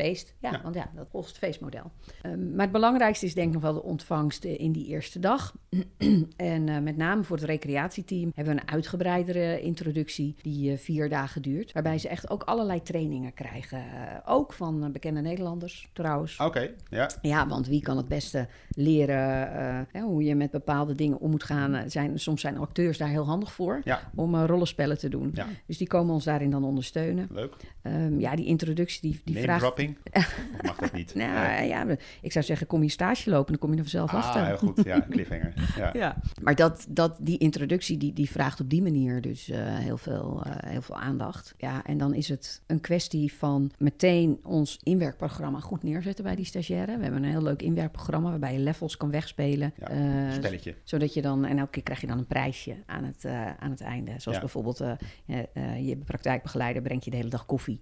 Ja, 0.00 0.06
feest. 0.06 0.34
Ja, 0.40 0.50
Ja. 0.50 0.60
want 0.62 0.74
ja, 0.74 0.90
dat 0.94 1.06
volgt 1.10 1.28
het 1.28 1.38
feestmodel. 1.38 1.90
Ehm, 2.22 2.50
maar 2.54 2.62
het 2.62 2.72
belangrijkste 2.72 3.26
is 3.26 3.34
denk 3.34 3.46
ik 3.46 3.52
nog 3.52 3.62
wel 3.62 3.72
de 3.72 3.82
ontvangst 3.82 4.44
eh, 4.44 4.60
in 4.60 4.72
die 4.72 4.86
eerste 4.86 5.18
dag. 5.18 5.54
en 6.36 6.68
eh, 6.68 6.78
met 6.78 6.96
name 6.96 7.22
voor 7.22 7.36
het 7.36 7.44
recreatieteam 7.46 8.32
hebben 8.34 8.54
we 8.54 8.60
een 8.60 8.68
uitgebreidere 8.68 9.60
introductie 9.60 10.34
die 10.42 10.72
eh, 10.72 10.78
vier 10.78 11.08
dagen 11.08 11.42
duurt. 11.42 11.72
Waarbij 11.72 11.98
ze 11.98 12.08
echt 12.08 12.30
ook 12.30 12.42
allerlei 12.42 12.82
trainingen 12.82 13.34
krijgen. 13.34 13.82
Ook 14.26 14.52
van 14.52 14.92
bekende 14.92 15.20
Nederlanders 15.20 15.90
trouwens. 15.92 16.36
Oké, 16.38 16.70
ja. 16.90 17.10
Ja, 17.22 17.46
want 17.48 17.66
wie 17.66 17.82
kan 17.82 17.96
het 17.96 18.08
beste 18.08 18.48
leren 18.70 19.86
hè, 19.92 20.00
hoe 20.00 20.22
je 20.24 20.34
met 20.34 20.50
bepaalde 20.50 20.94
dingen 20.94 21.20
om 21.20 21.30
moet 21.30 21.44
gaan? 21.44 21.90
Zijn, 21.90 22.18
soms 22.18 22.40
zijn 22.40 22.58
acteurs 22.58 22.98
daar 22.98 23.08
heel 23.08 23.24
handig 23.26 23.52
voor 23.52 23.80
Ja, 23.84 24.10
om 24.14 24.36
rollenspellen 24.36 24.98
te 24.98 25.08
doen. 25.08 25.30
ja, 25.34 25.46
Dus 25.66 25.78
die 25.78 25.86
komen 25.86 26.14
ons 26.14 26.24
daarin 26.24 26.50
dan 26.50 26.64
ondersteunen. 26.64 27.28
leuk. 27.32 27.54
Ehm, 27.82 28.20
ja, 28.20 28.36
die 28.36 28.46
introductie 28.46 29.00
die, 29.10 29.20
die 29.24 29.42
vraagt... 29.42 29.76
Of 30.12 30.38
mag 30.66 30.76
dat 30.76 30.92
niet? 30.92 31.14
Nou 31.14 31.48
Nee. 31.48 31.68
ja, 31.68 31.86
ik 32.22 32.32
zou 32.32 32.44
zeggen, 32.44 32.66
kom 32.66 32.82
je 32.82 32.88
stage 32.90 33.30
lopen, 33.30 33.46
dan 33.52 33.58
kom 33.58 33.70
je 33.70 33.76
er 33.76 33.82
vanzelf 33.82 34.10
Ah, 34.10 34.16
achter. 34.16 34.46
heel 34.46 34.56
goed. 34.56 34.84
Ja, 34.84 35.00
cliffhanger. 35.10 35.54
Ja. 35.76 35.90
Ja. 35.92 36.16
Maar 36.42 36.54
dat, 36.54 36.86
dat, 36.88 37.16
die 37.20 37.38
introductie 37.38 37.96
die, 37.96 38.12
die 38.12 38.30
vraagt 38.30 38.60
op 38.60 38.70
die 38.70 38.82
manier 38.82 39.20
dus 39.20 39.48
eh, 39.48 39.58
heel, 39.78 39.96
veel, 39.98 40.42
eh, 40.44 40.70
heel 40.70 40.82
veel 40.82 40.96
aandacht. 40.96 41.54
Ja, 41.58 41.84
en 41.84 41.98
dan 41.98 42.14
is 42.14 42.28
het 42.28 42.62
een 42.66 42.80
kwestie 42.80 43.32
van 43.32 43.70
meteen 43.78 44.38
ons 44.42 44.78
inwerkprogramma 44.82 45.60
goed 45.60 45.82
neerzetten 45.82 46.24
bij 46.24 46.34
die 46.34 46.44
stagiaire. 46.44 46.96
We 46.96 47.02
hebben 47.02 47.22
een 47.22 47.30
heel 47.30 47.42
leuk 47.42 47.62
inwerkprogramma 47.62 48.30
waarbij 48.30 48.52
je 48.52 48.58
levels 48.58 48.96
kan 48.96 49.10
wegspelen. 49.10 49.72
Ja, 49.78 49.88
Eh, 49.88 50.32
Spelletje. 50.32 50.74
zodat 50.84 51.14
je 51.14 51.22
dan, 51.22 51.44
en 51.44 51.58
elke 51.58 51.70
keer 51.70 51.82
krijg 51.82 52.00
je 52.00 52.06
dan 52.06 52.18
een 52.18 52.26
prijsje 52.26 52.76
aan 52.86 53.04
het, 53.04 53.24
eh, 53.24 53.46
aan 53.58 53.70
het 53.70 53.80
einde. 53.80 54.10
Zoals 54.10 54.24
Ja. 54.36 54.40
bijvoorbeeld, 54.40 54.80
eh, 54.80 54.90
eh, 55.26 55.38
eh, 55.52 55.86
je 55.88 55.96
praktijkbegeleider 55.96 56.82
brengt 56.82 57.04
je 57.04 57.10
de 57.10 57.16
hele 57.16 57.28
dag 57.28 57.46
koffie. 57.46 57.80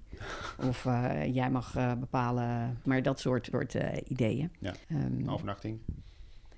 Of 0.69 0.87
eh, 0.87 1.35
jij 1.35 1.51
mag 1.51 1.75
bepalen, 1.97 2.79
maar 2.85 3.03
dat 3.03 3.21
soort, 3.21 3.49
soort 3.51 3.75
eh, 3.75 3.97
ideeën. 4.09 4.51
Ja. 4.61 4.75
Ehm, 4.89 5.29
overnachting. 5.29 5.79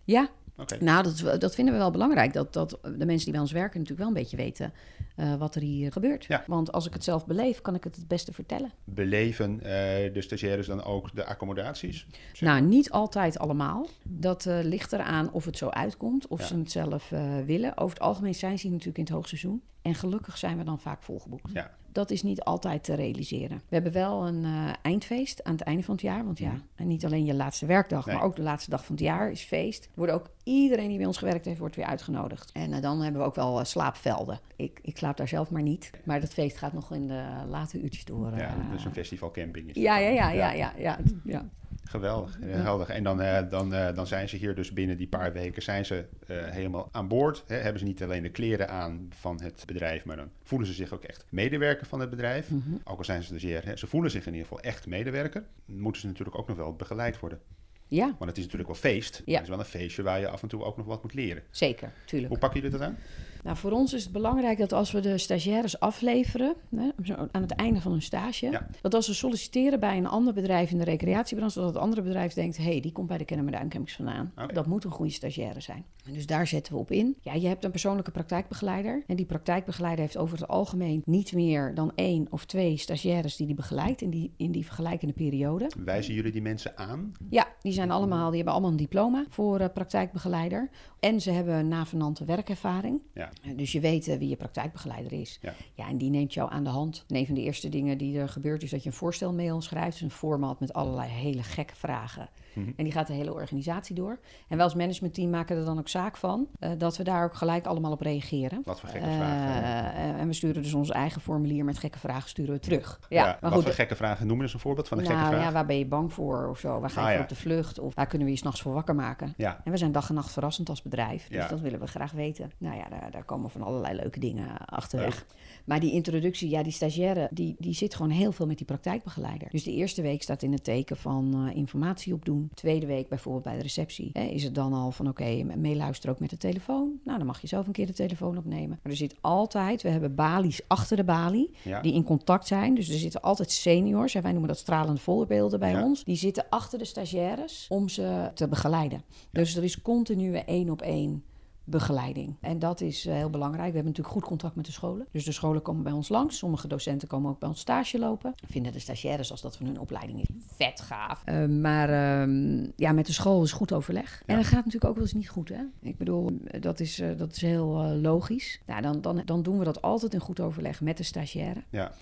ja, 0.05 0.29
Oké. 0.57 0.77
nou, 0.85 1.03
dat, 1.03 1.41
dat 1.41 1.55
vinden 1.55 1.75
we 1.75 1.81
wel 1.81 1.91
belangrijk. 1.91 2.33
Dat, 2.33 2.53
dat 2.53 2.79
de 2.83 3.07
mensen 3.07 3.25
die 3.25 3.31
bij 3.33 3.41
ons 3.41 3.53
werken 3.53 3.81
natuurlijk 3.81 3.99
wel 3.99 4.09
een 4.09 4.23
beetje 4.23 4.37
weten 4.37 4.73
eh, 5.17 5.35
wat 5.37 5.55
er 5.55 5.63
hier 5.63 5.93
gebeurt. 5.93 6.25
Ja. 6.25 6.45
Want 6.47 6.73
als 6.73 6.87
ik 6.87 6.93
het 6.93 7.05
zelf 7.05 7.27
beleef, 7.27 7.61
kan 7.61 7.75
ik 7.75 7.85
het 7.85 7.97
het 7.97 8.09
beste 8.09 8.33
vertellen. 8.33 8.71
Beleven 8.85 9.61
eh, 9.61 10.13
de 10.15 10.21
stagiaires 10.23 10.67
dan 10.67 10.83
ook 10.85 11.15
de 11.15 11.25
accommodaties? 11.25 12.07
Zeg 12.33 12.41
Nou, 12.49 12.61
niet 12.61 12.91
altijd 12.91 13.39
allemaal. 13.39 13.87
Dat 14.03 14.47
eh, 14.47 14.59
ligt 14.63 14.93
eraan 14.93 15.33
of 15.33 15.45
het 15.45 15.57
zo 15.57 15.69
uitkomt, 15.69 16.29
of 16.29 16.41
Ja. 16.41 16.47
ze 16.47 16.57
het 16.59 16.71
zelf 16.71 17.13
eh, 17.13 17.39
willen. 17.47 17.77
Over 17.77 17.95
het 17.97 18.07
algemeen 18.07 18.35
zijn 18.35 18.57
ze 18.59 18.63
hier 18.63 18.71
natuurlijk 18.77 18.99
in 18.99 19.05
het 19.05 19.13
hoogseizoen. 19.13 19.63
En 19.83 19.95
gelukkig 19.95 20.39
zijn 20.39 20.59
we 20.59 20.65
dan 20.65 20.81
vaak 20.81 21.03
volgeboekt. 21.03 21.53
Ja. 21.53 21.71
Dat 21.93 22.11
is 22.11 22.23
niet 22.23 22.43
altijd 22.43 22.85
te 22.85 22.95
realiseren. 22.95 23.57
We 23.57 23.75
hebben 23.75 23.93
wel 23.93 24.27
een 24.27 24.45
eh, 24.45 24.73
eindfeest 24.83 25.45
aan 25.45 25.53
het 25.53 25.63
einde 25.63 25.83
van 25.83 25.95
het 25.95 26.03
jaar. 26.03 26.25
Want 26.25 26.39
ja, 26.39 26.53
en 26.75 26.87
niet 26.87 27.05
alleen 27.05 27.25
je 27.25 27.35
laatste 27.35 27.67
werkdag, 27.67 28.07
Nee. 28.07 28.15
maar 28.17 28.25
ook 28.25 28.37
de 28.37 28.43
laatste 28.43 28.71
dag 28.71 28.85
van 28.85 28.95
het 28.95 29.05
jaar 29.05 29.31
is 29.31 29.43
feest. 29.43 29.85
Er 29.85 29.91
wordt 29.95 30.13
ook 30.13 30.31
iedereen 30.45 30.89
die 30.89 30.97
bij 30.97 31.07
ons 31.07 31.19
gewerkt 31.19 31.45
heeft, 31.45 31.59
wordt 31.59 31.77
weer 31.77 31.85
uitgenodigd. 31.85 32.53
En 32.53 32.73
eh, 32.73 32.83
dan 32.83 33.03
hebben 33.03 33.21
we 33.21 33.27
ook 33.27 33.35
wel 33.35 33.59
eh, 33.59 33.65
slaapvelden. 33.65 34.41
Ik, 34.57 34.79
ik 34.83 34.97
slaap 34.99 35.17
daar 35.17 35.29
zelf 35.29 35.51
maar 35.51 35.63
niet. 35.63 35.91
Maar 36.05 36.21
dat 36.21 36.33
feest 36.33 36.57
gaat 36.57 36.73
nog 36.73 36.93
in 36.93 37.07
de 37.07 37.25
late 37.49 37.81
uurtjes 37.81 38.05
door. 38.05 38.37
Ja, 38.37 38.55
dat 38.71 38.79
is 38.79 38.85
een 38.85 38.93
festivalcamping. 38.93 39.69
Is 39.69 39.83
ja, 39.83 39.97
ja, 39.99 40.09
ja, 40.11 40.31
ja, 40.31 40.53
ja, 40.53 40.73
ja, 40.87 40.99
ja. 41.25 41.49
Geweldig, 41.91 42.39
geweldig. 42.41 42.89
En 42.89 43.03
dan, 43.03 43.21
eh, 43.21 43.51
dan, 43.51 43.75
eh, 43.75 43.95
dan 43.95 44.07
zijn 44.07 44.29
ze 44.29 44.37
hier 44.37 44.55
dus 44.55 44.73
binnen 44.73 44.97
die 44.97 45.09
paar 45.09 45.33
weken 45.33 45.63
zijn 45.63 45.85
ze, 45.85 46.05
eh, 46.27 46.37
helemaal 46.45 46.89
aan 46.93 47.09
boord. 47.09 47.45
Hebben 47.47 47.79
ze 47.79 47.85
niet 47.85 48.03
alleen 48.03 48.23
de 48.23 48.31
kleren 48.31 48.69
aan 48.69 49.09
van 49.11 49.41
het 49.43 49.63
bedrijf, 49.67 50.05
maar 50.05 50.17
dan 50.17 50.31
voelen 50.43 50.67
ze 50.67 50.75
zich 50.75 50.93
ook 50.93 51.05
echt 51.05 51.25
medewerker 51.29 51.87
van 51.87 52.01
het 52.01 52.11
bedrijf. 52.11 52.51
Mhm. 52.51 52.75
Ook 52.85 52.99
al 52.99 53.05
zijn 53.05 53.23
ze 53.23 53.29
stagiair, 53.29 53.65
hè? 53.65 53.77
ze 53.77 53.87
voelen 53.87 54.11
zich 54.11 54.27
in 54.27 54.33
ieder 54.33 54.49
geval 54.49 54.61
echt 54.63 54.87
medewerker. 54.87 55.45
Moeten 55.65 56.01
ze 56.01 56.07
natuurlijk 56.07 56.39
ook 56.39 56.49
nog 56.49 56.57
wel 56.57 56.75
begeleid 56.75 57.21
worden. 57.21 57.41
Ja, 57.87 58.05
Want 58.05 58.31
het 58.31 58.37
is 58.37 58.45
natuurlijk 58.45 58.71
wel 58.71 58.81
feest. 58.81 59.23
Ja. 59.25 59.33
Het 59.33 59.43
is 59.43 59.49
wel 59.49 59.59
een 59.59 59.65
feestje 59.65 60.03
waar 60.03 60.21
je 60.21 60.29
af 60.29 60.43
en 60.43 60.49
toe 60.49 60.65
ook 60.65 60.77
nog 60.77 60.87
wat 60.87 61.03
moet 61.03 61.15
leren. 61.15 61.43
zeker, 61.51 61.93
tuurlijk. 62.05 62.31
Hoe 62.31 62.39
pakken 62.39 62.61
jullie 62.61 62.79
dat 62.79 62.89
aan? 62.89 62.99
Nou, 63.43 63.57
voor 63.57 63.71
ons 63.71 63.93
is 63.93 64.03
het 64.03 64.13
belangrijk 64.13 64.59
dat 64.59 64.73
als 64.73 64.93
we 64.93 65.01
de 65.01 65.19
stagiaires 65.19 65.81
afleveren, 65.81 66.55
hè, 66.77 66.89
aan 67.31 67.43
het 67.43 67.53
einde 67.53 67.81
van 67.81 67.93
hun 67.93 68.03
stage, 68.03 68.51
Ja. 68.51 68.67
dat 68.81 68.95
als 68.95 69.07
ze 69.07 69.15
solliciteren 69.15 69.81
bij 69.81 69.97
een 69.97 70.07
ander 70.07 70.35
bedrijf 70.35 70.71
in 70.71 70.79
de 70.79 70.85
recreatiebranche, 70.85 71.59
dat 71.59 71.69
het 71.69 71.83
andere 71.83 72.03
bedrijf 72.03 72.33
denkt, 72.33 72.57
hé, 72.57 72.63
hey, 72.65 72.81
die 72.81 72.93
komt 72.93 73.07
bij 73.09 73.19
de 73.19 73.25
Campings 73.25 73.95
vandaan. 73.97 74.33
Dat 74.53 74.67
moet 74.67 74.85
een 74.85 74.91
goede 74.91 75.13
stagiaire 75.13 75.61
zijn. 75.61 75.85
En 76.05 76.13
dus 76.13 76.27
daar 76.27 76.47
zetten 76.47 76.73
we 76.73 76.79
op 76.79 76.91
in. 76.91 77.17
Ja, 77.21 77.35
je 77.35 77.47
hebt 77.49 77.65
een 77.65 77.71
persoonlijke 77.71 78.11
praktijkbegeleider. 78.11 79.03
En 79.07 79.17
die 79.17 79.27
praktijkbegeleider 79.27 80.01
heeft 80.05 80.17
over 80.17 80.39
het 80.39 80.49
algemeen 80.49 81.03
niet 81.05 81.33
meer 81.33 81.75
dan 81.75 81.93
één 81.95 82.27
of 82.31 82.45
twee 82.45 82.77
stagiaires 82.77 83.37
die 83.37 83.47
die 83.47 83.55
begeleidt 83.55 84.03
in 84.03 84.11
die, 84.11 84.33
in 84.37 84.53
die 84.53 84.65
vergelijkende 84.65 85.15
periode. 85.15 85.71
Wijzen 85.85 86.15
jullie 86.15 86.33
die 86.33 86.43
mensen 86.43 86.77
aan? 86.77 87.13
Ja, 87.31 87.47
die, 87.61 87.73
zijn 87.73 87.91
allemaal, 87.91 88.27
die 88.27 88.37
hebben 88.37 88.53
allemaal 88.53 88.71
een 88.71 88.77
diploma 88.77 89.25
voor 89.29 89.61
eh, 89.61 89.69
praktijkbegeleider. 89.75 90.71
En 91.01 91.21
ze 91.21 91.31
hebben 91.31 91.69
navenante 91.69 92.25
werkervaring. 92.25 93.01
Ja. 93.15 93.30
Dus 93.57 93.73
je 93.73 93.81
weet 93.81 94.09
eh, 94.09 94.19
wie 94.19 94.29
je 94.29 94.37
praktijkbegeleider 94.37 95.13
is. 95.13 95.39
Ja. 95.43 95.53
Ja, 95.75 95.89
en 95.89 95.99
die 95.99 96.11
neemt 96.11 96.35
jou 96.35 96.51
aan 96.53 96.65
de 96.65 96.71
hand. 96.71 97.05
En 97.09 97.17
een 97.17 97.27
van 97.27 97.35
de 97.35 97.41
eerste 97.41 97.69
dingen 97.69 97.99
die 97.99 98.19
er 98.19 98.29
gebeurt 98.29 98.63
is 98.63 98.71
dat 98.71 98.83
je 98.83 98.89
een 98.89 98.95
voorstelmail 98.97 99.61
schrijft. 99.61 99.93
Dus 99.93 100.01
een 100.01 100.11
format 100.11 100.61
met 100.61 100.73
allerlei 100.73 101.09
hele 101.09 101.43
gekke 101.43 101.77
vragen. 101.77 102.29
Mhm. 102.53 102.71
En 102.77 102.85
die 102.85 102.93
gaat 102.93 103.07
de 103.07 103.13
hele 103.13 103.33
organisatie 103.33 103.95
door. 103.95 104.19
En 104.49 104.57
wij 104.57 104.65
als 104.65 104.75
managementteam 104.75 105.31
maken 105.31 105.57
er 105.57 105.65
dan 105.65 105.79
ook 105.79 105.89
zaak 105.89 106.17
van 106.17 106.47
eh, 106.59 106.71
dat 106.79 106.97
we 106.97 107.05
daar 107.05 107.25
ook 107.25 107.35
gelijk 107.35 107.67
allemaal 107.67 107.93
op 107.93 108.01
reageren. 108.01 108.61
Wat 108.65 108.81
voor 108.81 108.89
gekke 108.89 109.07
vragen? 109.07 109.95
eh, 109.95 110.21
en 110.21 110.27
we 110.27 110.33
sturen 110.33 110.63
dus 110.63 110.75
ons 110.75 110.91
eigen 110.91 111.21
formulier 111.21 111.65
met 111.65 111.79
gekke 111.79 111.99
vragen 111.99 112.29
sturen 112.29 112.53
we 112.55 112.61
terug. 112.61 113.01
Ja, 113.09 113.25
maar 113.25 113.39
wat 113.41 113.53
goed. 113.53 113.63
voor 113.63 113.73
gekke 113.73 113.97
vragen? 113.97 114.27
Noem 114.27 114.43
eens 114.43 114.55
een 114.55 114.61
voorbeeld 114.61 114.89
van 114.89 114.99
een 114.99 115.05
nou 115.05 115.17
gekke 115.17 115.31
vraag. 115.33 115.45
ja, 115.47 115.53
waar 115.53 115.67
ben 115.67 115.79
je 115.79 115.87
bang 115.87 116.13
voor 116.13 116.49
of 116.49 116.59
zo? 116.59 116.81
Waar 116.81 116.91
ga 116.91 117.01
je 117.01 117.07
Ah, 117.07 117.13
voor 117.13 117.23
op 117.23 117.29
de 117.29 117.35
vlucht? 117.35 117.79
Of 117.79 117.95
waar 117.95 118.07
kunnen 118.07 118.27
we 118.27 118.33
je 118.33 118.39
s'nachts 118.39 118.63
voor 118.63 118.73
wakker 118.73 118.95
maken? 118.95 119.35
Ja, 119.37 119.61
En 119.65 119.71
we 119.73 119.77
zijn 119.79 119.93
dag 119.93 120.09
en 120.09 120.15
nacht 120.15 120.33
verrassend 120.33 120.69
als 120.69 120.83
bedrijf. 120.83 121.29
Dus 121.29 121.49
dat 121.49 121.61
willen 121.61 121.81
we 121.81 121.87
graag 121.87 122.13
weten. 122.13 122.51
Nou 122.59 122.77
ja, 122.77 122.89
daar, 122.89 123.11
daar 123.11 123.20
komen 123.25 123.51
van 123.51 123.63
allerlei 123.63 123.97
leuke 123.97 124.21
dingen 124.21 124.59
achterweg. 124.67 125.27
Maar 125.65 125.81
die 125.81 125.93
introductie, 125.93 126.49
ja, 126.49 126.63
die 126.63 126.73
stagiaire, 126.73 127.29
die, 127.31 127.57
die 127.59 127.75
zit 127.75 127.95
gewoon 127.95 128.11
heel 128.11 128.33
veel 128.33 128.47
met 128.47 128.57
die 128.57 128.67
praktijkbegeleider. 128.67 129.49
Dus 129.51 129.63
de 129.65 129.73
eerste 129.73 130.03
week 130.03 130.23
staat 130.23 130.43
in 130.43 130.53
het 130.53 130.65
teken 130.65 130.97
van 130.97 131.47
eh, 131.49 131.57
informatie 131.57 132.15
opdoen. 132.15 132.51
Tweede 132.55 132.87
week 132.87 133.09
bijvoorbeeld 133.09 133.45
bij 133.45 133.57
de 133.57 133.63
receptie. 133.63 134.11
Hè, 134.13 134.23
is 134.23 134.45
het 134.45 134.55
dan 134.55 134.73
al 134.73 134.91
van 134.91 135.09
oké, 135.09 135.43
meeluisteren 135.57 136.15
ook 136.15 136.21
met 136.21 136.31
de 136.31 136.37
telefoon. 136.37 136.93
Nou, 137.05 137.19
dan 137.19 137.27
mag 137.27 137.41
je 137.41 137.47
zelf 137.47 137.67
een 137.67 137.73
keer 137.73 137.87
de 137.87 137.93
telefoon 137.93 138.37
opnemen. 138.39 138.79
Maar 138.83 138.93
er 138.93 138.97
zit 138.97 139.15
altijd, 139.21 139.83
we 139.83 139.89
hebben 139.89 140.15
balies 140.15 140.61
achter 140.67 140.97
de 140.97 141.05
balie 141.05 141.51
ja. 141.63 141.81
die 141.81 141.93
in 141.93 142.05
contact 142.05 142.47
zijn. 142.47 142.75
Dus 142.75 142.89
er 142.89 142.99
zitten 142.99 143.21
altijd 143.21 143.51
seniors, 143.51 144.15
en 144.15 144.23
wij 144.23 144.31
noemen 144.31 144.49
dat 144.49 144.59
stralende 144.59 145.01
voorbeelden 145.01 145.59
bij 145.61 145.71
Ja. 145.71 145.85
ons. 145.85 146.05
Die 146.05 146.17
zitten 146.17 146.47
achter 146.51 146.79
de 146.79 146.85
stagiaires 146.85 147.67
om 147.69 147.89
ze 147.89 148.31
te 148.35 148.49
begeleiden. 148.49 149.03
Dus 149.31 149.57
er 149.57 149.65
is 149.65 149.83
continue 149.83 150.39
één 150.39 150.71
op 150.71 150.83
één 150.83 151.25
praktijkbegeleiding. 151.71 152.37
En 152.41 152.59
dat 152.59 152.81
is 152.81 153.07
eh, 153.07 153.15
heel 153.15 153.31
belangrijk. 153.31 153.69
We 153.69 153.75
hebben 153.75 153.93
natuurlijk 153.93 154.15
goed 154.15 154.25
contact 154.25 154.55
met 154.57 154.67
de 154.67 154.73
scholen. 154.73 155.07
Dus 155.13 155.25
de 155.25 155.33
scholen 155.33 155.63
komen 155.63 155.83
bij 155.83 155.93
ons 155.93 156.09
langs. 156.09 156.39
Sommige 156.39 156.69
docenten 156.69 157.09
komen 157.09 157.31
ook 157.31 157.39
bij 157.39 157.49
ons 157.49 157.61
stage 157.61 157.99
lopen. 157.99 158.35
Vinden 158.51 158.73
de 158.73 158.79
stagiaires, 158.79 159.31
als 159.31 159.41
dat 159.41 159.57
van 159.57 159.67
hun 159.67 159.79
opleiding 159.81 160.21
is, 160.21 160.27
vet 160.57 160.81
gaaf. 160.81 161.23
Eh, 161.25 161.47
maar 161.47 161.89
ehm, 161.89 162.67
ja, 162.77 162.93
met 162.93 163.07
de 163.07 163.13
school 163.13 163.43
is 163.43 163.53
goed 163.53 163.73
overleg. 163.73 164.23
En 164.27 164.37
dat 164.37 164.45
gaat 164.45 164.65
natuurlijk 164.65 164.85
ook 164.85 164.95
wel 164.95 165.05
eens 165.05 165.13
niet 165.15 165.29
goed, 165.29 165.49
hè? 165.49 165.63
Ik 165.81 165.97
bedoel, 165.99 166.39
dat 166.61 166.81
is, 166.81 167.01
eh, 167.01 167.09
dat 167.17 167.33
is 167.33 167.41
heel 167.41 167.69
logisch. 168.01 168.61
Nou, 168.67 168.83
dan, 168.83 169.01
dan, 169.01 169.23
dan 169.25 169.43
doen 169.43 169.59
we 169.59 169.65
dat 169.65 169.83
altijd 169.83 170.15
in 170.15 170.21
goed 170.21 170.41
overleg 170.41 170.81
met 170.81 170.97
de 170.97 171.03
stagiaire. 171.03 171.63
Ja. 171.71 171.93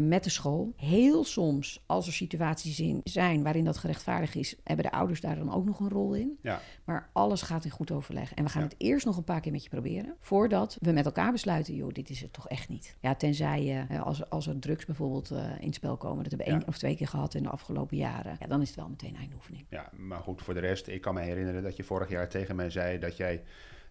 met 0.00 0.24
de 0.24 0.30
school. 0.30 0.72
Heel 0.76 1.24
soms, 1.24 1.82
als 1.86 2.06
er 2.06 2.12
situaties 2.12 2.80
in 2.80 3.00
zijn 3.04 3.42
waarin 3.42 3.64
dat 3.64 3.78
gerechtvaardigd 3.78 4.34
is, 4.34 4.56
hebben 4.64 4.84
de 4.84 4.92
ouders 4.92 5.20
daar 5.20 5.36
dan 5.36 5.52
ook 5.52 5.64
nog 5.64 5.80
een 5.80 5.88
rol 5.88 6.14
in. 6.14 6.38
Ja. 6.42 6.60
Maar 6.84 7.10
alles 7.12 7.42
gaat 7.42 7.64
in 7.64 7.70
goed 7.70 7.90
overleg. 7.90 8.34
En 8.34 8.44
we 8.44 8.50
gaan 8.50 8.62
Ja. 8.62 8.68
het 8.68 8.76
eerst 8.82 9.06
nog 9.06 9.16
een 9.16 9.24
paar 9.24 9.40
keer 9.40 9.52
met 9.52 9.62
je 9.62 9.68
proberen. 9.68 10.14
Voordat 10.20 10.76
we 10.80 10.92
met 10.92 11.04
elkaar 11.04 11.32
besluiten, 11.32 11.74
joh, 11.74 11.92
dit 11.92 12.10
is 12.10 12.20
het 12.20 12.32
toch 12.32 12.48
echt 12.48 12.68
niet. 12.68 12.96
Ja, 13.00 13.14
tenzij 13.14 13.64
je, 13.64 13.84
eh, 13.88 14.02
als, 14.02 14.20
er- 14.20 14.28
als 14.28 14.46
er 14.46 14.58
drugs 14.58 14.84
bijvoorbeeld 14.84 15.30
eh, 15.30 15.44
in 15.60 15.66
het 15.66 15.74
spel 15.74 15.96
komen. 15.96 16.22
Dat 16.22 16.28
hebben 16.32 16.46
we 16.46 16.52
Ja. 16.52 16.58
één 16.58 16.68
of 16.68 16.78
twee 16.78 16.96
keer 16.96 17.08
gehad 17.08 17.34
in 17.34 17.42
de 17.42 17.48
afgelopen 17.48 17.96
jaren. 17.96 18.36
Ja, 18.40 18.46
dan 18.46 18.60
is 18.60 18.66
het 18.68 18.76
wel 18.76 18.88
meteen 18.88 19.16
eindoefening. 19.16 19.66
Ja, 19.68 19.90
maar 19.96 20.20
goed, 20.20 20.42
voor 20.42 20.54
de 20.54 20.60
rest, 20.60 20.86
ik 20.86 21.00
kan 21.00 21.14
me 21.14 21.20
herinneren 21.20 21.62
dat 21.62 21.76
je 21.76 21.82
vorig 21.84 22.08
jaar 22.08 22.28
tegen 22.28 22.56
mij 22.56 22.70
zei 22.70 22.98
dat 22.98 23.16
jij 23.16 23.42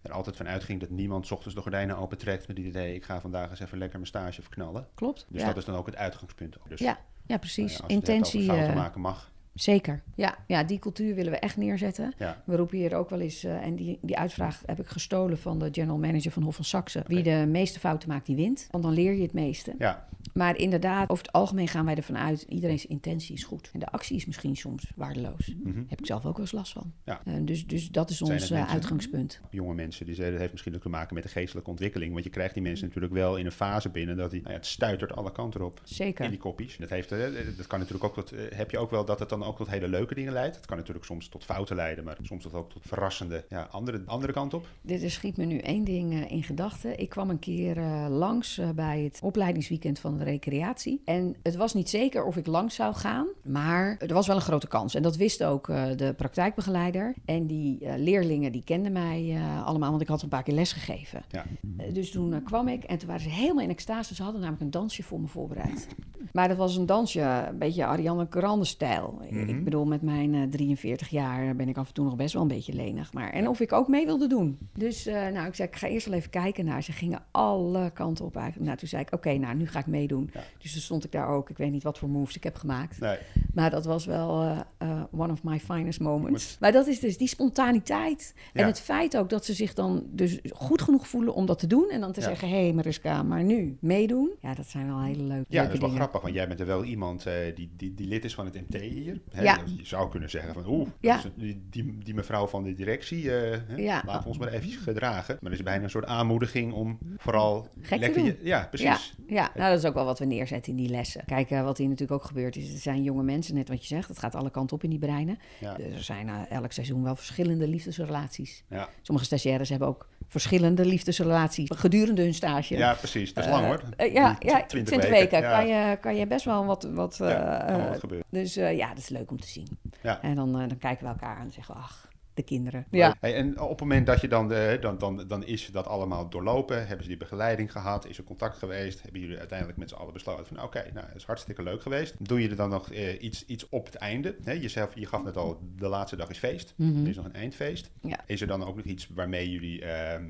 er 0.02 0.12
altijd 0.12 0.36
van 0.36 0.48
uitging 0.48 0.80
dat 0.80 0.90
niemand 0.90 1.26
's 1.26 1.30
ochtends 1.30 1.54
de 1.54 1.60
gordijnen 1.62 1.96
opentrekt 1.96 2.48
met 2.48 2.56
het 2.56 2.66
idee, 2.66 2.94
ik 2.94 3.04
ga 3.04 3.20
vandaag 3.20 3.50
eens 3.50 3.60
even 3.60 3.78
lekker 3.78 3.96
mijn 3.98 4.08
stage 4.10 4.42
verknallen. 4.42 4.88
Klopt? 4.94 5.26
Dus 5.28 5.40
ja. 5.40 5.46
dat 5.46 5.56
is 5.56 5.64
dan 5.64 5.74
ook 5.74 5.86
het 5.86 5.96
uitgangspunt. 5.96 6.56
Dus, 6.68 6.78
ja, 6.80 6.86
ja, 6.86 6.98
nou 7.26 7.40
precies. 7.40 7.72
ja, 7.76 7.82
als 7.82 7.92
het 7.94 8.08
Intentie, 8.08 8.40
over 8.42 8.52
fouten 8.54 8.74
eh, 8.74 8.80
maken 8.80 9.00
mag. 9.00 9.30
Zeker. 9.54 10.02
Ja, 10.14 10.34
ja, 10.46 10.64
die 10.64 10.78
cultuur 10.78 11.14
willen 11.14 11.32
we 11.32 11.38
echt 11.38 11.56
neerzetten. 11.56 12.12
Ja, 12.18 12.42
We 12.44 12.56
roepen 12.56 12.78
hier 12.78 12.94
ook 12.94 13.10
wel 13.10 13.20
eens, 13.20 13.44
eh, 13.44 13.64
en 13.66 13.76
die, 13.76 13.98
die 14.02 14.18
uitvraag 14.18 14.62
heb 14.66 14.80
ik 14.80 14.86
gestolen 14.86 15.38
van 15.38 15.58
de 15.58 15.68
general 15.72 15.98
manager 15.98 16.30
van 16.30 16.42
Hof 16.42 16.54
van 16.54 16.64
Saxe. 16.64 17.02
Wie 17.06 17.22
de 17.22 17.46
meeste 17.48 17.78
fouten 17.78 18.08
maakt, 18.08 18.26
die 18.26 18.36
wint. 18.36 18.68
Want 18.70 18.84
dan 18.84 18.92
leer 18.92 19.12
je 19.12 19.22
het 19.22 19.32
meeste. 19.32 19.74
ja, 19.78 20.06
Maar 20.34 20.58
inderdaad, 20.58 21.10
over 21.10 21.24
het 21.24 21.32
algemeen 21.32 21.68
gaan 21.68 21.84
wij 21.84 21.94
ervan 21.94 22.18
uit, 22.18 22.46
iedereen's 22.48 22.86
intentie 22.86 23.34
is 23.34 23.44
goed. 23.44 23.70
En 23.72 23.80
de 23.80 23.86
actie 23.86 24.16
is 24.16 24.26
misschien 24.26 24.56
soms 24.56 24.92
waardeloos. 24.96 25.54
mhm. 25.62 25.82
Heb 25.88 25.98
ik 25.98 26.06
zelf 26.06 26.26
ook 26.26 26.32
wel 26.32 26.40
eens 26.40 26.52
last 26.52 26.72
van. 26.72 26.92
Ja. 27.04 27.20
Eh, 27.24 27.34
dus, 27.40 27.66
dus 27.66 27.90
dat 27.90 28.10
is 28.10 28.22
ons 28.22 28.50
eh, 28.50 28.70
uitgangspunt. 28.70 29.40
jonge 29.50 29.74
mensen, 29.74 30.06
die 30.06 30.14
zeiden, 30.14 30.32
dat 30.32 30.40
heeft 30.40 30.52
misschien 30.52 30.74
ook 30.74 30.82
te 30.82 30.88
maken 30.88 31.14
met 31.14 31.22
de 31.22 31.28
geestelijke 31.28 31.70
ontwikkeling. 31.70 32.12
Want 32.12 32.24
je 32.24 32.30
krijgt 32.30 32.54
die 32.54 32.62
mensen 32.62 32.86
natuurlijk 32.86 33.12
wel 33.12 33.36
in 33.36 33.46
een 33.46 33.52
fase 33.52 33.88
binnen 33.88 34.16
dat 34.16 34.30
die, 34.30 34.40
nou 34.40 34.52
ja, 34.52 34.58
het 34.58 34.66
stuitert 34.66 35.12
alle 35.12 35.32
kanten 35.32 35.64
op. 35.64 35.80
Zeker. 35.84 36.24
In 36.24 36.30
die 36.30 36.40
koppies. 36.40 36.76
Dat, 36.76 36.88
heeft, 36.88 37.12
eh, 37.12 37.18
dat 37.56 37.66
kan 37.66 37.78
natuurlijk 37.78 38.04
ook 38.04 38.14
tot, 38.14 38.32
heb 38.54 38.70
je 38.70 38.78
ook 38.78 38.90
wel 38.90 39.04
dat 39.04 39.18
het 39.18 39.28
dan 39.28 39.42
ook 39.42 39.56
tot 39.56 39.70
hele 39.70 39.88
leuke 39.88 40.14
dingen 40.14 40.32
leidt. 40.32 40.56
Het 40.56 40.66
kan 40.66 40.76
natuurlijk 40.76 41.06
soms 41.06 41.28
tot 41.28 41.44
fouten 41.44 41.76
leiden, 41.76 42.04
maar 42.04 42.16
soms 42.22 42.42
tot 42.42 42.54
ook 42.54 42.70
tot 42.70 42.82
verrassende, 42.86 43.44
ja, 43.48 43.62
andere, 43.70 44.02
andere 44.06 44.32
kant 44.32 44.54
op. 44.54 44.66
Dit 44.82 45.10
schiet 45.10 45.36
me 45.36 45.44
nu 45.44 45.58
één 45.58 45.84
ding 45.84 46.30
in 46.30 46.42
gedachten. 46.42 46.98
Ik 46.98 47.08
kwam 47.08 47.30
een 47.30 47.38
keer 47.38 47.80
langs 48.08 48.60
bij 48.74 49.00
het 49.00 49.18
opleidingsweekend 49.22 49.98
van 49.98 50.11
de 50.18 50.24
recreatie. 50.24 51.00
En 51.04 51.36
het 51.42 51.56
was 51.56 51.74
niet 51.74 51.88
zeker 51.88 52.24
of 52.24 52.36
ik 52.36 52.46
langs 52.46 52.74
zou 52.74 52.94
gaan, 52.94 53.26
maar 53.44 53.96
er 53.98 54.14
was 54.14 54.26
wel 54.26 54.36
een 54.36 54.42
grote 54.42 54.68
kans. 54.68 54.94
En 54.94 55.02
dat 55.02 55.16
wist 55.16 55.44
ook 55.44 55.68
eh, 55.68 55.84
de 55.96 56.14
praktijkbegeleider. 56.16 57.14
En 57.24 57.46
die 57.46 57.78
eh, 57.84 57.94
leerlingen 57.98 58.52
die 58.52 58.64
kenden 58.64 58.92
mij 58.92 59.32
eh, 59.34 59.66
allemaal, 59.66 59.90
want 59.90 60.02
ik 60.02 60.08
had 60.08 60.22
een 60.22 60.28
paar 60.28 60.42
keer 60.42 60.54
les 60.54 60.72
gegeven. 60.72 61.22
Ja. 61.30 61.44
Dus 61.92 62.10
toen 62.10 62.42
kwam 62.42 62.68
ik 62.68 62.84
en 62.84 62.98
toen 62.98 63.08
waren 63.08 63.22
ze 63.22 63.28
helemaal 63.28 63.62
in 63.64 63.70
extase. 63.70 64.14
Ze 64.14 64.22
hadden 64.22 64.40
namelijk 64.40 64.64
een 64.64 64.70
dansje 64.70 65.02
voor 65.02 65.20
me 65.20 65.26
voorbereid. 65.26 65.86
Maar 66.32 66.48
dat 66.48 66.56
was 66.56 66.76
een 66.76 66.86
dansje, 66.86 67.20
een 67.50 67.58
beetje 67.58 67.84
Ariane 67.84 68.26
Grande-stijl. 68.30 69.20
Ik- 69.22 69.30
Mhm. 69.30 69.48
Ik 69.48 69.64
bedoel, 69.64 69.84
met 69.84 70.02
mijn 70.02 70.34
eh, 70.34 70.42
43 70.42 71.08
jaar 71.08 71.56
ben 71.56 71.68
ik 71.68 71.76
af 71.76 71.88
en 71.88 71.94
toe 71.94 72.04
nog 72.04 72.16
best 72.16 72.32
wel 72.32 72.42
een 72.42 72.48
beetje 72.48 72.72
lenig. 72.72 73.12
Maar, 73.12 73.30
en 73.30 73.48
of 73.48 73.60
ik 73.60 73.72
ook 73.72 73.88
mee 73.88 74.04
wilde 74.06 74.26
doen. 74.26 74.58
Dus 74.72 75.04
nou, 75.04 75.46
ik 75.46 75.54
zei, 75.54 75.68
ik 75.68 75.76
ga 75.76 75.86
eerst 75.86 76.06
wel 76.06 76.14
even 76.18 76.30
kijken 76.30 76.64
naar. 76.64 76.82
Ze 76.82 76.92
gingen 76.92 77.22
alle 77.30 77.90
kanten 77.90 78.24
op 78.24 78.36
eigenlijk. 78.36 78.66
Nou, 78.66 78.78
toen 78.78 78.88
zei 78.88 79.02
ik, 79.02 79.12
oké, 79.14 79.32
nou, 79.32 79.54
nu 79.56 79.66
ga 79.66 79.78
ik 79.78 79.86
meedoen. 80.02 80.30
Ja. 80.32 80.40
Dus 80.58 80.72
toen 80.72 80.80
stond 80.82 81.04
ik 81.04 81.12
daar 81.12 81.28
ook. 81.28 81.50
Ik 81.50 81.56
weet 81.56 81.70
niet 81.70 81.82
wat 81.82 81.98
voor 81.98 82.08
moves 82.08 82.36
ik 82.36 82.44
heb 82.44 82.56
gemaakt. 82.56 83.00
Nee, 83.00 83.16
Maar 83.54 83.70
dat 83.70 83.84
was 83.84 84.04
wel 84.06 84.42
eh, 84.42 84.60
eh, 84.78 85.02
one 85.10 85.32
of 85.32 85.42
my 85.42 85.60
finest 85.60 86.00
moments. 86.00 86.56
Maar 86.60 86.72
dat 86.72 86.86
is 86.86 87.00
dus 87.00 87.18
die 87.18 87.28
spontaniteit. 87.28 88.34
En 88.52 88.66
het 88.66 88.80
feit 88.80 89.16
ook 89.16 89.28
dat 89.30 89.44
ze 89.44 89.54
zich 89.54 89.74
dan 89.74 90.06
dus 90.10 90.38
goed 90.52 90.82
genoeg 90.82 91.08
voelen 91.08 91.34
om 91.34 91.46
dat 91.46 91.58
te 91.58 91.66
doen. 91.66 91.88
En 91.90 92.00
dan 92.00 92.12
te 92.12 92.20
Ja. 92.20 92.26
zeggen, 92.26 92.48
hé 92.48 92.62
hey, 92.62 92.72
Mariska, 92.72 93.22
maar 93.22 93.44
nu 93.44 93.76
meedoen. 93.80 94.30
Ja, 94.40 94.54
dat 94.54 94.66
zijn 94.66 94.86
wel 94.86 95.02
hele 95.02 95.22
leuke, 95.22 95.30
ja, 95.32 95.44
leuke 95.48 95.64
dat 95.66 95.72
is 95.74 95.78
wel 95.78 95.88
dingen. 95.88 95.96
grappig, 96.02 96.20
want 96.22 96.34
jij 96.34 96.48
bent 96.48 96.60
er 96.60 96.66
wel 96.66 96.84
iemand 96.84 97.26
eh, 97.26 97.34
die, 97.54 97.70
die, 97.76 97.94
die 97.94 98.06
lid 98.08 98.24
is 98.24 98.34
van 98.34 98.44
het 98.44 98.54
MT 98.54 98.80
hier. 98.80 99.20
Hè? 99.30 99.42
Ja. 99.42 99.58
Je 99.76 99.86
zou 99.86 100.10
kunnen 100.10 100.30
zeggen 100.30 100.54
van, 100.54 100.66
oeh, 100.66 100.88
dat 101.00 101.26
die, 101.36 101.62
die, 101.70 101.98
die 101.98 102.14
mevrouw 102.14 102.46
van 102.46 102.62
de 102.62 102.74
directie, 102.74 103.30
hè, 103.30 103.50
we 103.76 104.20
ons 104.26 104.38
maar 104.38 104.48
eventjes 104.48 104.76
gedragen. 104.82 105.36
Maar 105.40 105.50
er 105.52 105.58
is 105.58 105.64
bijna 105.64 105.84
een 105.84 105.90
soort 105.90 106.04
aanmoediging 106.06 106.72
om 106.72 106.98
vooral 107.16 107.60
Gek 107.80 107.88
te 107.88 107.98
lekker... 107.98 108.18
doen. 108.18 108.24
je- 108.24 108.38
ja, 108.42 108.66
precies. 108.70 109.14
Ja, 109.26 109.50
nou 109.54 109.70
dat 109.70 109.78
is 109.78 109.84
ook 109.84 109.91
wel 109.94 110.04
wat 110.04 110.18
we 110.18 110.24
neerzetten 110.24 110.72
in 110.72 110.78
die 110.78 110.88
lessen. 110.88 111.24
Kijk, 111.24 111.50
eh, 111.50 111.62
wat 111.62 111.78
hier 111.78 111.88
natuurlijk 111.88 112.20
ook 112.20 112.26
gebeurt 112.26 112.56
is, 112.56 112.72
er 112.72 112.78
zijn 112.78 113.02
jonge 113.02 113.22
mensen, 113.22 113.54
net 113.54 113.68
wat 113.68 113.80
je 113.80 113.94
zegt, 113.94 114.08
het 114.08 114.18
gaat 114.18 114.34
alle 114.34 114.50
kanten 114.50 114.76
op 114.76 114.82
in 114.84 114.90
die 114.90 114.98
breinen. 114.98 115.38
Ja. 115.60 115.74
Dus 115.74 115.92
er 115.94 116.02
zijn 116.02 116.28
eh, 116.28 116.56
elk 116.56 116.72
seizoen 116.72 117.02
wel 117.02 117.16
verschillende 117.16 117.68
liefdesrelaties. 117.68 118.64
Ja. 118.68 118.88
Sommige 119.02 119.26
stagiaires 119.26 119.68
hebben 119.68 119.88
ook 119.88 120.08
verschillende 120.26 120.84
liefdesrelaties 120.84 121.70
gedurende 121.74 122.22
hun 122.22 122.34
stage. 122.34 122.76
Ja, 122.76 122.94
precies. 122.94 123.34
Dat 123.34 123.44
is 123.44 123.50
lang 123.50 123.66
hoor. 123.66 123.82
Eh, 123.96 124.12
ja, 124.12 124.36
ja 124.38 124.64
20 124.66 124.84
20, 124.84 125.10
weken. 125.10 125.42
Kan, 125.42 125.66
je, 125.66 125.98
kan 126.00 126.16
je 126.16 126.26
best 126.26 126.44
wel 126.44 126.64
wat... 126.64 126.82
wat 126.82 127.20
eh, 127.20 127.68
eh, 127.68 127.98
gebeuren. 127.98 128.26
dus 128.30 128.56
eh, 128.56 128.76
ja, 128.76 128.88
dat 128.88 128.98
is 128.98 129.08
leuk 129.08 129.30
om 129.30 129.40
te 129.40 129.48
zien. 129.48 129.78
Ja. 130.02 130.22
En 130.22 130.34
dan, 130.34 130.60
eh, 130.60 130.68
dan 130.68 130.78
kijken 130.78 131.04
we 131.04 131.12
elkaar 131.12 131.36
aan 131.36 131.44
en 131.44 131.52
zeggen 131.52 131.74
we, 131.74 131.80
ach, 131.80 132.08
de 132.34 132.42
kinderen. 132.42 132.86
Hey, 133.20 133.34
en 133.34 133.60
op 133.60 133.68
het 133.68 133.80
moment 133.80 134.06
dat 134.06 134.20
je 134.20 134.28
dan, 134.28 134.48
de, 134.48 134.78
dan, 134.80 134.98
dan, 134.98 135.24
dan 135.28 135.44
is 135.44 135.66
dat 135.66 135.86
allemaal 135.86 136.28
doorlopen, 136.28 136.78
hebben 136.78 137.02
ze 137.02 137.08
die 137.08 137.18
begeleiding 137.18 137.72
gehad, 137.72 138.06
is 138.06 138.18
er 138.18 138.24
contact 138.24 138.56
geweest, 138.58 139.02
hebben 139.02 139.20
jullie 139.20 139.38
uiteindelijk 139.38 139.78
met 139.78 139.88
z'n 139.88 139.94
allen 139.94 140.12
besloten 140.12 140.46
van 140.46 140.62
oké, 140.62 140.90
nou, 140.94 141.06
het 141.06 141.16
is 141.16 141.24
hartstikke 141.24 141.62
leuk 141.62 141.82
geweest. 141.82 142.14
Doe 142.18 142.42
je 142.42 142.48
er 142.48 142.56
dan 142.56 142.70
nog 142.70 142.90
eh, 142.92 143.22
iets, 143.22 143.46
iets 143.46 143.68
op 143.68 143.86
het 143.86 143.94
einde? 143.94 144.36
Hè, 144.44 144.52
jezelf, 144.52 144.94
je 144.94 145.06
gaf 145.06 145.22
net 145.24 145.36
al, 145.36 145.58
de 145.76 145.88
laatste 145.88 146.16
dag 146.16 146.30
is 146.30 146.38
feest, 146.38 146.74
Mhm. 146.76 147.02
er 147.02 147.08
is 147.08 147.16
nog 147.16 147.24
een 147.24 147.34
eindfeest. 147.34 147.90
Ja. 148.00 148.20
Is 148.26 148.40
er 148.40 148.46
dan 148.46 148.64
ook 148.64 148.76
nog 148.76 148.84
iets 148.84 149.08
waarmee 149.14 149.50
jullie 149.50 149.84
ehm, 149.84 150.24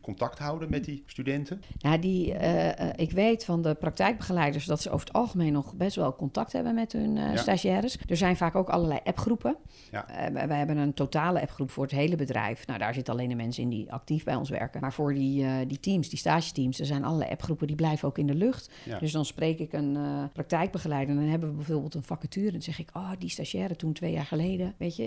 contact 0.00 0.38
houden 0.38 0.70
met 0.70 0.84
die 0.84 1.02
studenten? 1.06 1.62
Ja, 1.78 1.98
die, 1.98 2.34
eh, 2.34 2.78
eh, 2.78 2.92
ik 2.96 3.10
weet 3.10 3.44
van 3.44 3.62
de 3.62 3.74
praktijkbegeleiders 3.74 4.64
dat 4.64 4.80
ze 4.80 4.90
over 4.90 5.06
het 5.06 5.16
algemeen 5.16 5.52
nog 5.52 5.74
best 5.74 5.96
wel 5.96 6.16
contact 6.16 6.52
hebben 6.52 6.74
met 6.74 6.92
hun 6.92 7.16
eh, 7.16 7.32
Ja. 7.32 7.36
stagiaires. 7.36 7.98
Er 8.06 8.16
zijn 8.16 8.36
vaak 8.36 8.54
ook 8.54 8.68
allerlei 8.68 9.00
appgroepen. 9.04 9.56
Ja. 9.90 10.06
Wij 10.32 10.58
hebben 10.58 10.76
een 10.76 10.94
totale 10.94 11.40
appgroep 11.40 11.70
voor 11.70 11.82
het 11.82 11.92
hele 11.92 12.16
bedrijf. 12.16 12.66
Nou, 12.66 12.78
daar 12.78 12.94
zitten 12.94 13.14
alleen 13.14 13.28
de 13.28 13.34
mensen 13.34 13.62
in 13.62 13.68
die 13.68 13.92
actief 13.92 14.24
bij 14.24 14.34
ons 14.34 14.50
werken. 14.50 14.80
Maar 14.80 14.92
voor 14.92 15.14
die, 15.14 15.66
die 15.66 15.80
teams, 15.80 16.08
die 16.08 16.18
stageteams, 16.18 16.80
er 16.80 16.86
zijn 16.86 17.04
allerlei 17.04 17.30
appgroepen 17.30 17.66
die 17.66 17.76
blijven 17.76 18.08
ook 18.08 18.18
in 18.18 18.26
de 18.26 18.34
lucht. 18.34 18.70
Ja. 18.84 18.98
Dus 18.98 19.12
dan 19.12 19.24
spreek 19.24 19.58
ik 19.58 19.72
een 19.72 19.98
praktijkbegeleider 20.32 21.14
en 21.14 21.20
dan 21.20 21.30
hebben 21.30 21.48
we 21.48 21.54
bijvoorbeeld 21.54 21.94
een 21.94 22.02
vacature. 22.02 22.46
En 22.46 22.52
dan 22.52 22.62
zeg 22.62 22.78
ik, 22.78 22.90
oh, 22.92 23.10
die 23.18 23.28
stagiaire 23.28 23.76
toen 23.76 23.92
twee 23.92 24.12
jaar 24.12 24.26
geleden, 24.26 24.74
weet 24.76 24.96
je, 24.96 25.04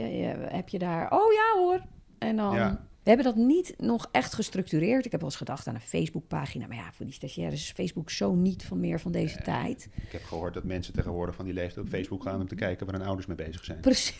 heb 0.49 0.69
je 0.69 0.79
daar... 0.79 1.11
Oh 1.11 1.33
ja 1.33 1.61
hoor. 1.61 1.81
En 2.17 2.35
dan... 2.35 2.55
Ja. 2.55 2.87
We 3.07 3.13
hebben 3.13 3.33
dat 3.33 3.43
niet 3.45 3.73
nog 3.77 4.09
echt 4.11 4.33
gestructureerd. 4.33 5.05
Ik 5.05 5.11
heb 5.11 5.19
wel 5.19 5.29
eens 5.29 5.39
gedacht 5.39 5.67
aan 5.67 5.75
een 5.75 5.81
Facebookpagina. 5.81 6.67
Maar 6.67 6.77
ja, 6.77 6.91
voor 6.93 7.05
die 7.05 7.13
stagiaires 7.13 7.61
is 7.61 7.71
Facebook 7.71 8.09
zo 8.09 8.35
niet 8.35 8.65
van 8.65 8.79
meer 8.79 8.99
van 8.99 9.11
deze 9.11 9.41
tijd. 9.41 9.89
Ik 10.05 10.11
heb 10.11 10.23
gehoord 10.23 10.53
dat 10.53 10.63
mensen 10.63 10.93
tegenwoordig 10.93 11.35
van 11.35 11.45
die 11.45 11.53
leeftijd 11.53 11.85
op 11.85 11.91
Facebook 11.91 12.23
gaan 12.23 12.41
om 12.41 12.47
te 12.47 12.55
kijken 12.55 12.85
waar 12.85 12.95
hun 12.95 13.05
ouders 13.05 13.27
mee 13.27 13.37
bezig 13.37 13.63
zijn. 13.63 13.79
Precies. 13.79 14.17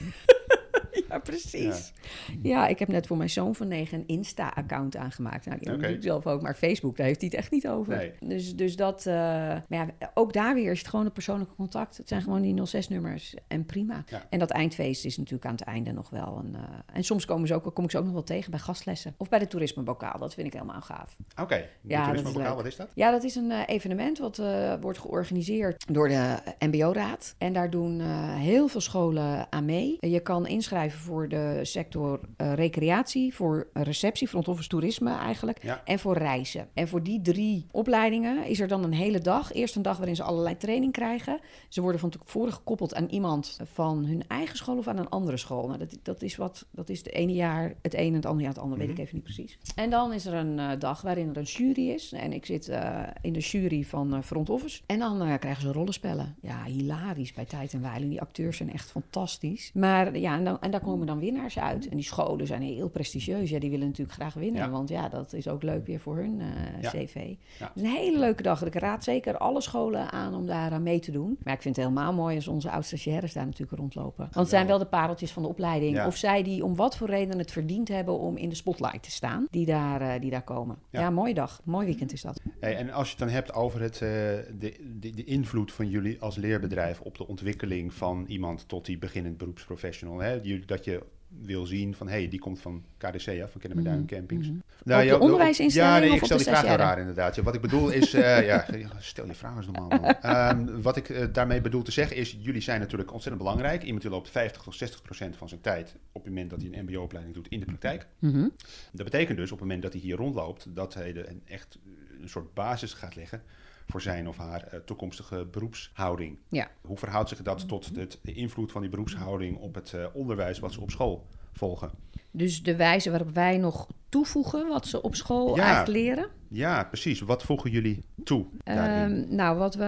Ja, 1.10 1.20
precies. 1.20 1.94
Ja. 2.42 2.68
ik 2.68 2.80
heb 2.80 2.88
net 2.88 3.08
voor 3.08 3.18
mijn 3.18 3.30
zoon 3.30 3.56
van 3.56 3.68
negen 3.68 3.98
een 4.00 4.08
Insta-account 4.08 4.96
aangemaakt. 4.96 5.46
Nou, 5.46 5.60
die 5.60 5.88
ik 5.88 6.04
zelf 6.04 6.28
ook, 6.28 6.42
maar 6.42 6.56
Facebook, 6.56 6.98
daar 6.98 7.06
heeft 7.06 7.22
hij 7.22 7.30
het 7.32 7.40
echt 7.40 7.52
niet 7.52 7.68
over. 7.68 7.96
Nee. 7.96 8.14
Dus, 8.20 8.56
dus 8.56 8.76
dat... 8.76 9.06
eh, 9.06 9.14
maar 9.14 9.62
ja, 9.70 9.90
ook 10.14 10.34
daar 10.34 10.54
weer 10.54 10.72
is 10.72 10.80
het 10.80 10.88
gewoon 10.88 11.06
een 11.06 11.12
persoonlijke 11.12 11.56
contact. 11.56 11.98
Het 11.98 12.08
zijn 12.08 12.22
gewoon 12.22 12.42
die 12.42 12.56
06-nummers 12.56 13.34
en 13.48 13.66
prima. 13.66 14.04
Ja. 14.10 14.26
En 14.30 14.40
dat 14.40 14.50
eindfeest 14.50 15.06
is 15.06 15.18
natuurlijk 15.18 15.46
aan 15.46 15.52
het 15.56 15.62
einde 15.62 15.92
nog 15.92 16.10
wel. 16.10 16.42
Een, 16.44 16.56
eh, 16.56 16.62
en 16.94 17.04
soms 17.04 17.26
komen 17.26 17.48
ze 17.48 17.54
ook, 17.54 17.74
kom 17.76 17.84
ik 17.84 17.92
ze 17.92 17.98
ook 17.98 18.04
nog 18.04 18.14
wel 18.14 18.24
tegen 18.24 18.52
bij 18.52 18.60
gastlessen. 18.60 19.14
Of 19.18 19.30
bij 19.30 19.40
de 19.40 19.48
toerismebokaal. 19.48 20.20
Dat 20.20 20.34
vind 20.34 20.48
ik 20.48 20.54
helemaal 20.54 20.82
gaaf. 20.82 21.18
Oké, 21.42 21.56
Ja, 21.56 21.62
de 21.62 21.88
dat 21.88 22.00
is 22.00 22.06
toerismebokaal, 22.06 22.56
wat 22.56 22.66
is 22.66 22.76
dat? 22.76 22.88
Ja, 22.94 23.12
dat 23.12 23.24
is 23.24 23.36
een 23.36 23.52
eh, 23.52 23.60
evenement 23.66 24.18
wat 24.18 24.40
eh, 24.40 24.74
wordt 24.82 24.98
georganiseerd 25.00 25.86
door 25.92 26.08
de 26.08 26.36
MBO-raad. 26.60 27.36
En 27.38 27.54
daar 27.54 27.70
doen 27.70 28.00
eh, 28.00 28.36
heel 28.36 28.68
veel 28.68 28.82
scholen 28.82 29.48
aan 29.50 29.66
mee. 29.66 29.98
Je 30.00 30.20
kan 30.20 30.48
inschrijven 30.48 30.97
voor 30.98 31.30
de 31.30 31.60
sector 31.64 32.20
eh, 32.38 32.54
recreatie, 32.54 33.36
voor 33.36 33.68
receptie, 33.74 34.28
front 34.28 34.48
office 34.48 34.70
toerisme 34.70 35.12
eigenlijk. 35.12 35.64
Ja. 35.64 35.82
En 35.86 36.00
voor 36.00 36.18
reizen. 36.18 36.68
En 36.74 36.88
voor 36.88 37.04
die 37.04 37.22
drie 37.22 37.66
opleidingen 37.72 38.46
is 38.46 38.60
er 38.60 38.68
dan 38.68 38.84
een 38.84 38.94
hele 38.94 39.20
dag. 39.20 39.54
Eerst 39.54 39.76
een 39.76 39.82
dag 39.82 39.98
waarin 39.98 40.16
ze 40.16 40.24
allerlei 40.24 40.58
training 40.58 40.92
krijgen. 40.92 41.40
Ze 41.70 41.82
worden 41.82 42.00
van 42.00 42.10
tevoren 42.10 42.54
gekoppeld 42.54 42.96
aan 42.96 43.06
iemand 43.06 43.58
van 43.64 44.06
hun 44.06 44.24
eigen 44.28 44.58
school 44.58 44.78
of 44.78 44.88
aan 44.88 44.98
een 44.98 45.10
andere 45.10 45.38
school. 45.38 45.68
Nou, 45.68 45.80
dat, 45.80 45.98
dat 46.04 46.22
is 46.22 46.36
wat, 46.36 46.66
dat 46.72 46.90
is 46.90 46.98
het 46.98 47.12
ene 47.12 47.34
jaar 47.34 47.74
het 47.82 47.94
een 47.94 48.08
en 48.08 48.14
het 48.14 48.26
andere 48.26 48.44
jaar 48.44 48.54
het 48.54 48.64
andere, 48.64 48.82
weet 48.82 48.90
ik 48.90 48.98
even 48.98 49.16
niet 49.16 49.24
precies. 49.24 49.58
En 49.76 49.90
dan 49.90 50.14
is 50.14 50.26
er 50.26 50.34
een 50.34 50.60
eh, 50.60 50.80
dag 50.80 51.02
waarin 51.02 51.30
er 51.30 51.38
een 51.38 51.44
jury 51.44 51.90
is. 51.90 52.12
En 52.12 52.34
ik 52.34 52.46
zit 52.46 52.70
eh, 52.70 53.04
in 53.22 53.34
de 53.34 53.40
jury 53.40 53.84
van 53.84 54.24
Front 54.24 54.50
Office. 54.50 54.82
En 54.86 55.00
dan 55.00 55.40
krijgen 55.40 55.62
ze 55.62 55.72
rollenspellen. 55.72 56.36
Ja, 56.42 56.64
hilarisch 56.64 57.34
bij 57.34 57.46
Tijd 57.46 57.74
en 57.74 57.82
Weilen. 57.82 58.10
Die 58.10 58.22
acteurs 58.22 58.58
zijn 58.58 58.74
echt 58.74 58.92
fantastisch. 58.92 59.72
Maar 59.74 60.18
ja, 60.18 60.38
en, 60.38 60.44
dan, 60.44 60.62
en 60.62 60.72
daar 60.72 60.82
komen 60.88 61.08
dan 61.08 61.20
winnaars 61.20 61.60
uit. 61.60 61.90
En 61.90 61.96
die 61.96 62.06
scholen 62.06 62.48
zijn 62.48 62.62
heel 62.62 62.90
prestigieus. 62.90 63.50
Ja, 63.50 63.60
die 63.60 63.70
willen 63.70 63.88
natuurlijk 63.88 64.14
graag 64.18 64.34
winnen. 64.34 64.62
Ja. 64.62 64.70
Want 64.70 64.90
ja, 64.90 65.10
dat 65.10 65.34
is 65.34 65.48
ook 65.48 65.64
leuk 65.64 65.86
weer 65.86 66.00
voor 66.00 66.16
hun 66.18 66.42
eh, 66.42 66.48
Ja. 66.82 66.90
cv. 66.90 67.14
Het 67.58 67.70
is 67.76 67.82
een 67.82 67.88
hele 67.90 68.20
leuke 68.20 68.44
dag. 68.44 68.66
Ik 68.66 68.76
raad 68.76 69.04
zeker 69.04 69.38
alle 69.38 69.62
scholen 69.62 70.12
aan 70.12 70.36
om 70.36 70.46
daar 70.46 70.72
aan 70.72 70.84
mee 70.84 71.00
te 71.00 71.12
doen. 71.12 71.38
Maar 71.44 71.54
ik 71.54 71.62
vind 71.62 71.76
het 71.76 71.86
helemaal 71.86 72.14
mooi 72.14 72.36
als 72.36 72.48
onze 72.48 72.72
oud-stagiaires 72.72 73.34
daar 73.34 73.46
natuurlijk 73.46 73.80
rondlopen. 73.80 74.18
Want 74.24 74.36
het 74.36 74.50
zijn 74.50 74.68
wel 74.68 74.78
de 74.78 74.86
pareltjes 74.86 75.32
van 75.32 75.44
de 75.44 75.50
opleiding. 75.50 76.06
Of 76.06 76.16
zij 76.16 76.44
die 76.44 76.64
om 76.64 76.76
wat 76.76 76.98
voor 76.98 77.08
reden 77.08 77.38
het 77.38 77.52
verdiend 77.52 77.88
hebben 77.88 78.20
om 78.20 78.38
in 78.38 78.50
de 78.50 78.56
spotlight 78.56 79.04
te 79.04 79.12
staan. 79.12 79.48
Die 79.52 79.66
daar, 79.66 80.02
eh, 80.02 80.22
die 80.22 80.30
daar 80.32 80.44
komen. 80.44 80.78
Ja. 80.90 81.10
Mooie 81.10 81.34
dag. 81.34 81.62
Mooi 81.64 81.86
weekend 81.86 82.14
is 82.14 82.22
dat. 82.22 82.42
Hey, 82.60 82.76
en 82.76 82.90
als 82.92 83.06
je 83.06 83.10
het 83.16 83.20
dan 83.24 83.30
hebt 83.34 83.54
over 83.54 83.82
het, 83.82 83.94
eh, 83.94 84.00
de, 84.00 84.76
de, 85.00 85.12
de 85.16 85.24
invloed 85.24 85.72
van 85.72 85.90
jullie 85.90 86.22
als 86.22 86.36
leerbedrijf 86.36 87.02
op 87.02 87.18
de 87.18 87.28
ontwikkeling 87.28 87.94
van 87.94 88.26
iemand 88.28 88.68
tot 88.68 88.86
die 88.86 88.98
beginnend 88.98 89.38
beroepsprofessional. 89.38 90.20
Hè? 90.20 90.32
Jullie- 90.42 90.66
Dat 90.78 90.86
je 90.86 91.04
wil 91.28 91.66
zien 91.66 91.96
van, 91.96 92.08
hé, 92.08 92.14
hey, 92.14 92.28
die 92.28 92.40
komt 92.40 92.60
van 92.60 92.84
KDC, 92.98 93.32
ja, 93.32 93.48
van 93.48 93.62
Kennemerduin 93.62 94.06
Campings. 94.06 94.48
Nou, 94.48 94.62
Mhm, 94.84 94.94
Op 94.94 95.00
de 95.00 95.06
ja, 95.06 95.18
onderwijsinstelling 95.18 95.94
Ja, 95.94 96.00
nee, 96.00 96.18
ik 96.18 96.24
stel 96.24 96.38
die 96.38 96.46
vraag 96.46 96.64
raar 96.64 97.00
inderdaad. 97.00 97.36
Ja, 97.36 97.44
wat 97.44 97.56
ik 97.56 97.62
bedoel 97.62 97.90
is, 97.90 98.14
eh, 98.14 98.46
ja, 98.50 98.66
stel 99.00 99.28
je 99.28 99.34
vraag 99.34 99.56
eens 99.56 99.66
normaal. 99.66 99.90
Ehm, 100.22 100.82
wat 100.82 100.98
ik 100.98 101.10
eh, 101.10 101.26
daarmee 101.32 101.62
bedoel 101.62 101.82
te 101.82 101.92
zeggen 101.92 102.18
is, 102.18 102.38
jullie 102.40 102.62
zijn 102.62 102.80
natuurlijk 102.80 103.12
ontzettend 103.12 103.44
belangrijk. 103.44 103.84
Iemand 103.84 104.02
die 104.02 104.12
loopt 104.12 104.30
50 104.30 104.62
tot 104.62 104.76
60 104.76 105.02
procent 105.02 105.36
van 105.38 105.50
zijn 105.50 105.62
tijd 105.62 105.96
op 106.12 106.24
het 106.24 106.34
moment 106.34 106.50
dat 106.50 106.62
hij 106.62 106.74
een 106.74 106.84
mbo-opleiding 106.84 107.36
doet 107.36 107.48
in 107.48 107.60
de 107.60 107.66
praktijk. 107.66 108.08
Mhm. 108.20 108.48
Dat 108.92 109.06
betekent 109.06 109.38
dus 109.38 109.52
op 109.52 109.60
het 109.60 109.68
moment 109.68 109.82
dat 109.84 109.94
hij 109.94 110.02
hier 110.02 110.16
rondloopt, 110.16 110.76
dat 110.76 110.94
hij 110.94 111.14
de, 111.14 111.30
een, 111.30 111.42
echt 111.46 111.80
een 112.22 112.30
soort 112.30 112.54
basis 112.54 112.94
gaat 112.94 113.16
leggen 113.16 113.42
voor 113.88 114.02
zijn 114.02 114.28
of 114.28 114.38
haar 114.38 114.64
eh, 114.64 114.80
toekomstige 114.80 115.46
beroepshouding. 115.52 116.38
Ja. 116.50 116.68
Hoe 116.82 116.98
verhoudt 116.98 117.30
zich 117.30 117.42
dat 117.42 117.68
tot 117.68 117.96
het, 117.96 118.20
de 118.22 118.34
invloed 118.34 118.72
van 118.72 118.82
die 118.82 118.90
beroepshouding 118.90 119.58
op 119.58 119.76
het 119.76 119.94
eh, 119.94 120.06
onderwijs 120.14 120.60
wat 120.60 120.74
ze 120.74 120.82
op 120.82 120.92
school 120.92 121.26
volgen? 121.54 121.92
Dus 122.32 122.64
de 122.64 122.76
wijze 122.76 123.10
waarop 123.10 123.30
wij 123.34 123.58
nog 123.58 123.88
toevoegen 124.10 124.68
wat 124.68 124.88
ze 124.88 125.02
op 125.02 125.16
school 125.16 125.56
Ja. 125.56 125.64
eigenlijk 125.64 125.98
leren. 125.98 126.28
Ja, 126.50 126.84
precies. 126.84 127.20
Wat 127.22 127.44
voegen 127.44 127.72
jullie 127.72 128.04
toe? 128.24 128.46
Ehm, 128.64 129.36
nou, 129.36 129.58
wat, 129.58 129.76
we, 129.76 129.84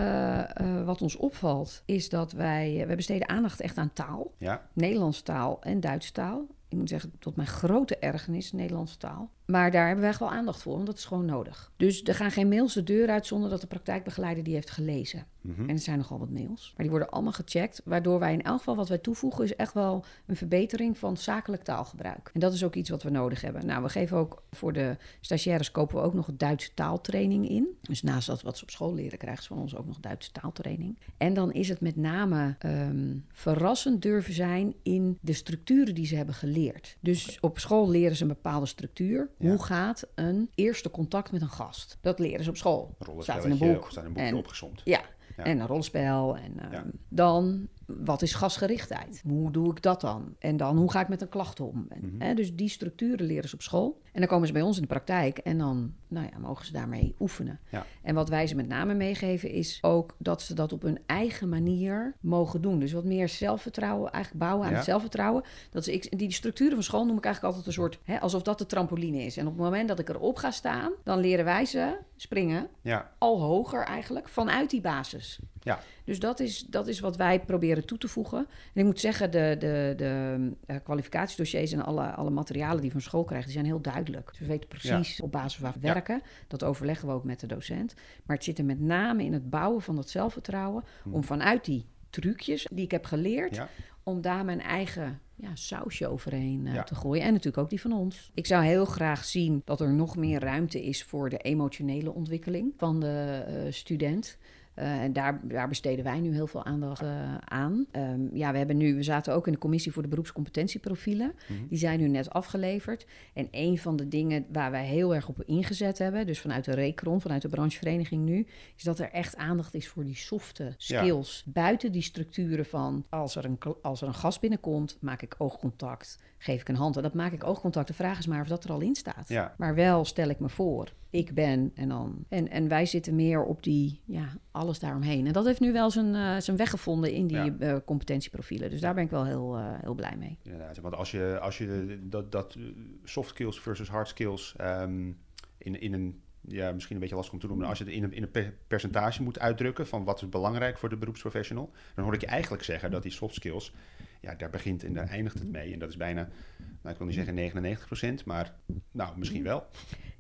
eh, 0.54 0.84
wat 0.86 1.02
ons 1.02 1.16
opvalt 1.16 1.82
is 1.86 2.10
dat 2.10 2.32
wij... 2.32 2.84
We 2.88 2.96
besteden 2.96 3.30
aandacht 3.30 3.60
echt 3.62 3.78
aan 3.78 3.94
taal. 3.94 4.34
ja, 4.38 4.68
Nederlandse 4.74 5.24
taal 5.24 5.62
en 5.62 5.80
Duitse 5.80 6.12
taal. 6.12 6.48
Ik 6.68 6.78
moet 6.78 6.90
zeggen, 6.90 7.12
tot 7.20 7.36
mijn 7.36 7.48
grote 7.48 7.98
ergernis, 7.98 8.52
Nederlandse 8.52 8.98
taal. 8.98 9.30
Maar 9.50 9.72
daar 9.72 9.86
hebben 9.86 10.02
wij 10.02 10.10
echt 10.10 10.20
wel 10.20 10.32
aandacht 10.32 10.62
voor, 10.62 10.74
want 10.74 10.86
dat 10.86 10.98
is 10.98 11.06
gewoon 11.06 11.26
nodig. 11.26 11.72
Dus 11.78 12.04
er 12.04 12.16
gaan 12.16 12.32
geen 12.32 12.48
mails 12.48 12.74
de 12.74 12.84
deur 12.84 13.10
uit 13.10 13.26
zonder 13.26 13.50
dat 13.50 13.62
de 13.62 13.68
praktijkbegeleider 13.68 14.44
die 14.44 14.54
heeft 14.54 14.70
gelezen. 14.70 15.26
Mhm. 15.42 15.62
En 15.62 15.70
er 15.70 15.80
zijn 15.80 15.98
nogal 15.98 16.20
wat 16.20 16.30
mails. 16.30 16.68
Maar 16.68 16.82
die 16.82 16.90
worden 16.90 17.10
allemaal 17.10 17.32
gecheckt. 17.32 17.82
Waardoor 17.86 18.20
wij 18.20 18.34
in 18.34 18.42
elk 18.42 18.58
geval 18.58 18.76
wat 18.76 18.90
wij 18.90 18.98
toevoegen 18.98 19.44
is 19.44 19.56
echt 19.56 19.74
wel 19.74 20.06
een 20.26 20.36
verbetering 20.36 20.98
van 20.98 21.18
zakelijk 21.18 21.64
taalgebruik. 21.64 22.30
En 22.34 22.40
dat 22.40 22.54
is 22.54 22.64
ook 22.64 22.76
iets 22.76 22.90
wat 22.90 23.04
we 23.04 23.10
nodig 23.10 23.42
hebben. 23.42 23.66
Nou, 23.66 23.84
we 23.84 23.90
geven 23.90 24.18
ook 24.18 24.44
voor 24.52 24.74
de 24.74 24.98
stagiaires 25.22 25.72
kopen 25.72 25.96
we 25.96 26.02
ook 26.02 26.14
nog 26.14 26.28
een 26.28 26.38
Duitse 26.38 26.74
taaltraining 26.74 27.50
in. 27.50 27.68
Dus 27.82 28.02
naast 28.02 28.28
dat 28.28 28.42
wat 28.42 28.58
ze 28.58 28.64
op 28.64 28.70
school 28.70 28.94
leren, 28.94 29.18
krijgen 29.18 29.44
ze 29.44 29.50
van 29.50 29.60
ons 29.60 29.76
ook 29.76 29.86
nog 29.86 30.00
Duitse 30.00 30.32
taaltraining. 30.32 30.98
En 31.18 31.34
dan 31.34 31.52
is 31.54 31.70
het 31.70 31.82
met 31.82 31.96
name 31.96 32.56
ehm, 32.60 33.18
verrassend 33.32 34.02
durven 34.02 34.34
zijn 34.34 34.74
in 34.84 35.18
de 35.22 35.34
structuren 35.34 35.96
die 35.96 36.06
ze 36.06 36.16
hebben 36.16 36.36
geleerd. 36.36 36.98
Dus 37.00 37.38
op 37.40 37.60
school 37.60 37.90
leren 37.90 38.16
ze 38.16 38.22
een 38.22 38.28
bepaalde 38.28 38.66
structuur. 38.66 39.30
Ja. 39.40 39.50
Hoe 39.50 39.64
gaat 39.64 40.08
een 40.16 40.50
eerste 40.56 40.92
contact 40.92 41.32
met 41.32 41.42
een 41.42 41.50
gast? 41.50 41.98
Dat 42.02 42.20
leren 42.20 42.44
ze 42.44 42.50
op 42.50 42.58
school. 42.58 42.96
Staat 43.20 43.46
in 43.46 43.52
een 43.52 43.58
boek. 43.58 43.88
staat 43.92 44.04
in 44.04 44.08
een 44.10 44.14
boekje 44.14 44.30
En- 44.30 44.36
opgezomd. 44.36 44.82
Ja, 44.84 45.02
Ja. 45.38 45.44
en 45.44 45.60
een 45.60 45.68
rollenspel. 45.68 46.38
En 46.38 46.60
ehm, 46.60 46.72
Ja. 46.74 46.84
dan, 47.10 47.68
wat 47.98 48.22
is 48.22 48.34
gasgerichtheid? 48.34 49.22
Hoe 49.28 49.52
doe 49.52 49.72
ik 49.72 49.82
dat 49.82 50.02
dan? 50.02 50.36
En 50.40 50.58
dan, 50.58 50.78
hoe 50.78 50.92
ga 50.92 51.02
ik 51.02 51.08
met 51.08 51.22
een 51.22 51.30
klacht 51.30 51.60
om? 51.60 51.86
En, 51.90 52.00
Mhm. 52.06 52.22
hè, 52.22 52.34
dus 52.34 52.56
die 52.56 52.70
structuren 52.70 53.26
leren 53.26 53.50
ze 53.50 53.56
op 53.56 53.62
school. 53.62 54.02
En 54.12 54.20
dan 54.20 54.30
komen 54.30 54.48
ze 54.48 54.54
bij 54.54 54.62
ons 54.62 54.76
in 54.76 54.82
de 54.82 54.88
praktijk 54.88 55.38
en 55.38 55.58
dan 55.58 55.94
nou 56.08 56.28
ja, 56.32 56.38
mogen 56.40 56.66
ze 56.66 56.72
daarmee 56.72 57.16
oefenen. 57.20 57.60
Ja. 57.70 57.86
En 58.02 58.16
wat 58.16 58.30
wij 58.30 58.48
ze 58.48 58.56
met 58.56 58.68
name 58.68 58.94
meegeven 58.94 59.50
is 59.52 59.78
ook 59.82 60.16
dat 60.18 60.42
ze 60.42 60.54
dat 60.54 60.74
op 60.74 60.82
hun 60.82 61.00
eigen 61.06 61.50
manier 61.50 62.16
mogen 62.20 62.62
doen. 62.62 62.80
Dus 62.80 62.92
wat 62.92 63.04
meer 63.04 63.30
zelfvertrouwen, 63.30 64.12
eigenlijk 64.12 64.44
bouwen 64.44 64.66
aan 64.66 64.72
Ja. 64.72 64.78
het 64.78 64.86
zelfvertrouwen. 64.86 65.44
Dat 65.70 65.88
is, 65.88 65.94
ik, 65.94 66.18
die 66.20 66.32
structuren 66.32 66.74
van 66.74 66.84
school 66.84 67.06
noem 67.06 67.18
ik 67.18 67.26
eigenlijk 67.26 67.56
altijd 67.56 67.76
een 67.76 67.82
soort, 67.84 68.00
hè, 68.04 68.20
alsof 68.20 68.42
dat 68.42 68.58
de 68.58 68.66
trampoline 68.66 69.24
is. 69.24 69.38
En 69.38 69.46
op 69.48 69.54
het 69.54 69.62
moment 69.62 69.88
dat 69.88 70.00
ik 70.00 70.10
erop 70.10 70.38
ga 70.38 70.52
staan, 70.52 70.92
dan 71.04 71.20
leren 71.20 71.46
wij 71.46 71.66
ze 71.66 71.98
springen 72.16 72.68
Ja, 72.82 73.12
al 73.18 73.42
hoger 73.42 73.84
eigenlijk 73.86 74.30
vanuit 74.30 74.70
die 74.70 74.82
basis. 74.82 75.40
ja. 75.62 75.80
Dus 76.10 76.20
dat 76.20 76.40
is, 76.40 76.60
dat 76.70 76.88
is 76.88 77.00
wat 77.00 77.18
wij 77.18 77.40
proberen 77.40 77.86
toe 77.86 77.98
te 77.98 78.08
voegen. 78.08 78.38
En 78.74 78.80
ik 78.82 78.86
moet 78.86 79.00
zeggen, 79.00 79.32
de, 79.32 79.56
de, 79.60 79.94
de 79.98 80.52
eh, 80.66 80.76
kwalificatiedossiers 80.84 81.72
en 81.72 81.86
alle, 81.86 82.12
alle 82.12 82.30
materialen 82.30 82.82
die 82.82 82.92
van 82.92 83.02
school 83.02 83.24
krijgen, 83.24 83.46
die 83.46 83.56
zijn 83.56 83.66
heel 83.66 83.82
duidelijk. 83.82 84.30
Dus 84.30 84.40
we 84.40 84.46
weten 84.46 84.68
precies 84.68 85.22
op 85.22 85.32
basis 85.32 85.60
waar 85.60 85.74
we 85.80 85.88
Ja. 85.88 85.94
werken. 85.94 86.22
Dat 86.48 86.64
overleggen 86.64 87.08
we 87.08 87.14
ook 87.14 87.24
met 87.24 87.40
de 87.40 87.48
docent. 87.48 87.94
Maar 88.26 88.36
het 88.36 88.46
zit 88.46 88.58
er 88.58 88.66
met 88.66 88.80
name 88.80 89.24
in 89.24 89.34
het 89.34 89.50
bouwen 89.50 89.82
van 89.82 89.96
dat 89.96 90.10
zelfvertrouwen. 90.10 90.84
Om 91.12 91.24
vanuit 91.24 91.66
die 91.66 91.86
trucjes 92.10 92.68
die 92.72 92.84
ik 92.86 92.92
heb 92.92 93.06
geleerd, 93.06 93.56
Ja. 93.56 93.70
om 94.04 94.22
daar 94.22 94.46
mijn 94.46 94.62
eigen 94.62 95.20
ja, 95.36 95.50
sausje 95.56 96.08
overheen 96.08 96.68
eh, 96.68 96.74
Ja. 96.74 96.84
te 96.84 96.96
gooien. 96.96 97.24
En 97.24 97.30
natuurlijk 97.32 97.64
ook 97.64 97.70
die 97.70 97.82
van 97.82 97.94
ons. 97.94 98.32
Ik 98.34 98.46
zou 98.46 98.64
heel 98.64 98.86
graag 98.86 99.26
zien 99.26 99.62
dat 99.66 99.82
er 99.82 99.94
nog 99.94 100.16
meer 100.16 100.40
ruimte 100.40 100.84
is 100.86 101.04
voor 101.04 101.30
de 101.30 101.38
emotionele 101.38 102.12
ontwikkeling 102.14 102.74
van 102.78 103.00
de 103.00 103.44
eh, 103.48 103.72
student. 103.72 104.38
Eh, 104.80 105.02
en 105.02 105.14
daar, 105.14 105.40
daar 105.44 105.68
besteden 105.68 106.04
wij 106.04 106.20
nu 106.20 106.34
heel 106.34 106.48
veel 106.48 106.66
aandacht 106.66 107.02
eh, 107.02 107.38
aan. 107.38 107.86
Ehm, 107.92 108.36
ja, 108.36 108.52
we, 108.52 108.58
hebben 108.58 108.78
nu, 108.78 108.96
we 108.96 109.04
zaten 109.04 109.34
ook 109.34 109.48
in 109.48 109.54
de 109.54 109.60
commissie 109.60 109.92
voor 109.92 110.02
de 110.02 110.08
beroepscompetentieprofielen. 110.08 111.34
Mhm. 111.48 111.68
Die 111.70 111.78
zijn 111.78 112.00
nu 112.00 112.08
net 112.08 112.30
afgeleverd. 112.30 113.06
En 113.34 113.48
een 113.52 113.78
van 113.78 113.96
de 113.96 114.08
dingen 114.08 114.46
waar 114.52 114.72
wij 114.72 114.86
heel 114.86 115.16
erg 115.16 115.28
op 115.28 115.44
ingezet 115.44 115.98
hebben, 115.98 116.26
dus 116.26 116.40
vanuit 116.40 116.66
de 116.66 116.74
Recron, 116.74 117.22
vanuit 117.22 117.42
de 117.42 117.48
branchevereniging 117.48 118.26
nu, 118.26 118.48
is 118.76 118.84
dat 118.84 119.00
er 119.00 119.10
echt 119.12 119.36
aandacht 119.36 119.74
is 119.74 119.88
voor 119.88 120.04
die 120.04 120.16
softe 120.16 120.74
skills. 120.78 121.44
Buiten 121.46 121.92
die 121.92 122.02
structuren 122.02 122.66
van 122.66 123.06
als 123.10 123.36
er, 123.36 123.46
een, 123.46 123.58
als 123.82 124.02
er 124.02 124.08
een 124.08 124.14
gast 124.14 124.42
binnenkomt, 124.42 124.98
maak 125.02 125.22
ik 125.22 125.36
oogcontact, 125.38 126.20
geef 126.38 126.62
ik 126.62 126.70
een 126.70 126.76
hand. 126.76 126.96
En 126.98 127.04
dat 127.04 127.14
maak 127.14 127.32
ik 127.32 127.44
oogcontact. 127.44 127.88
De 127.88 127.94
vraag 127.94 128.20
is 128.20 128.28
maar 128.28 128.42
of 128.42 128.48
dat 128.48 128.64
er 128.64 128.72
al 128.72 128.82
in 128.82 128.96
staat. 128.96 129.28
Ja. 129.28 129.54
Maar 129.58 129.76
wel 129.76 130.06
stel 130.06 130.30
ik 130.30 130.40
me 130.40 130.50
voor. 130.50 130.94
Ik 131.12 131.34
ben 131.34 131.72
en 131.76 131.90
dan. 131.90 132.26
En, 132.30 132.50
en 132.50 132.68
wij 132.68 132.86
zitten 132.86 133.16
meer 133.16 133.44
op 133.44 133.64
die, 133.64 134.02
ja, 134.06 134.28
alles 134.52 134.80
daaromheen. 134.80 135.28
En 135.28 135.34
dat 135.34 135.46
heeft 135.46 135.60
nu 135.60 135.72
wel 135.72 135.92
zijn, 135.92 136.16
eh, 136.16 136.38
zijn 136.42 136.58
weg 136.58 136.70
gevonden 136.70 137.12
in 137.12 137.28
die 137.28 137.38
Ja. 137.38 137.56
eh, 137.60 137.76
competentieprofielen. 137.86 138.70
Dus 138.70 138.82
daar 138.82 138.94
ben 138.94 139.04
ik 139.04 139.10
wel 139.10 139.26
heel, 139.26 139.56
eh, 139.56 139.64
heel 139.82 139.94
blij 139.94 140.16
mee. 140.18 140.38
Inderdaad, 140.44 140.78
want 140.78 140.96
als 140.96 141.12
je, 141.12 141.38
als 141.42 141.58
je 141.58 142.00
dat, 142.04 142.32
dat 142.32 142.58
soft 143.04 143.30
skills 143.30 143.60
versus 143.60 143.90
hard 143.90 144.08
skills 144.08 144.54
ehm, 144.58 145.12
in, 145.58 145.82
in 145.82 145.94
een, 145.94 146.22
ja, 146.42 146.72
misschien 146.72 146.96
een 146.96 147.02
beetje 147.02 147.16
lastig 147.16 147.34
om 147.34 147.40
te 147.40 147.48
noemen, 147.48 147.66
maar 147.68 147.76
als 147.76 147.86
je 147.86 147.92
het 147.92 148.00
in 148.00 148.04
een, 148.04 148.14
in 148.14 148.24
een 148.24 148.32
per- 148.32 148.54
percentage 148.68 149.24
moet 149.24 149.40
uitdrukken 149.40 149.88
van 149.88 150.04
wat 150.04 150.22
is 150.22 150.30
belangrijk 150.30 150.78
voor 150.78 150.90
de 150.90 150.98
beroepsprofessional, 150.98 151.72
dan 151.96 152.04
hoor 152.04 152.14
ik 152.14 152.22
je 152.22 152.28
eigenlijk 152.28 152.64
zeggen 152.64 152.92
dat 152.92 153.04
die 153.04 153.12
soft 153.12 153.36
skills, 153.36 153.74
ja, 154.20 154.36
daar 154.36 154.50
begint 154.50 154.84
en 154.84 154.94
daar 154.94 155.08
eindigt 155.08 155.40
het 155.40 155.52
mee. 155.52 155.74
En 155.74 155.80
dat 155.80 155.90
is 155.90 155.98
bijna, 155.98 156.30
nou, 156.58 156.92
ik 156.92 156.98
wil 156.98 157.08
niet 157.08 157.16
zeggen 157.16 158.20
99% 158.22 158.24
maar 158.26 158.54
nou, 158.92 159.18
misschien 159.18 159.44
wel. 159.44 159.66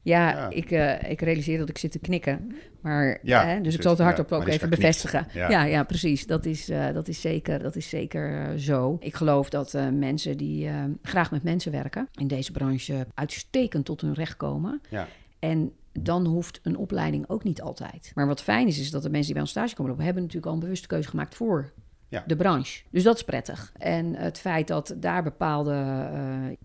Ja, 0.01 0.29
Ja. 0.29 0.49
Ik, 0.49 0.71
eh, 0.71 1.11
ik 1.11 1.21
realiseer 1.21 1.57
dat 1.57 1.69
ik 1.69 1.77
zit 1.77 1.91
te 1.91 1.99
knikken. 1.99 2.55
Maar, 2.81 3.19
Ja, 3.23 3.45
hè, 3.45 3.55
dus 3.55 3.63
dus 3.63 3.75
ik 3.75 3.81
zal 3.81 3.91
het 3.91 4.01
hardop 4.01 4.31
ook 4.31 4.47
even 4.47 4.69
bevestigen. 4.69 5.27
Ja. 5.33 5.63
Ja, 5.63 5.83
precies. 5.83 6.27
Dat 6.27 6.45
is, 6.45 6.69
eh, 6.69 6.93
dat 6.93 7.07
is 7.07 7.21
zeker, 7.21 7.59
dat 7.59 7.75
is 7.75 7.89
zeker 7.89 8.41
eh, 8.41 8.55
zo. 8.55 8.97
Ik 8.99 9.15
geloof 9.15 9.49
dat 9.49 9.77
mensen 9.93 10.37
die 10.37 10.69
graag 11.01 11.31
met 11.31 11.43
mensen 11.43 11.71
werken... 11.71 12.07
in 12.13 12.27
deze 12.27 12.51
branche 12.51 13.07
uitstekend 13.13 13.85
tot 13.85 14.01
hun 14.01 14.13
recht 14.13 14.37
komen. 14.37 14.81
Ja, 14.89 15.07
En 15.39 15.73
dan 15.91 16.25
hoeft 16.25 16.59
een 16.63 16.77
opleiding 16.77 17.29
ook 17.29 17.43
niet 17.43 17.61
altijd. 17.61 18.11
Maar 18.15 18.27
wat 18.27 18.41
fijn 18.41 18.67
is, 18.67 18.79
is 18.79 18.91
dat 18.91 19.03
de 19.03 19.09
mensen 19.09 19.25
die 19.25 19.33
bij 19.33 19.41
ons 19.41 19.51
stage 19.51 19.75
komen 19.75 19.91
lopen... 19.91 20.05
hebben 20.05 20.23
natuurlijk 20.23 20.51
al 20.51 20.57
een 20.57 20.63
bewuste 20.63 20.87
keuze 20.87 21.09
gemaakt 21.09 21.35
voor 21.35 21.71
Ja. 22.09 22.23
de 22.27 22.35
branche. 22.35 22.83
Dus 22.89 23.03
dat 23.03 23.15
is 23.15 23.23
prettig. 23.23 23.71
En 23.77 24.15
het 24.15 24.39
feit 24.39 24.67
dat 24.67 24.95
daar 24.97 25.23
bepaalde 25.23 25.71
eh, 25.71 26.57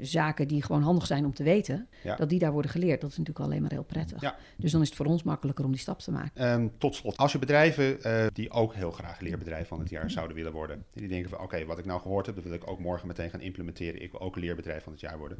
zaken 0.00 0.48
die 0.48 0.62
gewoon 0.62 0.82
handig 0.82 1.06
zijn 1.06 1.24
om 1.24 1.34
te 1.34 1.42
weten... 1.42 1.88
Ja. 2.02 2.16
dat 2.16 2.28
die 2.28 2.38
daar 2.38 2.52
worden 2.52 2.70
geleerd, 2.70 3.00
dat 3.00 3.10
is 3.10 3.18
natuurlijk 3.18 3.46
alleen 3.46 3.60
maar 3.60 3.70
heel 3.70 3.82
prettig. 3.82 4.20
Ja. 4.20 4.36
Dus 4.56 4.72
dan 4.72 4.80
is 4.80 4.86
het 4.86 4.96
voor 4.96 5.06
ons 5.06 5.22
makkelijker 5.22 5.64
om 5.64 5.70
die 5.70 5.80
stap 5.80 5.98
te 5.98 6.10
maken. 6.10 6.30
Ehm, 6.34 6.68
tot 6.78 6.94
slot, 6.94 7.16
als 7.16 7.32
je 7.32 7.38
bedrijven 7.38 8.02
eh, 8.02 8.26
die 8.32 8.50
ook 8.50 8.74
heel 8.74 8.90
graag 8.90 9.20
leerbedrijf 9.20 9.68
van 9.68 9.78
het 9.78 9.90
jaar 9.90 10.10
zouden 10.10 10.36
willen 10.36 10.52
worden, 10.52 10.84
die 10.92 11.08
denken 11.08 11.30
van 11.30 11.40
oké, 11.40 11.64
wat 11.64 11.78
ik 11.78 11.84
nou 11.84 12.00
gehoord 12.00 12.26
heb, 12.26 12.34
dat 12.34 12.44
wil 12.44 12.52
ik 12.52 12.70
ook 12.70 12.78
morgen 12.78 13.06
meteen 13.06 13.30
gaan 13.30 13.40
implementeren. 13.40 14.02
Ik 14.02 14.10
wil 14.10 14.20
ook 14.20 14.36
leerbedrijf 14.36 14.82
van 14.82 14.92
het 14.92 15.00
jaar 15.00 15.18
worden. 15.18 15.38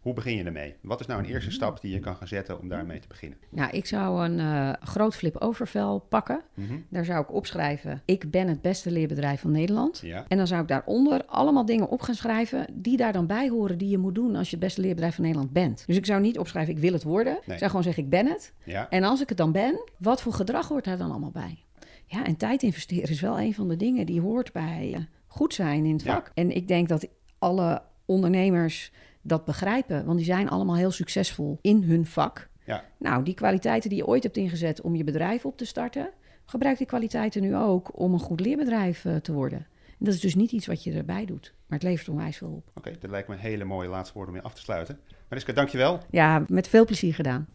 Hoe 0.00 0.14
begin 0.14 0.36
je 0.36 0.44
ermee? 0.44 0.74
Wat 0.82 1.00
is 1.00 1.06
nou 1.06 1.22
een 1.22 1.28
eerste 1.28 1.50
stap 1.50 1.80
die 1.80 1.92
je 1.92 1.98
kan 1.98 2.16
gaan 2.16 2.28
zetten 2.28 2.60
om 2.60 2.68
daarmee 2.68 2.98
te 2.98 3.08
beginnen? 3.08 3.38
Nou, 3.50 3.70
ik 3.70 3.86
zou 3.86 4.24
een 4.24 4.38
eh, 4.38 4.72
groot 4.88 5.14
flip-overvel 5.16 5.98
pakken. 6.08 6.40
Mhm. 6.54 6.74
Daar 6.88 7.04
zou 7.04 7.22
ik 7.22 7.32
opschrijven, 7.32 8.02
ik 8.04 8.30
ben 8.30 8.48
het 8.48 8.60
beste 8.62 8.90
leerbedrijf 8.90 9.40
van 9.40 9.50
Nederland. 9.50 10.00
Ja, 10.04 10.24
En 10.28 10.36
dan 10.36 10.46
zou 10.46 10.62
ik 10.62 10.68
daaronder 10.68 11.24
allemaal 11.24 11.64
dingen 11.64 11.88
op 11.88 12.00
gaan 12.02 12.14
schrijven 12.14 12.66
die 12.72 12.96
daar 12.96 13.12
dan 13.12 13.26
bij 13.26 13.48
horen 13.48 13.78
die 13.78 13.88
je 13.88 13.98
moet 13.98 14.14
doen 14.14 14.36
als 14.36 14.50
je 14.50 14.56
het 14.56 14.64
beste 14.64 14.80
leerbedrijf 14.80 15.14
van 15.14 15.24
Nederland 15.24 15.52
bent. 15.52 15.82
Dus 15.86 15.96
ik 15.96 16.06
zou 16.06 16.20
niet 16.20 16.38
opschrijven, 16.38 16.74
ik 16.74 16.80
wil 16.80 16.92
het 16.92 17.02
worden. 17.02 17.36
Ik 17.36 17.58
zou 17.58 17.64
gewoon 17.70 17.82
zeggen, 17.82 18.02
ik 18.02 18.10
ben 18.10 18.26
het. 18.26 18.52
ja, 18.64 18.88
En 18.90 19.04
als 19.04 19.20
ik 19.20 19.28
het 19.28 19.38
dan 19.38 19.52
ben, 19.52 19.80
wat 19.98 20.22
voor 20.22 20.32
gedrag 20.32 20.68
hoort 20.68 20.84
daar 20.84 20.98
dan 20.98 21.10
allemaal 21.10 21.30
bij? 21.30 21.64
Ja, 22.06 22.24
en 22.24 22.36
tijd 22.36 22.62
investeren 22.62 23.08
is 23.10 23.20
wel 23.20 23.40
een 23.40 23.54
van 23.54 23.68
de 23.68 23.76
dingen 23.76 24.06
die 24.06 24.20
hoort 24.20 24.52
bij, 24.52 24.90
eh, 24.94 25.00
goed 25.26 25.54
zijn 25.54 25.84
in 25.84 25.92
het 25.92 26.02
Ja. 26.02 26.14
vak. 26.14 26.30
En 26.34 26.50
ik 26.56 26.68
denk 26.68 26.88
dat 26.88 27.08
alle 27.38 27.82
ondernemers 28.04 28.92
dat 29.22 29.44
begrijpen, 29.44 30.04
want 30.04 30.16
die 30.16 30.26
zijn 30.26 30.48
allemaal 30.48 30.76
heel 30.76 30.90
succesvol 30.90 31.58
in 31.60 31.82
hun 31.82 32.06
vak. 32.06 32.48
Ja. 32.64 32.84
Nou, 32.98 33.24
die 33.24 33.34
kwaliteiten 33.34 33.90
die 33.90 33.98
je 33.98 34.06
ooit 34.06 34.22
hebt 34.22 34.36
ingezet 34.36 34.80
om 34.80 34.94
je 34.94 35.04
bedrijf 35.04 35.44
op 35.44 35.56
te 35.56 35.64
starten, 35.64 36.10
gebruik 36.44 36.78
die 36.78 36.86
kwaliteiten 36.86 37.42
nu 37.42 37.56
ook 37.56 37.98
om 37.98 38.12
een 38.12 38.18
goed 38.18 38.40
leerbedrijf 38.40 39.04
eh, 39.04 39.16
te 39.16 39.32
worden. 39.32 39.66
En 39.86 40.06
dat 40.06 40.14
is 40.14 40.20
dus 40.20 40.34
niet 40.34 40.52
iets 40.52 40.66
wat 40.66 40.84
je 40.84 40.92
erbij 40.92 41.24
doet, 41.24 41.54
maar 41.66 41.78
het 41.78 41.88
levert 41.88 42.08
onwijs 42.08 42.36
veel 42.36 42.48
op. 42.48 42.70
Oké, 42.74 42.92
dat 43.00 43.10
lijkt 43.10 43.28
me 43.28 43.34
een 43.34 43.40
hele 43.40 43.64
mooie 43.64 43.88
laatste 43.88 44.14
woorden 44.14 44.34
om 44.34 44.40
mee 44.40 44.50
af 44.50 44.56
te 44.56 44.62
sluiten. 44.62 44.98
Mariska, 45.28 45.52
dankjewel. 45.52 46.00
Ja, 46.10 46.44
met 46.48 46.68
veel 46.68 46.84
plezier 46.84 47.14
gedaan. 47.14 47.48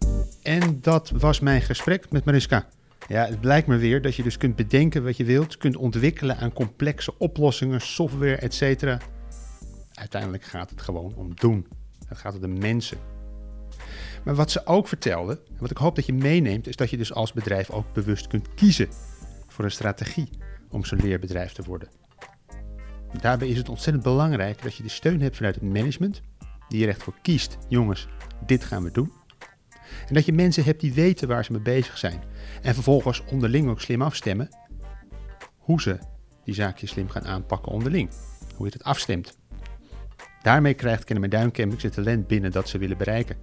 En 0.43 0.81
dat 0.81 1.09
was 1.09 1.39
mijn 1.39 1.61
gesprek 1.61 2.11
met 2.11 2.25
Mariska. 2.25 2.67
Ja, 3.07 3.25
het 3.25 3.41
blijkt 3.41 3.67
me 3.67 3.77
weer 3.77 4.01
dat 4.01 4.15
je 4.15 4.23
dus 4.23 4.37
kunt 4.37 4.55
bedenken 4.55 5.03
wat 5.03 5.17
je 5.17 5.23
wilt, 5.23 5.57
kunt 5.57 5.75
ontwikkelen 5.75 6.37
aan 6.37 6.53
complexe 6.53 7.17
oplossingen, 7.17 7.81
software, 7.81 8.35
etc. 8.35 8.97
Uiteindelijk 9.95 10.43
gaat 10.43 10.69
het 10.69 10.81
gewoon 10.81 11.13
om 11.15 11.35
doen. 11.35 11.67
Het 12.07 12.17
gaat 12.17 12.33
om 12.33 12.41
de 12.41 12.47
mensen. 12.47 12.97
Maar 14.23 14.35
wat 14.35 14.51
ze 14.51 14.65
ook 14.65 14.87
vertelde, 14.87 15.41
en 15.47 15.59
wat 15.59 15.71
ik 15.71 15.77
hoop 15.77 15.95
dat 15.95 16.05
je 16.05 16.13
meeneemt, 16.13 16.67
is 16.67 16.75
dat 16.75 16.89
je 16.89 16.97
dus 16.97 17.13
als 17.13 17.33
bedrijf 17.33 17.69
ook 17.69 17.93
bewust 17.93 18.27
kunt 18.27 18.53
kiezen 18.53 18.89
voor 19.47 19.65
een 19.65 19.71
strategie 19.71 20.29
om 20.69 20.85
zo'n 20.85 21.01
leerbedrijf 21.01 21.53
te 21.53 21.63
worden. 21.63 21.89
Daarbij 23.21 23.47
is 23.47 23.57
het 23.57 23.69
ontzettend 23.69 24.03
belangrijk 24.03 24.61
dat 24.61 24.75
je 24.75 24.83
de 24.83 24.89
steun 24.89 25.21
hebt 25.21 25.35
vanuit 25.35 25.55
het 25.55 25.63
management, 25.63 26.21
die 26.69 26.83
er 26.83 26.89
echt 26.89 27.03
voor 27.03 27.15
kiest, 27.21 27.57
jongens, 27.67 28.07
dit 28.45 28.63
gaan 28.63 28.83
we 28.83 28.91
doen. 28.91 29.11
En 30.07 30.13
dat 30.13 30.25
je 30.25 30.33
mensen 30.33 30.63
hebt 30.63 30.81
die 30.81 30.93
weten 30.93 31.27
waar 31.27 31.45
ze 31.45 31.51
mee 31.51 31.61
bezig 31.61 31.97
zijn. 31.97 32.23
En 32.61 32.73
vervolgens 32.73 33.23
onderling 33.31 33.69
ook 33.69 33.81
slim 33.81 34.01
afstemmen 34.01 34.49
hoe 35.57 35.81
ze 35.81 35.99
die 36.43 36.53
zaakjes 36.53 36.89
slim 36.89 37.09
gaan 37.09 37.25
aanpakken 37.25 37.71
onderling. 37.71 38.09
Hoe 38.55 38.65
je 38.65 38.73
het 38.73 38.83
afstemt. 38.83 39.37
Daarmee 40.45 40.73
krijgt 40.73 41.03
Kennen 41.03 41.29
Duin 41.29 41.51
Campings 41.51 41.83
het 41.83 41.93
talent 41.93 42.27
binnen 42.27 42.51
dat 42.51 42.69
ze 42.69 42.77
willen 42.77 42.97
bereiken. 42.97 43.35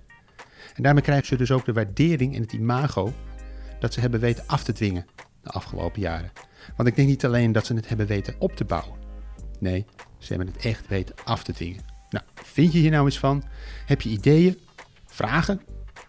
En 0.75 0.83
daarmee 0.83 1.03
krijgen 1.03 1.27
ze 1.27 1.37
dus 1.37 1.51
ook 1.51 1.65
de 1.65 1.73
waardering 1.73 2.35
en 2.35 2.43
het 2.43 2.53
imago 2.53 3.13
dat 3.81 3.93
ze 3.93 4.01
hebben 4.01 4.21
weten 4.21 4.45
af 4.47 4.65
te 4.65 4.73
dwingen 4.73 5.07
de 5.43 5.51
afgelopen 5.51 6.01
jaren. 6.01 6.33
Want 6.77 6.89
ik 6.89 6.97
denk 6.97 7.09
niet 7.09 7.25
alleen 7.25 7.53
dat 7.53 7.67
ze 7.67 7.75
het 7.75 7.89
hebben 7.89 8.07
weten 8.07 8.35
op 8.39 8.57
te 8.57 8.65
bouwen. 8.65 8.99
Nee, 9.59 9.87
ze 10.19 10.35
hebben 10.35 10.53
het 10.53 10.65
echt 10.65 10.89
weten 10.89 11.15
af 11.25 11.45
te 11.45 11.53
dwingen. 11.53 11.85
Nou, 12.11 12.25
vind 12.35 12.73
je 12.73 12.79
hier 12.79 12.91
nou 12.91 13.07
iets 13.07 13.19
van? 13.19 13.43
Heb 13.87 14.01
je 14.01 14.09
ideeën? 14.09 14.59
Vragen? 15.07 15.61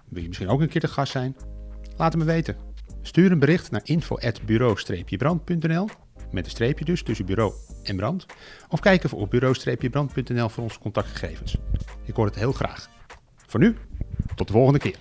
Wil 0.10 0.22
je 0.22 0.28
misschien 0.28 0.50
ook 0.50 0.62
een 0.62 0.70
keer 0.70 0.82
te 0.82 0.88
gast 0.88 1.12
zijn? 1.12 1.36
Laat 1.98 2.14
het 2.14 2.22
me 2.22 2.28
weten. 2.28 2.56
Stuur 3.02 3.32
een 3.32 3.40
bericht 3.40 3.72
naar 3.72 3.82
info.bureau-brand.nl 3.84 5.88
met 6.32 6.46
een 6.46 6.52
streepje 6.52 6.86
dus 6.86 7.04
tussen 7.04 7.26
bureau 7.26 7.54
en 7.84 7.96
brand. 7.96 8.26
Of 8.70 8.80
kijk 8.80 9.04
even 9.04 9.18
op 9.18 9.30
bureau-brand.nl 9.30 10.50
voor 10.50 10.64
onze 10.64 10.80
contactgegevens. 10.80 11.58
Ik 12.06 12.16
hoor 12.16 12.26
het 12.26 12.36
heel 12.36 12.52
graag. 12.52 12.90
Voor 13.48 13.60
nu, 13.60 13.78
tot 14.36 14.48
de 14.48 14.54
volgende 14.54 14.80
keer. 14.80 14.98